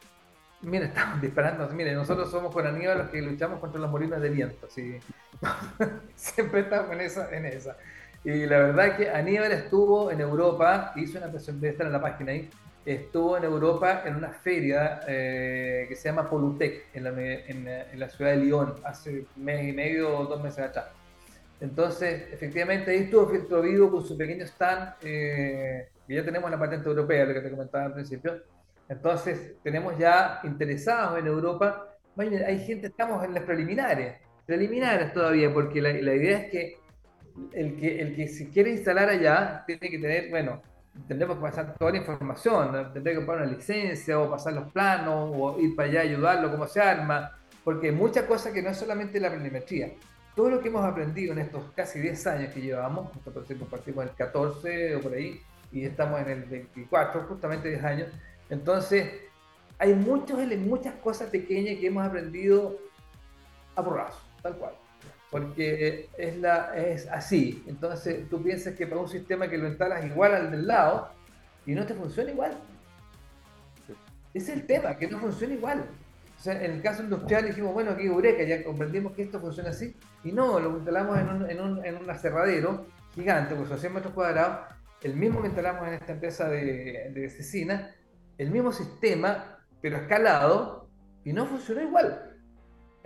Mira, 0.61 0.85
estamos 0.85 1.21
disparando. 1.21 1.69
Mire, 1.69 1.93
nosotros 1.93 2.29
somos 2.31 2.53
con 2.53 2.65
Aníbal 2.65 2.97
los 2.97 3.09
que 3.09 3.21
luchamos 3.21 3.59
contra 3.59 3.79
los 3.79 3.91
molinos 3.91 4.21
de 4.21 4.29
viento. 4.29 4.67
Siempre 6.15 6.61
estamos 6.61 6.91
en 6.91 7.01
esa, 7.01 7.35
en 7.35 7.45
esa. 7.45 7.77
Y 8.23 8.45
la 8.45 8.57
verdad 8.57 8.97
que 8.97 9.09
Aníbal 9.09 9.51
estuvo 9.51 10.11
en 10.11 10.19
Europa, 10.19 10.91
hizo 10.95 11.17
una 11.17 11.27
presentación, 11.27 11.61
de 11.61 11.69
estar 11.69 11.87
en 11.87 11.93
la 11.93 12.01
página 12.01 12.31
ahí, 12.31 12.49
estuvo 12.87 13.37
en 13.37 13.43
Europa 13.43 14.03
en 14.05 14.15
una 14.15 14.29
feria 14.29 15.01
eh, 15.07 15.85
que 15.89 15.95
se 15.95 16.07
llama 16.07 16.29
Polutec 16.29 16.85
en 16.93 17.03
la, 17.03 17.09
en, 17.09 17.99
la, 17.99 18.09
ciudad 18.09 18.31
de 18.31 18.37
Lyon 18.37 18.75
hace 18.85 19.25
un 19.35 19.43
mes 19.43 19.67
y 19.67 19.73
medio 19.73 20.17
o 20.17 20.25
dos 20.25 20.41
meses 20.41 20.59
atrás. 20.59 20.85
Entonces, 21.59 22.31
efectivamente, 22.31 22.91
ahí 22.91 22.99
estuvo 22.99 23.27
Filtro 23.27 23.61
Vivo 23.61 23.91
con 23.91 24.05
su 24.05 24.17
pequeño 24.17 24.45
stand, 24.45 24.93
eh, 25.03 25.89
y 26.07 26.15
ya 26.15 26.23
tenemos 26.23 26.49
la 26.49 26.57
patente 26.57 26.87
europea, 26.87 27.25
lo 27.25 27.33
que 27.33 27.41
te 27.41 27.51
comentaba 27.51 27.85
al 27.85 27.93
principio. 27.93 28.41
Entonces, 28.87 29.55
tenemos 29.63 29.97
ya 29.97 30.39
interesados 30.45 31.19
en 31.19 31.27
Europa. 31.27 31.93
hay 32.15 32.59
gente, 32.65 32.87
estamos 32.87 33.21
en 33.25 33.33
las 33.33 33.43
preliminares, 33.43 34.15
preliminares 34.45 35.11
todavía, 35.13 35.53
porque 35.53 35.81
la, 35.81 35.91
la 35.91 36.13
idea 36.13 36.37
es 36.37 36.51
que 36.51 36.79
el, 37.51 37.75
que 37.75 37.99
el 37.99 38.15
que 38.15 38.27
se 38.29 38.49
quiere 38.49 38.71
instalar 38.71 39.09
allá 39.09 39.63
tiene 39.67 39.89
que 39.89 39.99
tener, 39.99 40.29
bueno, 40.29 40.61
tendremos 41.07 41.37
que 41.37 41.41
pasar 41.41 41.75
toda 41.77 41.91
la 41.91 41.97
información, 41.97 42.93
tendré 42.93 43.13
que 43.13 43.17
comprar 43.17 43.39
una 43.39 43.51
licencia 43.51 44.19
o 44.19 44.29
pasar 44.29 44.53
los 44.53 44.71
planos 44.71 45.31
o 45.33 45.59
ir 45.59 45.75
para 45.75 45.89
allá 45.89 46.01
ayudarlo, 46.01 46.51
cómo 46.51 46.67
se 46.67 46.81
arma, 46.81 47.37
porque 47.63 47.87
hay 47.87 47.95
muchas 47.95 48.25
cosas 48.25 48.53
que 48.53 48.61
no 48.61 48.69
es 48.69 48.77
solamente 48.77 49.19
la 49.19 49.29
planimetría. 49.29 49.93
Todo 50.35 50.49
lo 50.49 50.59
que 50.59 50.69
hemos 50.69 50.85
aprendido 50.85 51.33
en 51.33 51.39
estos 51.39 51.63
casi 51.75 51.99
10 51.99 52.27
años 52.27 52.53
que 52.53 52.61
llevamos, 52.61 53.13
nosotros 53.15 53.45
partimos 53.69 54.03
en 54.03 54.09
el 54.09 54.15
14 54.15 54.95
o 54.95 55.01
por 55.01 55.13
ahí, 55.13 55.41
y 55.71 55.85
estamos 55.85 56.21
en 56.21 56.29
el 56.29 56.43
24, 56.43 57.25
justamente 57.27 57.69
10 57.69 57.83
años, 57.83 58.09
entonces 58.49 59.11
hay 59.79 59.93
muchos, 59.93 60.39
muchas 60.57 60.95
cosas 60.95 61.29
pequeñas 61.29 61.79
que 61.79 61.87
hemos 61.87 62.05
aprendido 62.05 62.77
a 63.75 63.83
porrazo, 63.83 64.19
tal 64.41 64.55
cual 64.57 64.73
porque 65.29 66.09
es, 66.17 66.37
la, 66.37 66.75
es 66.75 67.07
así. 67.07 67.63
Entonces 67.67 68.29
tú 68.29 68.41
piensas 68.41 68.75
que 68.75 68.87
para 68.87 69.01
un 69.01 69.09
sistema 69.09 69.49
que 69.49 69.57
lo 69.57 69.67
instalas 69.67 70.05
igual 70.05 70.33
al 70.33 70.51
del 70.51 70.67
lado 70.67 71.09
y 71.65 71.73
no 71.73 71.85
te 71.85 71.93
funciona 71.93 72.31
igual. 72.31 72.51
Ese 74.33 74.53
es 74.53 74.59
el 74.59 74.67
tema, 74.67 74.95
que 74.97 75.07
no 75.07 75.19
funciona 75.19 75.53
igual. 75.53 75.85
O 76.37 76.39
sea, 76.39 76.63
en 76.63 76.71
el 76.71 76.81
caso 76.81 77.03
industrial 77.03 77.45
dijimos, 77.45 77.73
bueno, 77.73 77.91
aquí 77.91 78.05
Eureka, 78.05 78.43
ya 78.43 78.63
comprendimos 78.63 79.13
que 79.13 79.23
esto 79.23 79.39
funciona 79.39 79.71
así, 79.71 79.95
y 80.23 80.31
no, 80.31 80.59
lo 80.59 80.77
instalamos 80.77 81.17
en 81.17 81.29
un, 81.29 81.49
en 81.49 81.59
un, 81.59 81.85
en 81.85 81.97
un 81.97 82.09
aserradero 82.09 82.85
gigante, 83.15 83.55
pues 83.55 83.69
son 83.69 83.79
100 83.79 83.93
metros 83.93 84.13
cuadrados, 84.13 84.59
el 85.01 85.15
mismo 85.15 85.41
que 85.41 85.47
instalamos 85.47 85.87
en 85.87 85.95
esta 85.95 86.11
empresa 86.11 86.47
de, 86.47 87.11
de 87.11 87.29
cecina, 87.31 87.95
el 88.37 88.51
mismo 88.51 88.71
sistema, 88.71 89.57
pero 89.81 89.97
escalado, 89.97 90.87
y 91.23 91.33
no 91.33 91.47
funcionó 91.47 91.81
igual. 91.81 92.36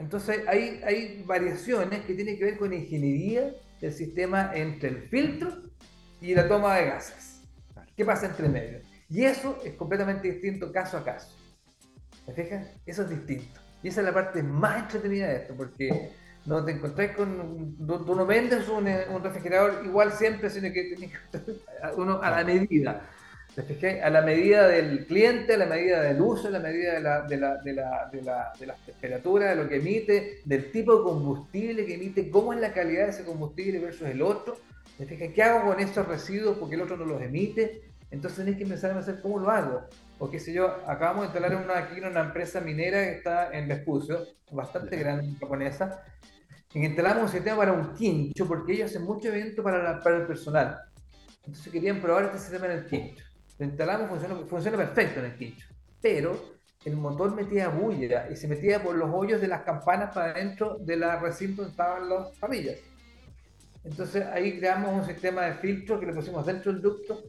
Entonces 0.01 0.41
hay, 0.47 0.81
hay 0.83 1.23
variaciones 1.25 2.01
que 2.01 2.15
tienen 2.15 2.37
que 2.37 2.45
ver 2.45 2.57
con 2.57 2.73
ingeniería 2.73 3.53
del 3.79 3.93
sistema 3.93 4.51
entre 4.53 4.89
el 4.89 5.09
filtro 5.09 5.69
y 6.19 6.33
la 6.33 6.47
toma 6.47 6.75
de 6.75 6.85
gases. 6.85 7.43
¿Qué 7.95 8.03
pasa 8.03 8.25
entre 8.25 8.49
medio? 8.49 8.79
Y 9.09 9.25
eso 9.25 9.59
es 9.63 9.75
completamente 9.75 10.31
distinto 10.31 10.71
caso 10.71 10.97
a 10.97 11.03
caso. 11.03 11.37
¿Me 12.27 12.33
fijas? 12.33 12.67
Eso 12.85 13.03
es 13.03 13.09
distinto. 13.09 13.59
Y 13.83 13.89
esa 13.89 14.01
es 14.01 14.07
la 14.07 14.13
parte 14.13 14.41
más 14.41 14.83
entretenida 14.83 15.27
de 15.27 15.35
esto, 15.35 15.53
porque 15.55 16.11
no 16.45 16.65
te 16.65 16.71
encontrás 16.71 17.15
con. 17.15 17.75
Tú, 17.77 18.15
no 18.15 18.25
vendes 18.25 18.67
un, 18.69 18.87
un, 18.87 19.23
refrigerador 19.23 19.85
igual 19.85 20.11
siempre, 20.13 20.49
sino 20.49 20.71
que 20.71 20.95
uno 21.97 22.21
a 22.21 22.31
la 22.31 22.43
medida. 22.43 23.07
¿Te 23.55 24.01
A 24.01 24.09
la 24.09 24.21
medida 24.21 24.65
del 24.69 25.05
cliente, 25.05 25.55
a 25.55 25.57
la 25.57 25.65
medida 25.65 26.01
del 26.01 26.21
uso, 26.21 26.47
a 26.47 26.51
la 26.51 26.59
medida 26.59 26.93
de 26.93 27.01
la, 27.01 27.21
de 27.23 27.35
la, 27.37 27.57
de 27.57 27.73
la, 27.73 28.09
de 28.09 28.21
la, 28.21 28.53
de 28.57 28.65
la 28.65 28.75
temperatura, 28.75 29.49
de 29.49 29.55
lo 29.57 29.67
que 29.67 29.75
emite, 29.75 30.39
del 30.45 30.71
tipo 30.71 30.95
de 30.95 31.03
combustible 31.03 31.85
que 31.85 31.95
emite, 31.95 32.29
cómo 32.29 32.53
es 32.53 32.61
la 32.61 32.71
calidad 32.71 33.05
de 33.05 33.09
ese 33.09 33.25
combustible 33.25 33.79
versus 33.79 34.07
el 34.07 34.21
otro. 34.21 34.57
¿Te 34.97 35.05
fijas? 35.05 35.29
¿Qué 35.35 35.43
hago 35.43 35.69
con 35.69 35.81
estos 35.81 36.07
residuos 36.07 36.57
porque 36.57 36.75
el 36.75 36.81
otro 36.81 36.95
no 36.95 37.03
los 37.03 37.21
emite? 37.21 37.81
Entonces 38.09 38.39
tenés 38.39 38.55
que 38.55 38.63
empezar 38.63 38.91
a 38.91 38.99
hacer 38.99 39.19
cómo 39.21 39.37
lo 39.37 39.51
hago. 39.51 39.81
O 40.17 40.29
qué 40.29 40.39
sé 40.39 40.53
yo, 40.53 40.67
acabamos 40.87 41.21
de 41.21 41.25
instalar 41.37 41.61
una, 41.61 41.77
aquí 41.77 41.97
en 41.97 42.05
una 42.05 42.21
empresa 42.21 42.61
minera 42.61 43.03
que 43.03 43.17
está 43.17 43.51
en 43.51 43.67
Vespucio, 43.67 44.27
bastante 44.51 44.95
grande, 44.95 45.37
japonesa, 45.39 46.03
y 46.73 46.85
instalamos 46.85 47.23
un 47.23 47.29
sistema 47.29 47.57
para 47.57 47.73
un 47.73 47.93
quincho, 47.95 48.47
porque 48.47 48.73
ellos 48.73 48.91
hacen 48.91 49.03
mucho 49.03 49.27
evento 49.27 49.61
para, 49.61 49.99
para 49.99 50.17
el 50.17 50.27
personal. 50.27 50.79
Entonces 51.45 51.73
querían 51.73 51.99
probar 51.99 52.25
este 52.25 52.39
sistema 52.39 52.67
en 52.67 52.71
el 52.71 52.85
quincho. 52.85 53.30
Lo 53.61 53.67
instalamos, 53.67 54.09
funciona, 54.09 54.35
funciona 54.47 54.75
perfecto 54.75 55.19
en 55.19 55.25
el 55.27 55.35
quincho. 55.35 55.67
Pero 56.01 56.55
el 56.83 56.97
motor 56.97 57.35
metía 57.35 57.69
bulla 57.69 58.27
y 58.31 58.35
se 58.35 58.47
metía 58.47 58.81
por 58.81 58.95
los 58.95 59.07
hoyos 59.13 59.39
de 59.39 59.47
las 59.47 59.61
campanas 59.61 60.15
para 60.15 60.33
dentro 60.33 60.79
de 60.79 60.97
la 60.97 61.19
recinto 61.19 61.61
donde 61.61 61.69
estaban 61.69 62.09
las 62.09 62.29
parrillas. 62.39 62.79
Entonces 63.83 64.25
ahí 64.25 64.57
creamos 64.57 64.91
un 64.95 65.05
sistema 65.05 65.43
de 65.43 65.53
filtro 65.53 65.99
que 65.99 66.07
le 66.07 66.13
pusimos 66.13 66.43
dentro 66.43 66.73
del 66.73 66.81
ducto 66.81 67.21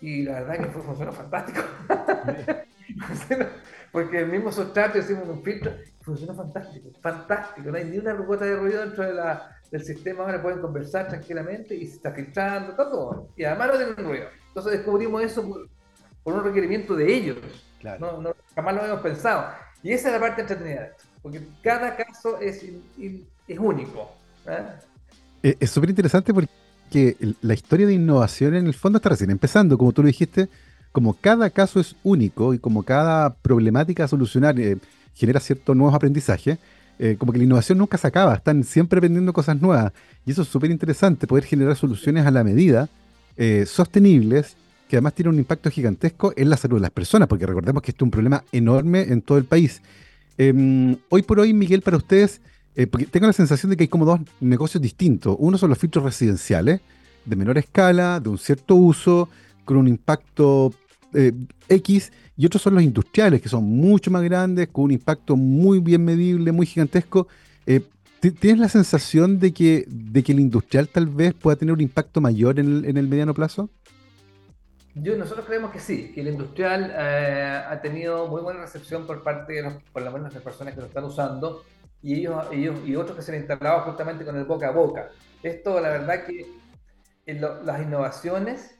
y 0.00 0.22
la 0.22 0.40
verdad 0.40 0.64
que 0.64 0.70
fue, 0.70 0.80
funcionó 0.80 1.12
fantástico. 1.12 1.60
Porque 3.92 4.20
el 4.20 4.28
mismo 4.28 4.50
sustrato 4.50 4.96
hicimos 4.96 5.28
un 5.28 5.44
filtro 5.44 5.72
funcionó 6.00 6.34
fantástico, 6.34 6.88
fantástico. 7.02 7.70
No 7.70 7.76
hay 7.76 7.84
ni 7.84 7.98
una 7.98 8.14
gota 8.14 8.46
de 8.46 8.56
ruido 8.56 8.80
dentro 8.80 9.04
de 9.04 9.12
la, 9.12 9.55
del 9.70 9.84
sistema, 9.84 10.24
ahora 10.24 10.42
pueden 10.42 10.60
conversar 10.60 11.08
tranquilamente 11.08 11.74
y 11.74 11.86
se 11.86 11.96
está 11.96 12.12
filtrando, 12.12 12.74
todo. 12.74 13.28
Y 13.36 13.44
además 13.44 13.68
no 13.68 13.76
tienen 13.76 13.96
ruido. 13.96 14.26
Entonces 14.48 14.72
descubrimos 14.72 15.22
eso 15.22 15.68
por, 16.22 16.34
un 16.34 16.44
requerimiento 16.44 16.94
de 16.94 17.14
ellos. 17.14 17.38
No, 18.00 18.20
no, 18.20 18.34
jamás 18.54 18.74
lo 18.74 18.80
habíamos 18.80 19.02
pensado. 19.02 19.46
Y 19.82 19.92
esa 19.92 20.08
es 20.08 20.14
la 20.14 20.20
parte 20.20 20.40
entretenida 20.40 20.80
de 20.80 20.86
esto, 20.88 21.04
porque 21.22 21.42
cada 21.62 21.96
caso 21.96 22.40
es, 22.40 22.64
es 23.46 23.58
único. 23.58 24.10
¿eh? 24.46 24.64
Eh, 25.42 25.56
es 25.60 25.70
súper 25.70 25.90
interesante 25.90 26.34
porque 26.34 27.16
la 27.42 27.54
historia 27.54 27.86
de 27.86 27.94
innovación 27.94 28.54
en 28.54 28.66
el 28.66 28.74
fondo 28.74 28.96
está 28.96 29.10
recién 29.10 29.30
empezando, 29.30 29.78
como 29.78 29.92
tú 29.92 30.02
lo 30.02 30.08
dijiste, 30.08 30.48
como 30.90 31.14
cada 31.14 31.50
caso 31.50 31.78
es 31.78 31.94
único 32.02 32.54
y 32.54 32.58
como 32.58 32.82
cada 32.82 33.34
problemática 33.34 34.04
a 34.04 34.08
solucionar 34.08 34.58
eh, 34.58 34.78
genera 35.14 35.40
ciertos 35.40 35.76
nuevos 35.76 35.94
aprendizajes, 35.94 36.58
como 37.18 37.32
que 37.32 37.38
la 37.38 37.44
innovación 37.44 37.78
nunca 37.78 37.98
se 37.98 38.06
acaba, 38.06 38.34
están 38.34 38.64
siempre 38.64 38.98
aprendiendo 38.98 39.32
cosas 39.32 39.60
nuevas. 39.60 39.92
Y 40.24 40.30
eso 40.30 40.42
es 40.42 40.48
súper 40.48 40.70
interesante, 40.70 41.26
poder 41.26 41.44
generar 41.44 41.76
soluciones 41.76 42.26
a 42.26 42.30
la 42.30 42.42
medida 42.42 42.88
eh, 43.36 43.66
sostenibles, 43.66 44.56
que 44.88 44.96
además 44.96 45.14
tienen 45.14 45.34
un 45.34 45.38
impacto 45.38 45.70
gigantesco 45.70 46.32
en 46.36 46.48
la 46.48 46.56
salud 46.56 46.76
de 46.76 46.82
las 46.82 46.90
personas, 46.90 47.28
porque 47.28 47.44
recordemos 47.44 47.82
que 47.82 47.90
esto 47.90 48.04
es 48.04 48.06
un 48.06 48.10
problema 48.10 48.44
enorme 48.50 49.02
en 49.02 49.20
todo 49.20 49.36
el 49.36 49.44
país. 49.44 49.82
Em, 50.38 50.96
hoy 51.10 51.22
por 51.22 51.40
hoy, 51.40 51.52
Miguel, 51.52 51.82
para 51.82 51.98
ustedes, 51.98 52.40
eh, 52.76 52.86
porque 52.86 53.06
tengo 53.06 53.26
la 53.26 53.32
sensación 53.34 53.70
de 53.70 53.76
que 53.76 53.84
hay 53.84 53.88
como 53.88 54.06
dos 54.06 54.20
negocios 54.40 54.82
distintos. 54.82 55.36
Uno 55.38 55.58
son 55.58 55.68
los 55.70 55.78
filtros 55.78 56.04
residenciales, 56.04 56.80
de 57.24 57.36
menor 57.36 57.58
escala, 57.58 58.20
de 58.20 58.28
un 58.28 58.38
cierto 58.38 58.74
uso, 58.74 59.28
con 59.64 59.76
un 59.76 59.88
impacto 59.88 60.72
eh, 61.16 61.32
X, 61.68 62.12
y 62.36 62.46
otros 62.46 62.62
son 62.62 62.74
los 62.74 62.82
industriales, 62.82 63.40
que 63.40 63.48
son 63.48 63.64
mucho 63.64 64.10
más 64.10 64.22
grandes, 64.22 64.68
con 64.68 64.84
un 64.84 64.90
impacto 64.92 65.36
muy 65.36 65.80
bien 65.80 66.04
medible, 66.04 66.52
muy 66.52 66.66
gigantesco. 66.66 67.26
¿Tienes 68.20 68.58
la 68.58 68.68
sensación 68.68 69.38
de 69.38 69.52
que, 69.52 69.84
de 69.86 70.22
que 70.22 70.32
el 70.32 70.40
industrial 70.40 70.88
tal 70.88 71.06
vez 71.06 71.34
pueda 71.34 71.56
tener 71.56 71.72
un 71.72 71.80
impacto 71.80 72.20
mayor 72.20 72.58
en 72.58 72.96
el, 72.96 73.08
mediano 73.08 73.34
plazo? 73.34 73.70
Yo, 74.94 75.16
nosotros 75.16 75.46
creemos 75.46 75.70
que 75.70 75.78
sí, 75.78 76.12
que 76.12 76.22
el 76.22 76.28
industrial 76.28 76.92
eh, 76.96 77.62
ha 77.68 77.80
tenido 77.82 78.26
muy 78.28 78.40
buena 78.40 78.60
recepción 78.60 79.06
por 79.06 79.22
parte 79.22 79.52
de 79.52 79.62
los, 79.62 79.74
por 79.92 80.02
lo 80.02 80.10
menos 80.10 80.32
las 80.32 80.42
personas 80.42 80.74
que 80.74 80.80
lo 80.80 80.86
están 80.86 81.04
usando 81.04 81.64
y 82.02 82.14
ellos, 82.14 82.46
ellos 82.50 82.76
y 82.86 82.96
otros 82.96 83.16
que 83.16 83.22
se 83.22 83.32
han 83.32 83.38
instalado 83.38 83.80
justamente 83.80 84.24
con 84.24 84.36
el 84.36 84.44
boca 84.44 84.68
a 84.68 84.72
boca. 84.72 85.10
Esto, 85.42 85.80
la 85.80 85.90
verdad 85.90 86.24
que 86.24 86.46
las 87.26 87.82
innovaciones, 87.82 88.75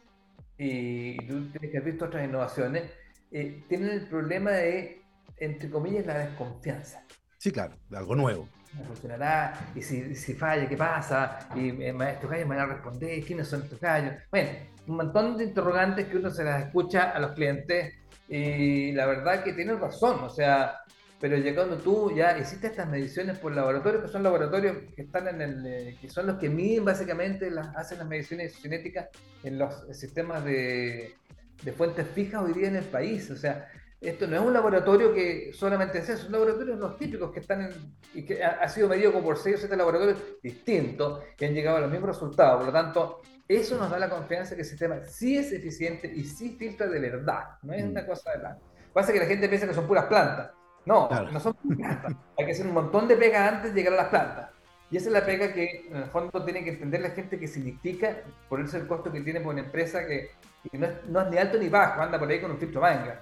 y 0.59 1.17
tú 1.27 1.51
tienes 1.51 1.71
que 1.71 1.79
haber 1.79 1.93
visto 1.93 2.07
otras 2.07 2.25
innovaciones, 2.25 2.91
eh, 3.31 3.63
tienen 3.69 3.91
el 3.91 4.07
problema 4.07 4.53
de, 4.53 5.03
entre 5.39 5.71
comillas, 5.71 6.07
la 6.07 6.19
desconfianza. 6.19 7.05
Sí, 7.39 7.51
claro, 7.51 7.77
de 7.89 7.99
algo 7.99 8.15
nuevo 8.15 8.49
funcionará, 8.85 9.55
y 9.75 9.83
si, 9.83 10.15
si 10.15 10.35
falla, 10.35 10.69
¿qué 10.69 10.77
pasa? 10.77 11.49
Y 11.55 11.71
eh, 11.83 11.95
estos 12.11 12.31
gallos 12.31 12.49
me 12.49 12.57
van 12.57 12.71
a 12.71 12.75
responder, 12.75 13.25
¿quiénes 13.25 13.49
son 13.49 13.63
estos 13.63 13.81
gallos? 13.81 14.15
Bueno, 14.31 14.51
un 14.87 14.97
montón 14.97 15.37
de 15.37 15.45
interrogantes 15.45 16.07
que 16.07 16.17
uno 16.17 16.31
se 16.31 16.45
las 16.45 16.65
escucha 16.65 17.11
a 17.11 17.19
los 17.19 17.33
clientes 17.33 17.95
y 18.29 18.93
la 18.93 19.07
verdad 19.07 19.43
que 19.45 19.53
tienen 19.53 19.81
razón, 19.81 20.23
o 20.23 20.31
sea, 20.31 20.79
pero 21.21 21.37
llegando 21.37 21.77
tú 21.79 22.13
ya 22.15 22.39
hiciste 22.39 22.67
estas 22.67 22.89
mediciones 22.89 23.39
por 23.39 23.55
laboratorios, 23.55 24.05
que 24.05 24.09
son 24.09 24.23
laboratorios 24.23 24.77
que 24.95 25.03
están 25.03 25.29
en 25.29 25.41
el, 25.41 25.67
eh, 25.67 25.99
que 26.01 26.09
son 26.09 26.27
los 26.27 26.37
que 26.39 26.49
miden 26.49 26.85
básicamente, 26.85 27.51
las, 27.51 27.75
hacen 27.77 27.99
las 27.99 28.07
mediciones 28.09 28.57
cinéticas 28.61 29.09
en 29.43 29.59
los 29.59 29.87
sistemas 29.93 30.45
de, 30.45 31.15
de 31.63 31.73
fuentes 31.73 32.07
fijas 32.09 32.43
hoy 32.43 32.53
día 32.53 32.69
en 32.69 32.77
el 32.77 32.85
país, 32.85 33.31
o 33.31 33.37
sea, 33.37 33.69
esto 34.01 34.27
no 34.27 34.37
es 34.37 34.43
un 34.43 34.53
laboratorio 34.53 35.15
que 35.15 35.53
solamente 35.55 35.99
es 35.99 36.09
eso, 36.09 36.21
es 36.21 36.27
un 36.27 36.33
laboratorio 36.33 36.77
los 36.77 36.99
típicos 36.99 37.33
que 37.33 37.41
están 37.41 37.63
en, 37.63 37.97
y 38.13 38.25
que 38.25 38.45
ha, 38.45 38.69
sido 38.69 38.89
medido 38.89 39.13
como 39.13 39.25
por 39.25 39.39
6 39.39 39.57
o 39.57 39.59
7 39.61 39.77
laboratorios 39.77 40.19
distintos 40.43 41.25
que 41.37 41.47
han 41.47 41.55
llegado 41.55 41.79
a 41.79 41.81
los 41.81 41.91
mismos 41.91 42.11
resultados. 42.11 42.59
Por 42.59 42.67
lo 42.67 42.73
tanto, 42.73 43.23
eso 43.49 43.79
nos 43.79 43.91
da 43.91 43.99
la 43.99 44.11
confianza 44.11 44.55
que 44.55 44.63
el 44.63 44.69
sistema 44.69 45.03
sí 45.05 45.39
es 45.39 45.51
eficiente 45.51 46.13
y 46.15 46.25
sí 46.25 46.57
filtra 46.59 46.87
de 46.87 47.01
verdad. 47.01 47.59
No 47.63 47.73
es 47.73 47.85
una 47.85 48.03
mm. 48.03 48.07
cosa 48.07 48.33
de 48.33 48.39
la. 48.43 48.59
Pasa 48.93 49.13
que 49.13 49.19
la 49.19 49.27
gente 49.27 49.49
piensa 49.49 49.67
que 49.67 49.75
son 49.75 49.87
puras 49.87 50.05
plantas. 50.05 50.51
No, 50.87 51.09
no 51.11 51.41
son 51.41 51.55
plantas. 51.55 52.15
Hay 52.39 52.47
que 52.47 52.53
hacer 52.53 52.67
un 52.67 52.75
montón 52.75 53.09
de 53.09 53.17
pega 53.17 53.49
antes 53.49 53.75
de 53.75 53.81
llegar 53.81 53.99
a 53.99 54.03
las 54.03 54.09
plantas. 54.09 54.51
Y 54.91 54.97
esa 54.97 55.09
es 55.09 55.13
la 55.13 55.27
pega 55.27 55.53
que 55.53 55.89
en 55.91 55.97
el 55.97 56.05
fondo 56.05 56.45
tiene 56.45 56.63
que 56.63 56.71
entender 56.71 57.01
la 57.01 57.11
gente 57.11 57.41
que 57.41 57.49
significa 57.49 58.19
por 58.49 58.61
eso 58.61 58.77
el 58.77 58.87
costo 58.87 59.13
que 59.13 59.21
tiene 59.21 59.41
por 59.41 59.53
una 59.53 59.65
empresa 59.65 60.07
que, 60.07 60.31
no, 60.73 60.87
es, 60.87 60.93
no, 61.09 61.21
es, 61.23 61.31
ni 61.31 61.39
alto 61.39 61.59
ni 61.59 61.69
bajo, 61.69 62.01
anda 62.01 62.19
por 62.19 62.29
ahí 62.29 62.41
con 62.41 62.53
un 62.53 62.59
filtro 62.59 62.81
manga. 62.81 63.21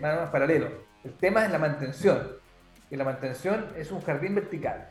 Nada 0.00 0.20
más 0.20 0.30
paralelo. 0.30 0.68
El 1.02 1.12
tema 1.14 1.44
es 1.44 1.50
la 1.50 1.58
mantención. 1.58 2.32
Y 2.90 2.96
la 2.96 3.04
mantención 3.04 3.66
es 3.76 3.90
un 3.90 4.00
jardín 4.02 4.36
vertical. 4.36 4.88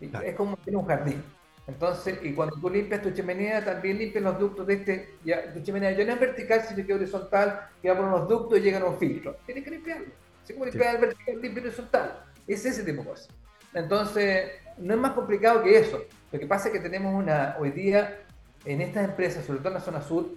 Es 0.00 0.34
como 0.34 0.56
tiene 0.56 0.78
un 0.78 0.86
jardín. 0.86 1.22
Entonces, 1.66 2.18
y 2.22 2.32
cuando 2.32 2.56
tú 2.56 2.68
limpias 2.68 3.00
tu 3.00 3.10
chimenea, 3.12 3.64
también 3.64 3.96
limpias 3.96 4.24
los 4.24 4.38
ductos 4.38 4.66
de 4.66 4.74
este. 4.74 5.14
Ya, 5.24 5.52
tu 5.52 5.62
chimenea 5.62 5.92
ya 5.92 6.04
no 6.04 6.12
es 6.12 6.20
vertical, 6.20 6.62
sino 6.62 6.84
que 6.84 6.92
es 6.92 6.98
horizontal, 6.98 7.68
que 7.80 7.88
va 7.88 7.96
por 7.96 8.06
unos 8.06 8.28
ductos 8.28 8.58
y 8.58 8.62
llegan 8.62 8.82
a 8.82 8.86
un 8.86 8.98
filtro. 8.98 9.36
Tienes 9.46 9.64
que 9.64 9.70
limpiarlo. 9.70 10.23
Como 10.52 10.64
limpiar 10.64 10.96
el 10.96 11.00
vertical, 11.00 11.64
horizontal. 11.64 12.24
Es 12.46 12.64
ese 12.66 12.82
tipo 12.82 13.02
de 13.02 13.08
cosas. 13.08 13.28
Entonces, 13.72 14.52
no 14.78 14.94
es 14.94 15.00
más 15.00 15.12
complicado 15.12 15.62
que 15.62 15.78
eso. 15.78 16.04
Lo 16.30 16.38
que 16.38 16.46
pasa 16.46 16.68
es 16.68 16.74
que 16.74 16.80
tenemos 16.80 17.14
una, 17.14 17.56
hoy 17.58 17.70
día, 17.70 18.22
en 18.64 18.80
estas 18.80 19.04
empresas, 19.04 19.44
sobre 19.44 19.60
todo 19.60 19.68
en 19.68 19.74
la 19.74 19.80
zona 19.80 20.02
sur, 20.02 20.28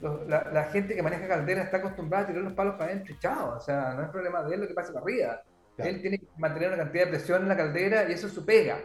la, 0.00 0.64
gente 0.64 0.94
que 0.94 1.02
maneja 1.02 1.26
caldera 1.26 1.62
está 1.62 1.78
acostumbrada 1.78 2.24
a 2.24 2.26
tirar 2.26 2.42
los 2.42 2.52
palos 2.52 2.74
para 2.74 2.92
adentro 2.92 3.14
y 3.14 3.18
chao. 3.18 3.56
O 3.56 3.60
sea, 3.60 3.94
no 3.94 4.02
es 4.02 4.08
problema 4.10 4.42
de 4.42 4.54
él 4.54 4.60
lo 4.60 4.68
que 4.68 4.74
pasa 4.74 4.92
para 4.92 5.04
arriba. 5.04 5.42
Él 5.78 6.00
tiene 6.00 6.18
que 6.18 6.26
mantener 6.38 6.68
una 6.68 6.78
cantidad 6.78 7.04
de 7.04 7.10
presión 7.10 7.42
en 7.42 7.48
la 7.48 7.56
caldera 7.56 8.08
y 8.08 8.12
eso 8.12 8.26
es 8.26 8.32
su 8.32 8.44
pega. 8.44 8.78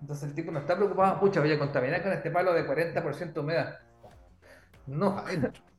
Entonces 0.00 0.28
el 0.30 0.34
tipo 0.34 0.50
no 0.50 0.58
está 0.58 0.74
preocupado, 0.74 1.20
pucha, 1.20 1.40
voy 1.40 1.52
a 1.52 1.58
contaminar 1.58 2.02
con 2.02 2.12
este 2.12 2.30
palo 2.30 2.52
de 2.52 2.66
40% 2.66 3.32
de 3.32 3.40
humedad. 3.40 3.78
No. 4.86 5.22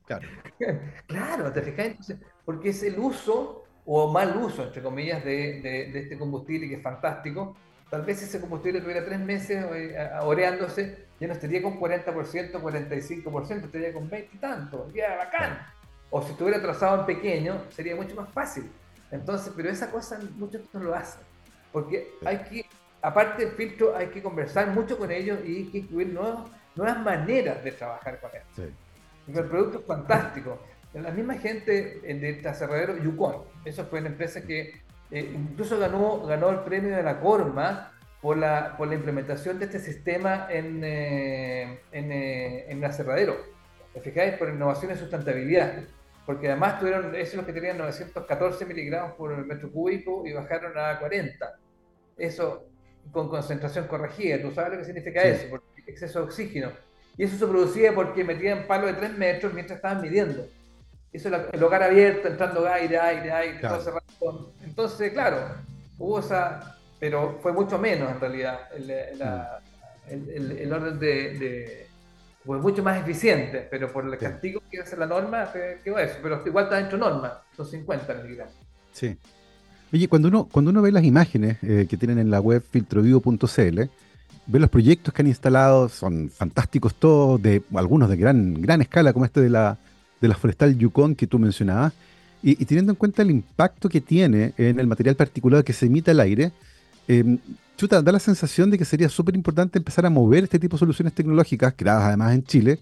Claro. 0.06 0.28
claro, 1.06 1.52
te 1.52 1.62
fijas, 1.62 1.86
entonces, 1.86 2.18
porque 2.44 2.70
es 2.70 2.82
el 2.82 2.98
uso 2.98 3.63
o 3.86 4.10
mal 4.10 4.36
uso, 4.36 4.64
entre 4.64 4.82
comillas, 4.82 5.24
de, 5.24 5.60
de 5.60 5.98
este 5.98 6.18
combustible 6.18 6.68
que 6.68 6.76
es 6.76 6.82
fantástico, 6.82 7.56
Tal 7.94 8.02
vez 8.02 8.20
ese 8.20 8.40
combustible 8.40 8.80
tuviera 8.80 9.04
tres 9.04 9.20
meses 9.20 9.64
eh, 9.72 10.10
oreándose, 10.22 11.06
ya 11.20 11.28
no 11.28 11.34
estaría 11.34 11.62
con 11.62 11.78
40%, 11.78 12.04
45%, 12.52 13.64
estaría 13.66 13.92
con 13.92 14.10
20 14.10 14.34
y 14.34 14.38
tanto, 14.38 14.88
ya 14.92 15.14
bacán. 15.16 15.64
O 16.10 16.20
si 16.20 16.32
estuviera 16.32 16.60
trazado 16.60 16.98
en 16.98 17.06
pequeño, 17.06 17.62
sería 17.70 17.94
mucho 17.94 18.16
más 18.16 18.28
fácil. 18.30 18.68
Entonces, 19.12 19.52
pero 19.56 19.70
esa 19.70 19.92
cosa 19.92 20.18
muchos 20.36 20.62
no 20.72 20.80
lo 20.80 20.92
hacen, 20.92 21.22
porque 21.70 22.14
hay 22.24 22.38
que, 22.38 22.66
aparte 23.00 23.44
del 23.44 23.54
filtro, 23.54 23.94
hay 23.94 24.08
que 24.08 24.20
conversar 24.20 24.68
mucho 24.70 24.98
con 24.98 25.12
ellos 25.12 25.38
y 25.44 25.58
hay 25.58 25.64
que 25.70 25.78
incluir 25.78 26.08
nuevas, 26.08 26.98
maneras 27.04 27.62
de 27.62 27.70
trabajar 27.70 28.18
con 28.18 28.30
ellos. 28.30 28.72
El 29.28 29.44
producto 29.44 29.78
es 29.78 29.86
fantástico. 29.86 30.58
La 30.94 31.10
misma 31.10 31.34
gente 31.34 32.00
de 32.02 32.48
aserradero 32.48 32.96
Yukon, 32.96 33.42
eso 33.64 33.84
fue 33.86 33.98
una 33.98 34.10
empresa 34.10 34.42
que 34.42 34.80
eh, 35.10 35.32
incluso 35.34 35.78
ganó, 35.78 36.24
ganó 36.24 36.50
el 36.50 36.60
premio 36.60 36.96
de 36.96 37.02
la 37.02 37.20
Corma 37.20 37.92
por 38.20 38.36
la, 38.36 38.76
por 38.76 38.88
la 38.88 38.94
implementación 38.94 39.58
de 39.58 39.66
este 39.66 39.80
sistema 39.80 40.46
en, 40.50 40.82
eh, 40.84 41.80
en, 41.92 42.12
eh, 42.12 42.70
en 42.70 42.78
el 42.78 42.84
aserradero. 42.84 43.36
fijáis? 44.02 44.34
Por 44.34 44.48
innovación 44.48 44.92
y 44.92 44.96
sustentabilidad. 44.96 45.82
Porque 46.24 46.48
además 46.48 46.78
tuvieron, 46.78 47.14
esos 47.14 47.34
los 47.34 47.44
que 47.44 47.52
tenían 47.52 47.76
914 47.76 48.64
miligramos 48.64 49.12
por 49.14 49.36
metro 49.44 49.70
cúbico 49.70 50.26
y 50.26 50.32
bajaron 50.32 50.72
a 50.78 50.98
40. 50.98 51.58
Eso 52.16 52.66
con 53.12 53.28
concentración 53.28 53.86
corregida. 53.86 54.40
¿Tú 54.40 54.52
sabes 54.52 54.72
lo 54.72 54.78
que 54.78 54.84
significa 54.84 55.22
eso? 55.22 55.48
Porque 55.50 55.66
exceso 55.86 56.20
de 56.20 56.24
oxígeno. 56.24 56.72
Y 57.16 57.24
eso 57.24 57.36
se 57.36 57.46
producía 57.46 57.94
porque 57.94 58.24
metían 58.24 58.66
palo 58.66 58.86
de 58.86 58.94
3 58.94 59.18
metros 59.18 59.52
mientras 59.52 59.76
estaban 59.76 60.00
midiendo. 60.00 60.46
Eso 61.14 61.28
el 61.28 61.62
hogar 61.62 61.84
abierto, 61.84 62.26
entrando 62.26 62.66
aire, 62.66 62.98
aire, 62.98 63.30
aire, 63.30 63.60
todo 63.60 64.52
Entonces, 64.64 65.12
claro, 65.12 65.38
hubo 65.96 66.18
esa, 66.18 66.76
pero 66.98 67.38
fue 67.40 67.52
mucho 67.52 67.78
menos 67.78 68.10
en 68.10 68.18
realidad 68.18 68.68
el, 68.74 70.68
mm. 70.68 70.72
orden 70.72 70.98
de, 70.98 71.86
fue 72.44 72.58
mucho 72.58 72.82
más 72.82 73.00
eficiente, 73.00 73.64
pero 73.70 73.92
por 73.92 74.04
el 74.04 74.18
castigo 74.18 74.60
que 74.68 74.80
hace 74.80 74.96
la 74.96 75.06
norma, 75.06 75.52
quedó 75.84 76.00
eso. 76.00 76.16
Pero 76.20 76.42
igual 76.44 76.64
está 76.64 76.78
dentro 76.78 76.98
de 76.98 77.04
norma, 77.04 77.42
son 77.56 77.66
50 77.66 78.12
miligramos. 78.14 78.54
Sí. 78.90 79.16
Oye, 79.92 80.08
cuando 80.08 80.26
uno, 80.26 80.48
cuando 80.50 80.72
uno 80.72 80.82
ve 80.82 80.90
las 80.90 81.04
imágenes 81.04 81.58
eh, 81.62 81.86
que 81.88 81.96
tienen 81.96 82.18
en 82.18 82.28
la 82.32 82.40
web 82.40 82.60
filtrovivo.cl, 82.68 83.82
ve 84.46 84.58
los 84.58 84.68
proyectos 84.68 85.14
que 85.14 85.22
han 85.22 85.28
instalado, 85.28 85.88
son 85.88 86.28
fantásticos 86.28 86.96
todos, 86.96 87.40
de 87.40 87.62
algunos 87.72 88.10
de 88.10 88.16
gran, 88.16 88.60
gran 88.60 88.82
escala, 88.82 89.12
como 89.12 89.26
este 89.26 89.40
de 89.40 89.50
la, 89.50 89.78
de 90.24 90.28
la 90.28 90.34
forestal 90.36 90.76
Yukon 90.78 91.14
que 91.14 91.26
tú 91.26 91.38
mencionabas, 91.38 91.92
y, 92.42 92.56
teniendo 92.64 92.92
en 92.92 92.96
cuenta 92.96 93.22
el 93.22 93.30
impacto 93.30 93.88
que 93.88 94.00
tiene 94.00 94.52
en 94.58 94.78
el 94.78 94.86
material 94.86 95.16
particular 95.16 95.64
que 95.64 95.72
se 95.72 95.86
emite 95.86 96.10
al 96.10 96.20
aire, 96.20 96.52
eh, 97.08 97.38
chuta, 97.76 98.02
da 98.02 98.12
la 98.12 98.18
sensación 98.18 98.70
de 98.70 98.78
que 98.78 98.84
sería 98.84 99.08
súper 99.08 99.34
importante 99.34 99.78
empezar 99.78 100.04
a 100.06 100.10
mover 100.10 100.44
este 100.44 100.58
tipo 100.58 100.76
de 100.76 100.80
soluciones 100.80 101.14
tecnológicas, 101.14 101.74
creadas 101.76 102.04
además 102.04 102.34
en 102.34 102.44
Chile, 102.44 102.78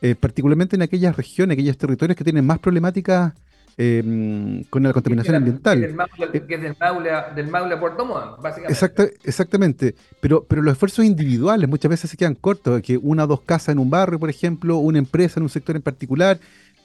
eh, 0.00 0.14
particularmente 0.14 0.76
en 0.76 0.82
aquellas 0.82 1.16
regiones, 1.16 1.54
aquellos 1.54 1.76
territorios 1.76 2.16
que 2.16 2.24
tienen 2.24 2.46
más 2.46 2.58
problemáticas 2.58 3.32
eh, 3.80 4.64
con 4.68 4.82
la 4.82 4.92
contaminación 4.92 5.36
ambiental. 5.36 5.78
Que 5.78 5.84
es 5.86 6.60
del 6.60 6.76
Maule, 6.78 7.10
del 7.36 7.48
Maule 7.48 7.74
a 7.74 7.80
Puerto 7.80 8.04
Montt, 8.04 8.42
básicamente. 8.42 9.14
exactamente, 9.24 9.94
pero, 10.20 10.44
pero 10.48 10.62
los 10.62 10.72
esfuerzos 10.72 11.04
individuales 11.04 11.68
muchas 11.68 11.88
veces 11.88 12.10
se 12.10 12.16
quedan 12.16 12.34
cortos, 12.34 12.82
que 12.82 12.98
una 12.98 13.24
o 13.24 13.26
dos 13.26 13.42
casas 13.42 13.70
en 13.70 13.78
un 13.78 13.88
barrio, 13.88 14.18
por 14.18 14.30
ejemplo, 14.30 14.78
una 14.78 14.98
empresa 14.98 15.38
en 15.38 15.44
un 15.44 15.48
sector 15.48 15.76
en 15.76 15.82
particular, 15.82 16.38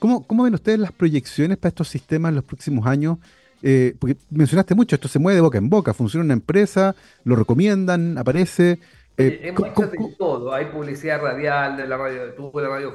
¿Cómo, 0.03 0.43
ven 0.43 0.53
ustedes 0.53 0.79
las 0.79 0.91
proyecciones 0.91 1.57
para 1.57 1.69
estos 1.69 1.87
sistemas 1.87 2.31
en 2.31 2.35
los 2.35 2.43
próximos 2.43 2.85
años? 2.85 3.19
Eh, 3.61 3.95
porque 3.97 4.17
mencionaste 4.31 4.75
mucho, 4.75 4.95
esto 4.95 5.07
se 5.07 5.17
mueve 5.17 5.35
de 5.35 5.41
boca 5.41 5.57
en 5.57 5.69
boca, 5.69 5.93
funciona 5.93 6.25
una 6.25 6.33
empresa, 6.33 6.93
lo 7.23 7.37
recomiendan, 7.37 8.17
aparece. 8.17 8.79
Eh, 9.15 9.53
hecho 9.57 9.87
de 9.87 10.15
todo, 10.19 10.53
hay 10.53 10.65
publicidad 10.65 11.21
radial 11.21 11.77
de 11.77 11.87
la 11.87 11.95
radio, 11.95 12.33
tuvo 12.33 12.59
la 12.59 12.67
radio, 12.67 12.93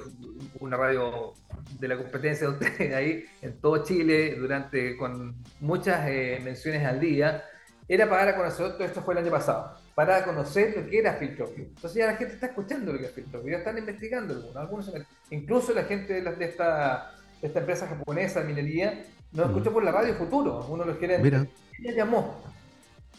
una 0.60 0.76
radio 0.76 1.32
de 1.80 1.88
la 1.88 1.96
competencia 1.96 2.46
de 2.46 2.52
ustedes 2.52 2.94
ahí 2.94 3.24
en 3.40 3.58
todo 3.58 3.82
Chile 3.84 4.36
durante 4.38 4.94
con 4.98 5.34
muchas 5.60 6.06
eh, 6.10 6.38
menciones 6.44 6.84
al 6.84 7.00
día. 7.00 7.42
Era 7.88 8.08
para 8.08 8.26
dar 8.26 8.34
a 8.34 8.36
conocer, 8.36 8.72
todo 8.72 8.84
esto 8.84 9.00
fue 9.00 9.14
el 9.14 9.20
año 9.20 9.30
pasado, 9.30 9.74
para 9.94 10.22
conocer 10.22 10.76
lo 10.76 10.86
que 10.86 10.98
era 10.98 11.14
filtroview. 11.14 11.68
Entonces 11.68 11.94
ya 11.94 12.06
la 12.06 12.16
gente 12.16 12.34
está 12.34 12.46
escuchando 12.46 12.92
lo 12.92 12.98
que 12.98 13.06
es 13.06 13.12
filtroview, 13.12 13.52
ya 13.52 13.58
están 13.58 13.78
investigando 13.78 14.34
algunos, 14.34 14.56
algunos 14.56 14.92
incluso 15.30 15.72
la 15.72 15.84
gente 15.84 16.20
de, 16.20 16.44
esta, 16.44 17.12
esta 17.40 17.60
empresa 17.60 17.86
japonesa 17.86 18.40
de 18.40 18.46
minería 18.46 19.04
nos 19.32 19.46
mm. 19.46 19.50
escuchó 19.50 19.72
por 19.72 19.84
la 19.84 19.92
radio 19.92 20.14
Futuro, 20.14 20.66
uno 20.68 20.84
de 20.84 20.90
los 20.90 20.98
gerentes. 20.98 21.24
Mira. 21.24 21.46
Y 21.78 21.88
él 21.88 21.94
llamó. 21.94 22.42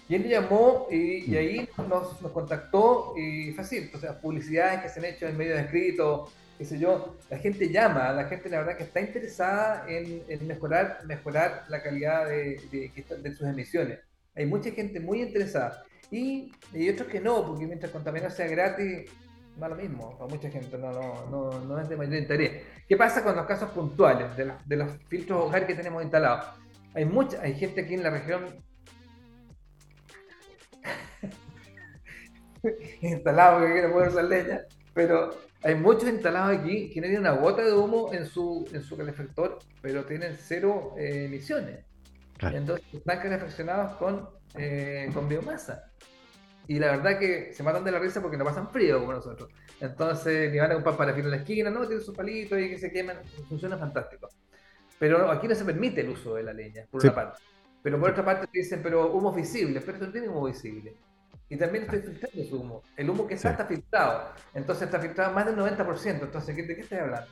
Y 0.07 0.15
él 0.15 0.27
llamó 0.27 0.87
y, 0.91 1.25
mm. 1.27 1.35
ahí 1.35 1.69
nos, 1.77 2.21
nos, 2.21 2.31
contactó 2.31 3.13
y 3.17 3.51
fue 3.51 3.63
así. 3.63 3.89
Sea, 3.99 4.19
publicidades 4.19 4.81
que 4.81 4.89
se 4.89 4.99
han 4.99 5.05
hecho 5.05 5.27
en 5.27 5.37
medios 5.37 5.59
escritos, 5.59 6.31
qué 6.57 6.65
sé 6.65 6.79
yo. 6.79 7.15
La 7.29 7.37
gente 7.37 7.69
llama, 7.69 8.11
la 8.11 8.25
gente 8.25 8.49
la 8.49 8.59
verdad 8.59 8.77
que 8.77 8.83
está 8.83 9.01
interesada 9.01 9.85
en, 9.87 10.47
mejorar, 10.47 10.99
mejorar 11.05 11.65
la 11.69 11.81
calidad 11.81 12.27
de, 12.27 12.61
de, 12.71 13.35
sus 13.35 13.47
emisiones. 13.47 13.99
Hay 14.39 14.45
mucha 14.45 14.71
gente 14.71 15.01
muy 15.01 15.21
interesada. 15.21 15.83
Y, 16.09 16.51
y 16.73 16.89
otros 16.89 17.09
que 17.09 17.19
no, 17.19 17.45
porque 17.45 17.67
mientras 17.67 17.91
contaminar 17.91 18.31
sea 18.31 18.47
gratis, 18.47 19.11
no 19.57 19.67
lo 19.67 19.75
mismo, 19.75 20.17
para 20.17 20.29
mucha 20.33 20.49
gente 20.49 20.77
no, 20.77 20.91
no, 21.29 21.59
no, 21.59 21.79
es 21.79 21.89
de 21.89 21.97
mayor 21.97 22.15
interés. 22.15 22.63
¿Qué 22.87 22.95
pasa 22.95 23.21
con 23.21 23.35
los 23.35 23.45
casos 23.45 23.69
puntuales 23.71 24.35
de, 24.37 24.53
de 24.65 24.75
los 24.77 24.91
filtros 25.09 25.43
hogar 25.43 25.67
que 25.67 25.75
tenemos 25.75 26.01
instalados? 26.01 26.45
Hay 26.93 27.03
mucha, 27.03 27.41
hay 27.41 27.53
gente 27.53 27.81
aquí 27.81 27.95
en 27.95 28.03
la 28.03 28.11
región 28.11 28.45
instalado 33.01 33.59
que 33.65 33.73
quiere 33.73 33.89
poder 33.89 34.07
usar 34.07 34.23
leña, 34.23 34.61
pero 34.93 35.31
hay 35.63 35.75
muchos 35.75 36.07
instalados 36.09 36.57
aquí 36.57 36.89
que 36.91 37.01
no 37.01 37.07
tienen 37.07 37.19
una 37.19 37.33
gota 37.33 37.61
de 37.61 37.73
humo 37.73 38.13
en 38.13 38.25
su, 38.25 38.65
en 38.71 38.83
su 38.83 38.95
calefactor, 38.95 39.59
pero 39.81 40.05
tienen 40.05 40.37
cero 40.39 40.95
eh, 40.97 41.25
emisiones. 41.25 41.88
Entonces 42.41 42.85
están 42.93 43.19
calefaccionados 43.19 43.97
con, 43.97 44.29
eh, 44.55 45.09
con 45.13 45.27
biomasa. 45.27 45.91
Y 46.67 46.77
la 46.77 46.91
verdad 46.97 47.17
que 47.17 47.51
se 47.51 47.63
matan 47.63 47.83
de 47.83 47.91
la 47.91 47.99
risa 47.99 48.21
porque 48.21 48.37
no 48.37 48.45
pasan 48.45 48.69
frío 48.69 48.99
como 48.99 49.13
nosotros. 49.13 49.49
Entonces, 49.81 50.51
ni 50.51 50.59
van 50.59 50.71
a 50.71 50.75
comprar 50.75 50.97
parafina 50.97 51.25
en 51.25 51.31
la 51.31 51.37
esquina, 51.37 51.69
no, 51.69 51.81
tienen 51.87 52.01
sus 52.05 52.15
palitos 52.15 52.59
y 52.59 52.69
que 52.69 52.77
se 52.77 52.91
queman, 52.91 53.17
funciona 53.47 53.77
fantástico. 53.77 54.29
Pero 54.99 55.31
aquí 55.31 55.47
no 55.47 55.55
se 55.55 55.65
permite 55.65 56.01
el 56.01 56.09
uso 56.09 56.35
de 56.35 56.43
la 56.43 56.53
leña, 56.53 56.85
por 56.91 57.01
una 57.03 57.15
parte. 57.15 57.41
Pero 57.81 57.99
por 57.99 58.11
otra 58.11 58.23
parte 58.23 58.47
te 58.47 58.59
dicen, 58.59 58.81
pero 58.83 59.11
humo 59.11 59.31
visible, 59.31 59.81
pero 59.81 59.97
no 59.97 60.11
tiene 60.11 60.27
humo 60.27 60.45
visible. 60.45 60.95
Y 61.47 61.57
también 61.57 61.85
estoy 61.85 62.01
filtrando 62.01 62.43
su 62.43 62.61
humo. 62.61 62.83
El 62.95 63.09
humo 63.09 63.25
que 63.25 63.33
está 63.33 63.51
está 63.51 63.65
filtrado. 63.65 64.33
Entonces 64.53 64.83
está 64.83 64.99
filtrado 64.99 65.33
más 65.33 65.45
del 65.45 65.55
90%. 65.55 66.21
Entonces, 66.21 66.55
¿de 66.55 66.75
qué 66.75 66.81
estoy 66.81 66.99
hablando? 66.99 67.27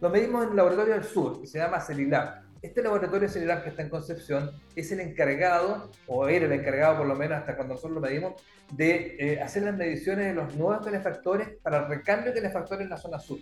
Lo 0.00 0.10
medimos 0.10 0.44
en 0.44 0.50
el 0.50 0.56
laboratorio 0.56 0.94
del 0.94 1.04
sur, 1.04 1.40
que 1.40 1.46
se 1.46 1.58
llama 1.58 1.80
Celilab 1.80 2.51
este 2.62 2.80
laboratorio 2.80 3.28
celular 3.28 3.62
que 3.62 3.70
está 3.70 3.82
en 3.82 3.88
Concepción 3.88 4.52
es 4.76 4.92
el 4.92 5.00
encargado, 5.00 5.90
o 6.06 6.28
era 6.28 6.46
el 6.46 6.52
encargado 6.52 6.98
por 6.98 7.06
lo 7.06 7.16
menos 7.16 7.38
hasta 7.38 7.56
cuando 7.56 7.74
nosotros 7.74 7.94
lo 7.94 8.00
medimos, 8.00 8.40
de 8.72 9.16
eh, 9.18 9.42
hacer 9.42 9.64
las 9.64 9.76
mediciones 9.76 10.26
de 10.26 10.34
los 10.34 10.54
nuevos 10.54 10.84
calefactores 10.84 11.48
para 11.60 11.78
el 11.78 11.88
recambio 11.88 12.32
de 12.32 12.40
calefactores 12.40 12.84
en 12.84 12.90
la 12.90 12.96
zona 12.96 13.18
sur. 13.18 13.38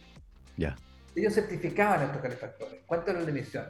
Ya. 0.57 0.75
Ellos 1.15 1.35
certificaban 1.35 2.03
estos 2.03 2.23
calefactores, 2.23 2.81
cuánto 2.87 3.11
era 3.11 3.21
la 3.21 3.29
emisión. 3.29 3.67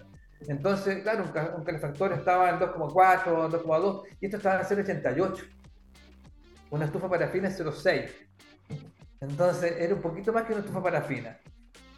Entonces, 0.49 1.03
claro, 1.03 1.25
un, 1.57 1.65
calefactor 1.65 2.13
estaba 2.13 2.51
en 2.51 2.59
2,4, 2.59 3.51
2,2 3.51 4.03
y 4.21 4.27
esto 4.27 4.37
estaba 4.39 4.61
en 4.61 4.67
0,88. 4.67 5.45
Una 6.71 6.85
estufa 6.87 7.11
parafina 7.11 7.49
es 7.49 7.61
0,6. 7.61 8.11
Entonces, 9.21 9.75
era 9.79 9.95
un 9.95 10.01
poquito 10.01 10.33
más 10.33 10.45
que 10.45 10.53
una 10.53 10.61
estufa 10.61 10.83
parafina. 10.83 11.39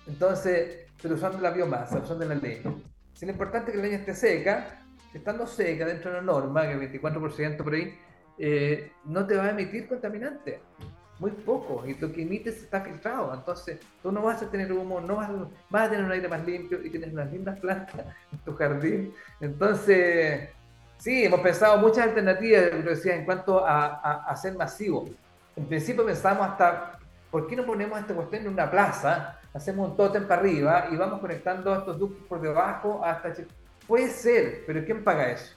Entonces, 0.06 0.86
pero 1.00 1.14
usando 1.14 1.38
la 1.38 1.50
biomasa, 1.50 1.98
usando 1.98 2.24
la 2.24 2.34
leña. 2.34 2.72
Si 3.14 3.26
lo 3.26 3.32
importante 3.32 3.70
es 3.70 3.76
que 3.76 3.82
la 3.82 3.88
leña 3.88 3.98
esté 3.98 4.14
seca, 4.14 4.82
estando 5.12 5.46
seca 5.46 5.86
dentro 5.86 6.10
de 6.10 6.16
la 6.16 6.22
norma, 6.22 6.62
que 6.62 6.72
el 6.72 6.92
24% 6.92 7.56
por 7.62 7.74
ahí, 7.74 7.98
eh, 8.38 8.92
no 9.04 9.26
te 9.26 9.36
va 9.36 9.44
a 9.44 9.50
emitir 9.50 9.86
contaminante. 9.88 10.60
Muy 11.18 11.30
poco. 11.30 11.86
Y 11.86 11.94
lo 11.94 12.12
que 12.12 12.22
emites 12.22 12.56
está 12.62 12.80
filtrado. 12.80 13.32
Entonces, 13.32 13.78
tú 14.02 14.10
no 14.10 14.22
vas 14.22 14.42
a 14.42 14.50
tener 14.50 14.72
humo, 14.72 15.00
no 15.00 15.16
vas, 15.16 15.30
a, 15.72 15.90
tener 15.90 16.04
un 16.04 16.10
aire 16.10 16.26
más 16.28 16.44
limpio 16.44 16.84
y 16.84 16.90
tienes 16.90 17.12
unas 17.12 17.30
lindas 17.30 17.60
plantas 17.60 18.06
en 18.32 18.38
tu 18.38 18.54
jardín. 18.54 19.14
Entonces, 19.40 20.48
sí, 20.98 21.24
hemos 21.24 21.40
pensado 21.40 21.78
muchas 21.78 22.08
alternativas, 22.08 22.84
decía, 22.84 23.14
en 23.14 23.24
cuanto 23.24 23.64
a, 23.64 24.22
a, 24.26 24.36
ser 24.36 24.56
masivo. 24.56 25.08
En 25.54 25.66
principio 25.66 26.04
pensamos 26.04 26.46
hasta, 26.46 26.98
¿por 27.30 27.46
qué 27.46 27.54
no 27.54 27.64
ponemos 27.64 28.00
esta 28.00 28.14
cuestión 28.14 28.42
en 28.42 28.52
una 28.54 28.70
plaza? 28.70 29.38
Hacemos 29.54 29.90
un 29.90 29.96
tótem 29.96 30.26
para 30.26 30.40
arriba 30.40 30.88
y 30.90 30.96
vamos 30.96 31.20
conectando 31.20 31.74
estos 31.76 31.98
ductos 31.98 32.26
por 32.26 32.40
debajo 32.40 33.04
hasta... 33.04 33.32
Puede 33.86 34.08
ser, 34.08 34.62
pero 34.66 34.84
¿quién 34.84 35.02
paga 35.04 35.30
eso? 35.30 35.54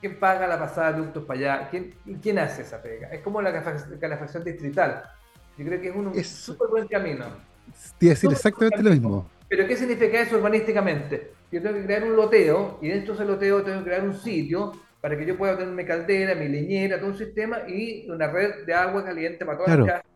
¿Quién 0.00 0.18
paga 0.18 0.46
la 0.46 0.58
pasada 0.58 0.92
de 0.92 0.98
ductos 0.98 1.24
para 1.24 1.40
allá? 1.40 1.68
¿Quién, 1.70 1.94
¿Quién 2.22 2.38
hace 2.38 2.62
esa 2.62 2.82
pega? 2.82 3.08
Es 3.08 3.22
como 3.22 3.40
la 3.40 3.52
calefacción 3.98 4.44
distrital. 4.44 5.02
Yo 5.56 5.64
creo 5.64 5.80
que 5.80 5.88
es 5.88 5.96
un 5.96 6.24
súper 6.24 6.68
buen 6.68 6.86
camino. 6.86 7.24
Te 7.98 8.06
decir 8.06 8.30
exactamente 8.30 8.82
lo 8.82 8.90
mismo. 8.90 9.30
Pero 9.48 9.66
¿qué 9.66 9.76
significa 9.76 10.20
eso 10.20 10.36
urbanísticamente? 10.36 11.32
Yo 11.50 11.62
tengo 11.62 11.76
que 11.76 11.84
crear 11.84 12.04
un 12.04 12.16
loteo 12.16 12.78
y 12.82 12.88
dentro 12.88 13.14
de 13.14 13.22
ese 13.22 13.32
loteo 13.32 13.62
tengo 13.62 13.78
que 13.78 13.84
crear 13.84 14.04
un 14.04 14.14
sitio 14.14 14.72
para 15.00 15.16
que 15.16 15.24
yo 15.24 15.36
pueda 15.38 15.56
tener 15.56 15.72
mi 15.72 15.84
caldera, 15.84 16.34
mi 16.34 16.48
leñera, 16.48 16.98
todo 16.98 17.10
un 17.10 17.18
sistema 17.18 17.60
y 17.68 18.10
una 18.10 18.26
red 18.26 18.66
de 18.66 18.74
agua 18.74 19.04
caliente 19.04 19.44
para 19.44 19.58
todas 19.58 19.78
las 19.78 19.86
casas 19.86 20.13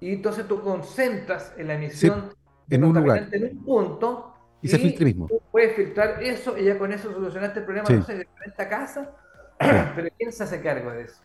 y 0.00 0.12
entonces 0.12 0.46
tú 0.46 0.60
concentras 0.60 1.52
en 1.56 1.68
la 1.68 1.74
emisión 1.74 2.30
en 2.70 2.84
un 2.84 2.94
lugar. 2.94 3.28
En 3.32 3.44
un 3.44 3.64
punto. 3.64 4.34
Y, 4.62 4.68
se 4.68 4.78
filtra 4.78 5.04
mismo. 5.04 5.26
Tú 5.26 5.40
puedes 5.52 5.76
filtrar 5.76 6.22
eso 6.22 6.56
y 6.56 6.64
ya 6.64 6.78
con 6.78 6.90
eso 6.92 7.12
solucionaste 7.12 7.60
el 7.60 7.64
problema, 7.66 7.88
no 7.88 8.04
sé, 8.04 8.14
de 8.14 8.26
esta 8.46 8.68
casa, 8.68 9.10
pero 9.58 10.08
¿quién 10.16 10.32
se 10.32 10.44
hace 10.44 10.60
cargo 10.62 10.90
de 10.90 11.02
eso? 11.02 11.22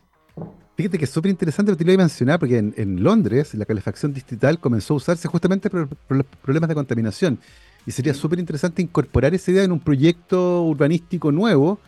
Fíjate 0.76 0.98
que 0.98 1.04
es 1.04 1.10
súper 1.10 1.30
interesante, 1.30 1.74
te 1.74 1.84
lo 1.84 1.92
iba 1.92 2.02
a 2.02 2.06
mencionar, 2.06 2.38
porque 2.38 2.58
en, 2.58 3.02
Londres 3.02 3.54
la 3.54 3.64
calefacción 3.64 4.12
distrital 4.12 4.58
comenzó 4.58 4.94
a 4.94 4.96
usarse 4.98 5.28
justamente 5.28 5.68
por, 5.68 5.88
los 6.08 6.26
problemas 6.42 6.68
de 6.68 6.74
contaminación. 6.74 7.38
Y 7.86 7.90
sería 7.92 8.14
súper 8.14 8.38
interesante 8.38 8.82
incorporar 8.82 9.34
esa 9.34 9.50
idea 9.50 9.64
en 9.64 9.72
un 9.72 9.80
proyecto 9.80 10.62
urbanístico 10.62 11.32
nuevo 11.32 11.78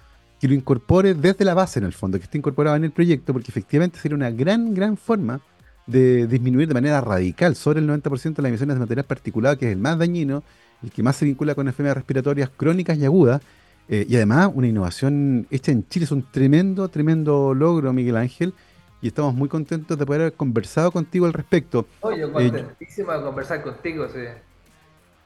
que 0.40 0.48
lo 0.48 0.54
incorpore 0.54 1.14
desde 1.14 1.44
la 1.44 1.54
base, 1.54 1.78
en 1.78 1.84
el 1.84 1.92
fondo, 1.92 2.18
que 2.18 2.24
esté 2.24 2.38
incorporado 2.38 2.76
en 2.76 2.84
el 2.84 2.90
proyecto, 2.92 3.32
porque 3.32 3.50
efectivamente 3.50 3.98
sería 3.98 4.16
una 4.16 4.30
gran, 4.30 4.74
gran 4.74 4.96
forma 4.96 5.40
de 5.86 6.26
disminuir 6.26 6.68
de 6.68 6.74
manera 6.74 7.00
radical 7.00 7.56
sobre 7.56 7.80
el 7.80 7.88
90% 7.88 8.38
las 8.42 8.48
emisiones 8.48 8.76
de 8.76 8.80
material 8.80 9.06
particulado, 9.06 9.58
que 9.58 9.66
es 9.66 9.72
el 9.72 9.78
más 9.78 9.98
dañino, 9.98 10.44
el 10.82 10.90
que 10.90 11.02
más 11.02 11.16
se 11.16 11.24
vincula 11.24 11.54
con 11.54 11.66
enfermedades 11.68 11.98
respiratorias 11.98 12.50
crónicas 12.50 12.98
y 12.98 13.04
agudas, 13.04 13.42
Eh, 13.88 14.06
y 14.08 14.16
además, 14.16 14.50
una 14.54 14.68
innovación 14.68 15.46
hecha 15.50 15.72
en 15.72 15.86
Chile 15.88 16.04
es 16.04 16.12
un 16.12 16.30
tremendo, 16.30 16.88
tremendo 16.88 17.52
logro, 17.54 17.92
Miguel 17.92 18.16
Ángel. 18.16 18.54
Y 19.00 19.08
estamos 19.08 19.34
muy 19.34 19.48
contentos 19.48 19.98
de 19.98 20.06
poder 20.06 20.22
haber 20.22 20.34
conversado 20.36 20.92
contigo 20.92 21.26
al 21.26 21.32
respecto. 21.32 21.90
Yo 22.02 22.30
Eh, 22.38 22.52
contentísimo 22.52 23.12
de 23.12 23.22
conversar 23.22 23.62
contigo, 23.62 24.08
sí. 24.08 24.20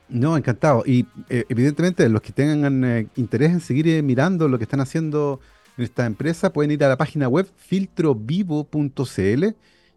no, 0.09 0.37
encantado. 0.37 0.83
Y 0.87 1.07
eh, 1.29 1.45
evidentemente, 1.49 2.09
los 2.09 2.23
que 2.23 2.33
tengan 2.33 3.11
interés 3.17 3.51
en 3.53 3.61
seguir 3.61 4.03
mirando 4.03 4.49
lo 4.49 4.59
que 4.59 4.65
están 4.65 4.81
haciendo 4.81 5.41
en 5.77 5.85
esta 5.85 6.07
empresa, 6.07 6.53
pueden 6.53 6.71
ir 6.73 6.85
a 6.85 6.89
la 6.89 6.97
página 6.97 7.29
web 7.29 7.51
filtrovivo.cl 7.57 9.45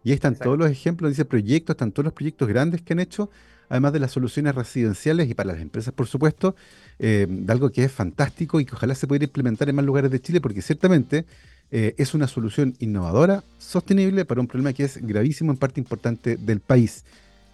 y 0.02 0.10
ahí 0.10 0.14
están 0.14 0.36
todos 0.36 0.58
los 0.58 0.70
ejemplos, 0.70 1.10
dice 1.10 1.24
proyectos, 1.24 1.74
están 1.74 1.92
todos 1.92 2.04
los 2.04 2.14
proyectos 2.14 2.48
grandes 2.48 2.82
que 2.82 2.92
han 2.94 3.00
hecho, 3.00 3.30
además 3.68 3.92
de 3.92 4.00
las 4.00 4.10
soluciones 4.12 4.54
residenciales 4.54 5.28
y 5.28 5.34
para 5.34 5.52
las 5.52 5.60
empresas, 5.60 5.92
por 5.94 6.06
supuesto, 6.06 6.56
eh, 6.98 7.26
de 7.28 7.52
algo 7.52 7.70
que 7.70 7.84
es 7.84 7.92
fantástico 7.92 8.60
y 8.60 8.64
que 8.64 8.74
ojalá 8.74 8.94
se 8.94 9.06
pudiera 9.06 9.24
implementar 9.26 9.68
en 9.68 9.76
más 9.76 9.84
lugares 9.84 10.10
de 10.10 10.20
Chile, 10.20 10.40
porque 10.40 10.62
ciertamente 10.62 11.26
eh, 11.70 11.94
es 11.98 12.14
una 12.14 12.26
solución 12.26 12.74
innovadora, 12.80 13.44
sostenible 13.58 14.24
para 14.24 14.40
un 14.40 14.48
problema 14.48 14.72
que 14.72 14.84
es 14.84 14.96
gravísimo 15.06 15.52
en 15.52 15.58
parte 15.58 15.80
importante 15.80 16.36
del 16.36 16.60
país. 16.60 17.04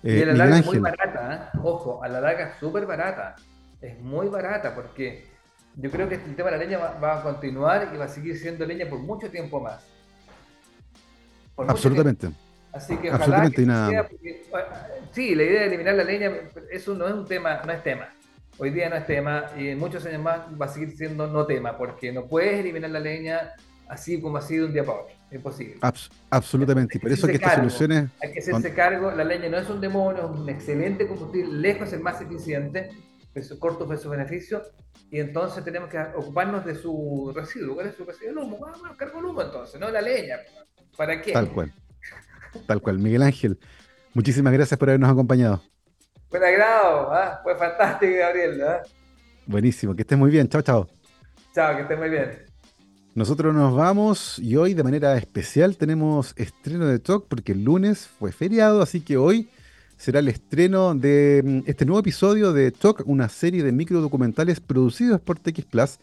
Y 0.03 0.21
Eh, 0.21 0.23
a 0.23 0.27
la 0.27 0.35
Miguel 0.35 0.51
larga 0.51 0.59
es 0.59 0.65
muy 0.65 0.79
barata, 0.79 1.51
¿eh? 1.55 1.59
Ojo, 1.63 2.03
a 2.03 2.09
la 2.09 2.21
larga 2.21 2.51
es 2.51 2.59
súper 2.59 2.87
barata. 2.87 3.37
Es 3.81 3.99
muy 4.01 4.29
barata 4.29 4.75
porque 4.75 5.27
yo 5.75 5.91
creo 5.91 6.09
que 6.09 6.17
el 6.17 6.37
tema 6.37 6.51
de 6.51 6.59
la 6.59 6.65
leña 6.65 6.79
va, 6.79 6.99
va 6.99 7.21
a 7.21 7.23
continuar 7.23 7.91
y 7.95 7.97
va 7.99 8.07
a 8.07 8.09
seguir 8.09 8.39
siendo 8.39 8.65
leña 8.67 8.89
por 8.89 9.01
mucho 9.01 9.31
tiempo 9.31 9.61
más. 9.61 9.85
Por 11.57 11.69
absolutamente. 11.71 12.29
Así 12.73 12.97
que 12.99 13.09
ojalá 13.09 13.17
Absolutamente, 13.25 13.57
que 13.63 13.67
nada. 13.67 13.89
sea, 13.91 14.09
porque, 14.09 14.43
ah, 14.55 14.87
sí, 15.13 15.35
la 15.35 15.43
idea 15.45 15.61
de 15.63 15.67
eliminar 15.69 15.95
la 15.95 16.05
leña, 16.05 16.31
eso 16.71 16.95
no 16.95 17.09
es 17.09 17.15
un 17.15 17.27
tema, 17.27 17.63
no 17.65 17.73
es 17.73 17.83
tema. 17.83 18.09
Hoy 18.59 18.71
día 18.71 18.89
no 18.91 18.97
es 18.97 19.07
tema 19.07 19.47
y 19.57 19.69
en 19.69 19.79
muchos 19.79 20.05
años 20.07 20.21
más 20.23 20.41
va 20.61 20.67
a 20.67 20.69
seguir 20.69 20.95
siendo 20.97 21.27
no 21.27 21.47
tema, 21.47 21.77
porque 21.79 22.13
no 22.13 22.27
puedes 22.27 22.61
eliminar 22.61 22.91
la 22.91 23.01
leña 23.01 23.53
así 23.89 24.21
como 24.21 24.37
así 24.37 24.57
de 24.57 24.65
un 24.67 24.73
día 24.75 24.85
para 24.85 24.99
otro. 25.01 25.15
Es 25.31 25.37
imposible. 25.37 25.77
Abs- 25.81 26.11
absolutamente. 26.31 26.99
Y 26.99 27.01
por 27.01 27.11
eso 27.13 27.27
que 27.27 27.35
estas 27.35 27.55
cargo. 27.55 27.69
soluciones, 27.71 28.11
Hay 28.23 28.33
que 28.33 28.41
con- 28.43 28.55
hacerse 28.57 28.75
cargo, 28.77 29.11
la 29.11 29.25
leña 29.25 29.49
no 29.49 29.59
es 29.59 29.69
un 29.71 29.81
demonio, 29.81 30.31
es 30.33 30.39
un 30.41 30.49
excelente 30.49 31.07
combustible, 31.07 31.53
lejos 31.59 31.93
el 31.95 32.01
más 32.01 32.21
eficiente, 32.21 32.91
es 33.35 33.53
corto 33.59 33.87
fue 33.87 33.97
su 33.97 34.09
beneficio, 34.11 34.63
y 35.11 35.21
entonces 35.21 35.65
tenemos 35.65 35.89
que 35.89 35.99
ocuparnos 36.15 36.65
de 36.65 36.75
su 36.75 37.33
residuo. 37.35 37.75
¿Cuál 37.75 37.89
es 37.89 37.95
su 37.95 38.05
residuo? 38.05 38.31
El 38.31 38.39
humo. 38.39 38.59
Vamos 38.61 38.81
a 38.91 38.97
cargo 38.97 39.19
el 39.21 39.25
humo 39.27 39.43
entonces, 39.43 39.81
no 39.81 39.91
la 39.91 40.01
leña. 40.03 40.37
¿Para 40.97 41.21
qué? 41.21 41.33
tal 41.33 41.51
cual, 41.51 41.73
tal 42.67 42.81
cual. 42.81 42.99
Miguel 42.99 43.23
Ángel, 43.23 43.59
muchísimas 44.15 44.53
gracias 44.53 44.79
por 44.79 44.89
habernos 44.89 45.11
acompañado. 45.11 45.63
Buen 46.31 46.43
agrado, 46.43 47.13
¿ah? 47.13 47.41
fue 47.43 47.55
fantástico, 47.57 48.13
Gabriel. 48.19 48.63
¿ah? 48.63 48.83
Buenísimo, 49.47 49.95
que 49.95 50.03
estés 50.03 50.19
muy 50.19 50.31
bien. 50.31 50.49
Chao, 50.49 50.63
chao. 50.63 50.89
Chao, 51.55 51.77
que 51.77 51.83
estés 51.83 51.99
muy 51.99 52.09
bien. 52.09 52.47
Nosotros 53.15 53.55
nos 53.55 53.75
vamos 53.75 54.39
y 54.39 54.57
hoy 54.57 54.75
de 54.75 54.85
manera 54.85 55.17
especial 55.17 55.77
tenemos 55.77 56.35
estreno 56.37 56.87
de 56.87 56.99
Talk 56.99 57.27
porque 57.29 57.53
el 57.53 57.65
lunes 57.65 58.07
fue 58.07 58.31
feriado, 58.33 58.83
así 58.83 59.01
que 59.01 59.17
hoy 59.17 59.49
será 59.97 60.19
el 60.19 60.29
estreno 60.29 60.95
de 60.95 61.43
mm, 61.43 61.61
este 61.67 61.87
nuevo 61.87 62.01
episodio 62.01 62.53
de 62.53 62.73
Talk, 62.73 63.03
una 63.07 63.31
serie 63.31 63.63
de 63.63 63.73
microdocumentales 63.73 64.61
producidos 64.61 65.21
por 65.21 65.39
TX 65.39 65.65
Plus 65.65 65.99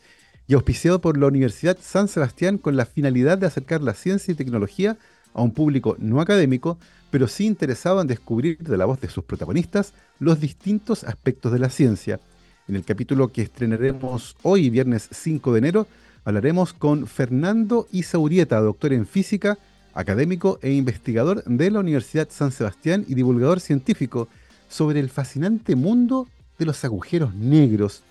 y 0.48 0.54
auspiciado 0.54 1.00
por 1.02 1.18
la 1.18 1.28
Universidad 1.28 1.78
San 1.82 2.08
Sebastián 2.08 2.58
con 2.58 2.76
la 2.76 2.86
finalidad 2.86 3.38
de 3.38 3.48
acercar 3.48 3.82
la 3.82 3.94
ciencia 3.94 4.32
y 4.32 4.36
tecnología 4.36 4.98
a 5.34 5.42
un 5.42 5.52
público 5.52 5.96
no 6.00 6.22
académico, 6.22 6.78
pero 7.12 7.28
sí 7.28 7.46
interesado 7.46 8.02
en 8.02 8.08
descubrir 8.08 8.58
de 8.58 8.78
la 8.78 8.86
voz 8.86 9.00
de 9.00 9.10
sus 9.10 9.24
protagonistas 9.24 9.94
los 10.20 10.40
distintos 10.40 11.04
aspectos 11.04 11.52
de 11.52 11.60
la 11.60 11.70
ciencia. 11.70 12.20
En 12.68 12.76
el 12.76 12.84
capítulo 12.86 13.30
que 13.30 13.42
estrenaremos 13.42 14.36
hoy, 14.42 14.70
viernes 14.70 15.10
5 15.12 15.54
de 15.54 15.60
enero, 15.60 15.88
hablaremos 16.24 16.74
con 16.74 17.08
Fernando 17.08 17.88
Isaurieta, 17.92 18.60
doctor 18.62 18.94
en 18.94 19.06
física, 19.06 19.58
académico 19.94 20.60
e 20.62 20.72
investigador 20.72 21.44
de 21.44 21.72
la 21.72 21.80
Universidad 21.80 22.30
San 22.32 22.52
Sebastián 22.52 23.06
y 23.08 23.16
divulgador 23.16 23.60
científico, 23.60 24.28
sobre 24.70 25.00
el 25.00 25.10
fascinante 25.10 25.76
mundo 25.76 26.28
de 26.58 26.66
los 26.66 26.84
agujeros 26.84 27.36
negros. 27.36 28.04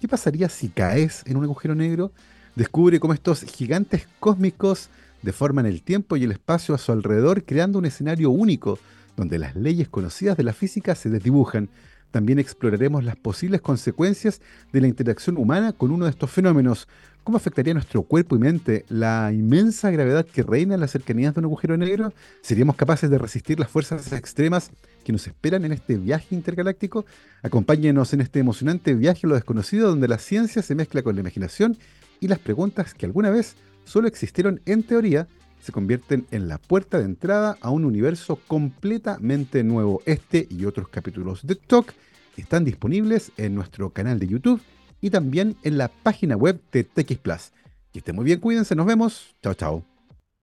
¿Qué 0.00 0.08
pasaría 0.08 0.48
si 0.48 0.70
caes 0.70 1.22
en 1.26 1.36
un 1.36 1.44
agujero 1.44 1.74
negro? 1.74 2.10
Descubre 2.56 2.98
cómo 2.98 3.12
estos 3.12 3.42
gigantes 3.42 4.08
cósmicos 4.18 4.88
deforman 5.20 5.66
el 5.66 5.82
tiempo 5.82 6.16
y 6.16 6.24
el 6.24 6.32
espacio 6.32 6.74
a 6.74 6.78
su 6.78 6.90
alrededor, 6.90 7.44
creando 7.44 7.78
un 7.78 7.84
escenario 7.84 8.30
único, 8.30 8.78
donde 9.14 9.38
las 9.38 9.54
leyes 9.56 9.90
conocidas 9.90 10.38
de 10.38 10.44
la 10.44 10.54
física 10.54 10.94
se 10.94 11.10
desdibujan. 11.10 11.68
También 12.10 12.38
exploraremos 12.38 13.04
las 13.04 13.16
posibles 13.16 13.60
consecuencias 13.60 14.40
de 14.72 14.80
la 14.80 14.88
interacción 14.88 15.36
humana 15.36 15.72
con 15.72 15.90
uno 15.90 16.06
de 16.06 16.10
estos 16.10 16.30
fenómenos. 16.30 16.88
¿Cómo 17.22 17.36
afectaría 17.36 17.74
nuestro 17.74 18.02
cuerpo 18.02 18.34
y 18.34 18.38
mente 18.38 18.84
la 18.88 19.30
inmensa 19.32 19.90
gravedad 19.90 20.26
que 20.26 20.42
reina 20.42 20.74
en 20.74 20.80
las 20.80 20.90
cercanías 20.90 21.34
de 21.34 21.40
un 21.40 21.44
agujero 21.44 21.76
negro? 21.76 22.12
¿Seríamos 22.40 22.76
capaces 22.76 23.10
de 23.10 23.18
resistir 23.18 23.60
las 23.60 23.68
fuerzas 23.68 24.12
extremas 24.12 24.70
que 25.04 25.12
nos 25.12 25.26
esperan 25.26 25.64
en 25.64 25.72
este 25.72 25.96
viaje 25.98 26.34
intergaláctico? 26.34 27.04
Acompáñenos 27.42 28.12
en 28.14 28.22
este 28.22 28.40
emocionante 28.40 28.94
viaje 28.94 29.26
a 29.26 29.28
lo 29.28 29.34
desconocido 29.34 29.88
donde 29.88 30.08
la 30.08 30.18
ciencia 30.18 30.62
se 30.62 30.74
mezcla 30.74 31.02
con 31.02 31.14
la 31.14 31.20
imaginación 31.20 31.78
y 32.20 32.28
las 32.28 32.38
preguntas 32.38 32.94
que 32.94 33.06
alguna 33.06 33.30
vez 33.30 33.54
solo 33.84 34.08
existieron 34.08 34.60
en 34.66 34.82
teoría 34.82 35.28
se 35.60 35.72
convierten 35.72 36.26
en 36.30 36.48
la 36.48 36.58
puerta 36.58 36.98
de 36.98 37.04
entrada 37.04 37.56
a 37.60 37.70
un 37.70 37.84
universo 37.84 38.36
completamente 38.46 39.62
nuevo. 39.62 40.02
Este 40.06 40.46
y 40.50 40.64
otros 40.64 40.88
capítulos 40.88 41.46
de 41.46 41.54
Talk 41.54 41.94
están 42.36 42.64
disponibles 42.64 43.32
en 43.36 43.54
nuestro 43.54 43.90
canal 43.90 44.18
de 44.18 44.28
YouTube 44.28 44.60
y 45.00 45.10
también 45.10 45.56
en 45.62 45.78
la 45.78 45.88
página 45.88 46.36
web 46.36 46.60
de 46.72 46.84
TX 46.84 47.18
Plus. 47.18 47.52
Que 47.92 47.98
estén 47.98 48.16
muy 48.16 48.24
bien, 48.24 48.40
cuídense, 48.40 48.74
nos 48.74 48.86
vemos. 48.86 49.34
Chao, 49.42 49.54
chao. 49.54 49.99